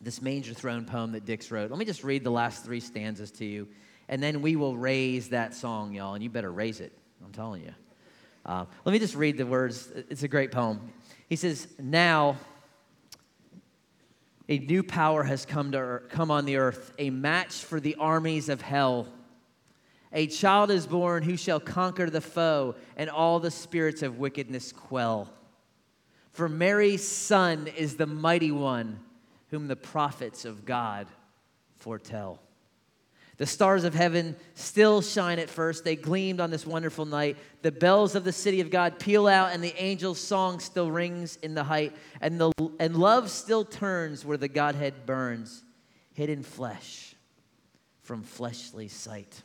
this 0.00 0.20
manger 0.20 0.52
throne 0.52 0.84
poem 0.84 1.12
that 1.12 1.24
Dix 1.24 1.50
wrote. 1.50 1.70
Let 1.70 1.78
me 1.78 1.84
just 1.84 2.04
read 2.04 2.24
the 2.24 2.30
last 2.30 2.64
three 2.64 2.80
stanzas 2.80 3.30
to 3.32 3.44
you, 3.44 3.68
and 4.08 4.22
then 4.22 4.42
we 4.42 4.56
will 4.56 4.76
raise 4.76 5.28
that 5.28 5.54
song, 5.54 5.94
y'all, 5.94 6.14
and 6.14 6.22
you 6.22 6.30
better 6.30 6.52
raise 6.52 6.80
it. 6.80 6.92
I'm 7.24 7.32
telling 7.32 7.62
you. 7.62 7.72
Uh, 8.44 8.64
let 8.84 8.92
me 8.92 8.98
just 8.98 9.14
read 9.14 9.36
the 9.36 9.46
words. 9.46 9.92
It's 10.10 10.24
a 10.24 10.28
great 10.28 10.50
poem. 10.50 10.92
He 11.28 11.36
says, 11.36 11.68
Now 11.78 12.36
a 14.48 14.58
new 14.58 14.82
power 14.82 15.22
has 15.22 15.46
come, 15.46 15.72
to 15.72 16.02
come 16.08 16.30
on 16.30 16.44
the 16.44 16.56
earth, 16.56 16.92
a 16.98 17.10
match 17.10 17.54
for 17.54 17.80
the 17.80 17.94
armies 17.94 18.48
of 18.48 18.60
hell. 18.60 19.08
A 20.12 20.26
child 20.26 20.70
is 20.70 20.86
born 20.86 21.22
who 21.22 21.36
shall 21.36 21.60
conquer 21.60 22.10
the 22.10 22.20
foe 22.20 22.74
and 22.96 23.08
all 23.08 23.40
the 23.40 23.50
spirits 23.50 24.02
of 24.02 24.18
wickedness 24.18 24.72
quell. 24.72 25.32
For 26.32 26.48
Mary's 26.48 27.06
son 27.06 27.66
is 27.66 27.96
the 27.96 28.06
mighty 28.06 28.52
one 28.52 29.00
whom 29.48 29.68
the 29.68 29.76
prophets 29.76 30.44
of 30.44 30.64
God 30.64 31.06
foretell. 31.76 32.40
The 33.38 33.46
stars 33.46 33.84
of 33.84 33.94
heaven 33.94 34.36
still 34.54 35.02
shine 35.02 35.38
at 35.38 35.50
first. 35.50 35.84
They 35.84 35.96
gleamed 35.96 36.40
on 36.40 36.50
this 36.50 36.66
wonderful 36.66 37.06
night. 37.06 37.36
The 37.62 37.72
bells 37.72 38.14
of 38.14 38.24
the 38.24 38.32
city 38.32 38.60
of 38.60 38.70
God 38.70 38.98
peal 38.98 39.26
out, 39.26 39.52
and 39.52 39.64
the 39.64 39.76
angel's 39.80 40.20
song 40.20 40.60
still 40.60 40.90
rings 40.90 41.36
in 41.42 41.54
the 41.54 41.64
height. 41.64 41.94
And, 42.20 42.40
the, 42.40 42.52
and 42.78 42.96
love 42.96 43.30
still 43.30 43.64
turns 43.64 44.24
where 44.24 44.36
the 44.36 44.48
Godhead 44.48 45.06
burns, 45.06 45.64
hidden 46.12 46.42
flesh 46.42 47.14
from 48.02 48.22
fleshly 48.22 48.88
sight. 48.88 49.42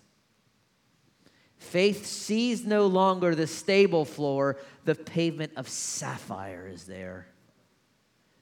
Faith 1.58 2.06
sees 2.06 2.66
no 2.66 2.88
longer 2.88 3.36
the 3.36 3.48
stable 3.48 4.06
floor, 4.06 4.58
the 4.86 4.96
pavement 4.96 5.52
of 5.56 5.68
sapphire 5.68 6.68
is 6.72 6.86
there. 6.86 7.28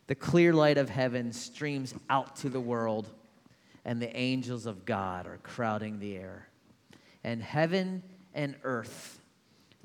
The 0.08 0.16
clear 0.16 0.54
light 0.54 0.78
of 0.78 0.90
heaven 0.90 1.32
streams 1.32 1.94
out 2.10 2.36
to 2.38 2.50
the 2.50 2.60
world, 2.60 3.10
and 3.84 4.02
the 4.02 4.16
angels 4.16 4.66
of 4.66 4.86
God 4.86 5.26
are 5.26 5.40
crowding 5.44 6.00
the 6.00 6.18
air. 6.18 6.48
And 7.24 7.42
heaven 7.42 8.04
and 8.34 8.56
earth, 8.64 9.20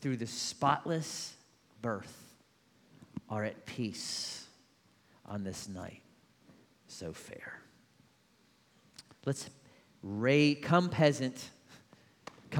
through 0.00 0.18
the 0.18 0.26
spotless 0.26 1.34
birth, 1.80 2.16
are 3.28 3.44
at 3.44 3.64
peace 3.64 4.44
on 5.24 5.44
this 5.44 5.68
night 5.68 6.02
so 6.88 7.12
fair. 7.12 7.60
Let's 9.24 9.48
raise, 10.02 10.58
come 10.62 10.88
peasant, 10.88 11.50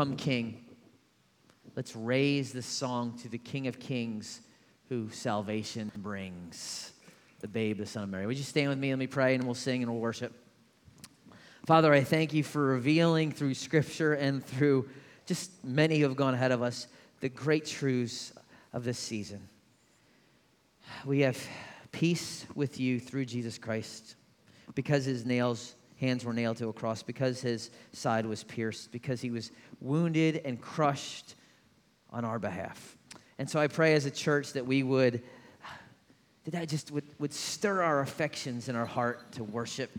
come 0.01 0.17
king. 0.17 0.57
Let's 1.77 1.95
raise 1.95 2.55
the 2.55 2.63
song 2.63 3.19
to 3.19 3.29
the 3.29 3.37
King 3.37 3.67
of 3.67 3.79
Kings 3.79 4.41
who 4.89 5.11
salvation 5.11 5.93
brings 5.95 6.93
the 7.41 7.49
babe, 7.49 7.77
the 7.77 7.85
Son 7.85 8.05
of 8.05 8.09
Mary. 8.09 8.27
Would 8.27 8.39
you 8.39 8.43
stand 8.43 8.71
with 8.71 8.79
me? 8.79 8.89
Let 8.89 8.99
me 8.99 9.07
pray 9.07 9.35
and 9.35 9.45
we'll 9.45 9.53
sing 9.53 9.83
and 9.83 9.93
we'll 9.93 10.01
worship. 10.01 10.33
Father, 11.67 11.93
I 11.93 12.03
thank 12.03 12.33
you 12.33 12.43
for 12.43 12.63
revealing 12.65 13.31
through 13.31 13.53
Scripture 13.53 14.15
and 14.15 14.43
through 14.43 14.89
just 15.27 15.63
many 15.63 15.99
who 15.99 16.05
have 16.05 16.17
gone 16.17 16.33
ahead 16.33 16.53
of 16.53 16.63
us 16.63 16.87
the 17.21 17.29
great 17.29 17.67
truths 17.67 18.33
of 18.73 18.85
this 18.85 18.99
season. 18.99 19.51
We 21.05 21.21
have 21.21 21.39
peace 21.93 22.47
with 22.55 22.81
you 22.81 23.01
through 23.01 23.27
Jesus 23.27 23.59
Christ 23.59 24.15
because 24.75 25.05
his 25.05 25.27
nails 25.27 25.75
hands 26.01 26.25
were 26.25 26.33
nailed 26.33 26.57
to 26.57 26.69
a 26.69 26.73
cross 26.73 27.03
because 27.03 27.41
his 27.41 27.71
side 27.93 28.27
was 28.27 28.43
pierced 28.43 28.91
because 28.91 29.21
he 29.21 29.31
was 29.31 29.51
wounded 29.81 30.41
and 30.45 30.61
crushed 30.61 31.35
on 32.11 32.25
our 32.25 32.39
behalf 32.39 32.97
and 33.39 33.49
so 33.49 33.61
i 33.61 33.67
pray 33.67 33.95
as 33.95 34.07
a 34.07 34.11
church 34.11 34.53
that 34.53 34.67
we 34.67 34.83
would 34.83 35.23
that 36.45 36.53
that 36.53 36.69
just 36.69 36.91
would, 36.91 37.05
would 37.19 37.33
stir 37.33 37.83
our 37.83 38.01
affections 38.01 38.69
in 38.69 38.77
our 38.77 38.87
heart 38.87 39.33
to 39.33 39.45
worship 39.45 39.91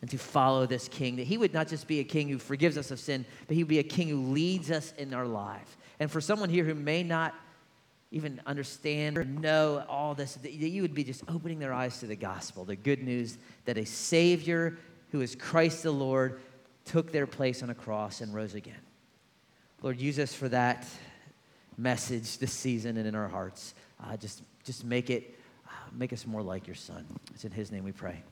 and 0.00 0.10
to 0.10 0.18
follow 0.18 0.66
this 0.66 0.88
king. 0.88 1.16
That 1.16 1.26
he 1.26 1.36
would 1.36 1.52
not 1.52 1.68
just 1.68 1.86
be 1.86 2.00
a 2.00 2.04
king 2.04 2.28
who 2.28 2.38
forgives 2.38 2.78
us 2.78 2.90
of 2.90 3.00
sin, 3.00 3.24
but 3.46 3.56
he 3.56 3.62
would 3.62 3.68
be 3.68 3.80
a 3.80 3.84
king 3.84 4.08
who 4.08 4.22
leads 4.32 4.70
us 4.70 4.92
in 4.96 5.12
our 5.12 5.26
life. 5.26 5.76
And 5.98 6.10
for 6.10 6.20
someone 6.20 6.50
here 6.50 6.64
who 6.64 6.74
may 6.74 7.02
not 7.02 7.34
even 8.10 8.40
understand 8.46 9.18
or 9.18 9.24
know 9.24 9.84
all 9.88 10.14
this, 10.14 10.34
that 10.36 10.52
you 10.52 10.82
would 10.82 10.94
be 10.94 11.04
just 11.04 11.22
opening 11.28 11.58
their 11.58 11.74
eyes 11.74 11.98
to 12.00 12.06
the 12.06 12.16
gospel, 12.16 12.64
the 12.64 12.76
good 12.76 13.02
news 13.02 13.36
that 13.64 13.76
a 13.76 13.84
Savior 13.84 14.78
who 15.10 15.20
is 15.20 15.34
Christ 15.34 15.82
the 15.82 15.90
Lord 15.90 16.40
took 16.84 17.12
their 17.12 17.26
place 17.26 17.62
on 17.62 17.70
a 17.70 17.74
cross 17.74 18.20
and 18.20 18.34
rose 18.34 18.54
again. 18.54 18.80
Lord, 19.82 20.00
use 20.00 20.18
us 20.18 20.34
for 20.34 20.48
that 20.48 20.86
message 21.76 22.38
this 22.38 22.52
season 22.52 22.96
and 22.96 23.06
in 23.06 23.14
our 23.14 23.28
hearts. 23.28 23.74
Uh, 24.02 24.16
just, 24.16 24.42
just 24.64 24.84
make 24.84 25.10
it 25.10 25.38
make 25.92 26.12
us 26.12 26.26
more 26.26 26.42
like 26.42 26.66
your 26.66 26.76
son. 26.76 27.06
It's 27.34 27.44
in 27.44 27.52
his 27.52 27.70
name 27.70 27.84
we 27.84 27.92
pray. 27.92 28.22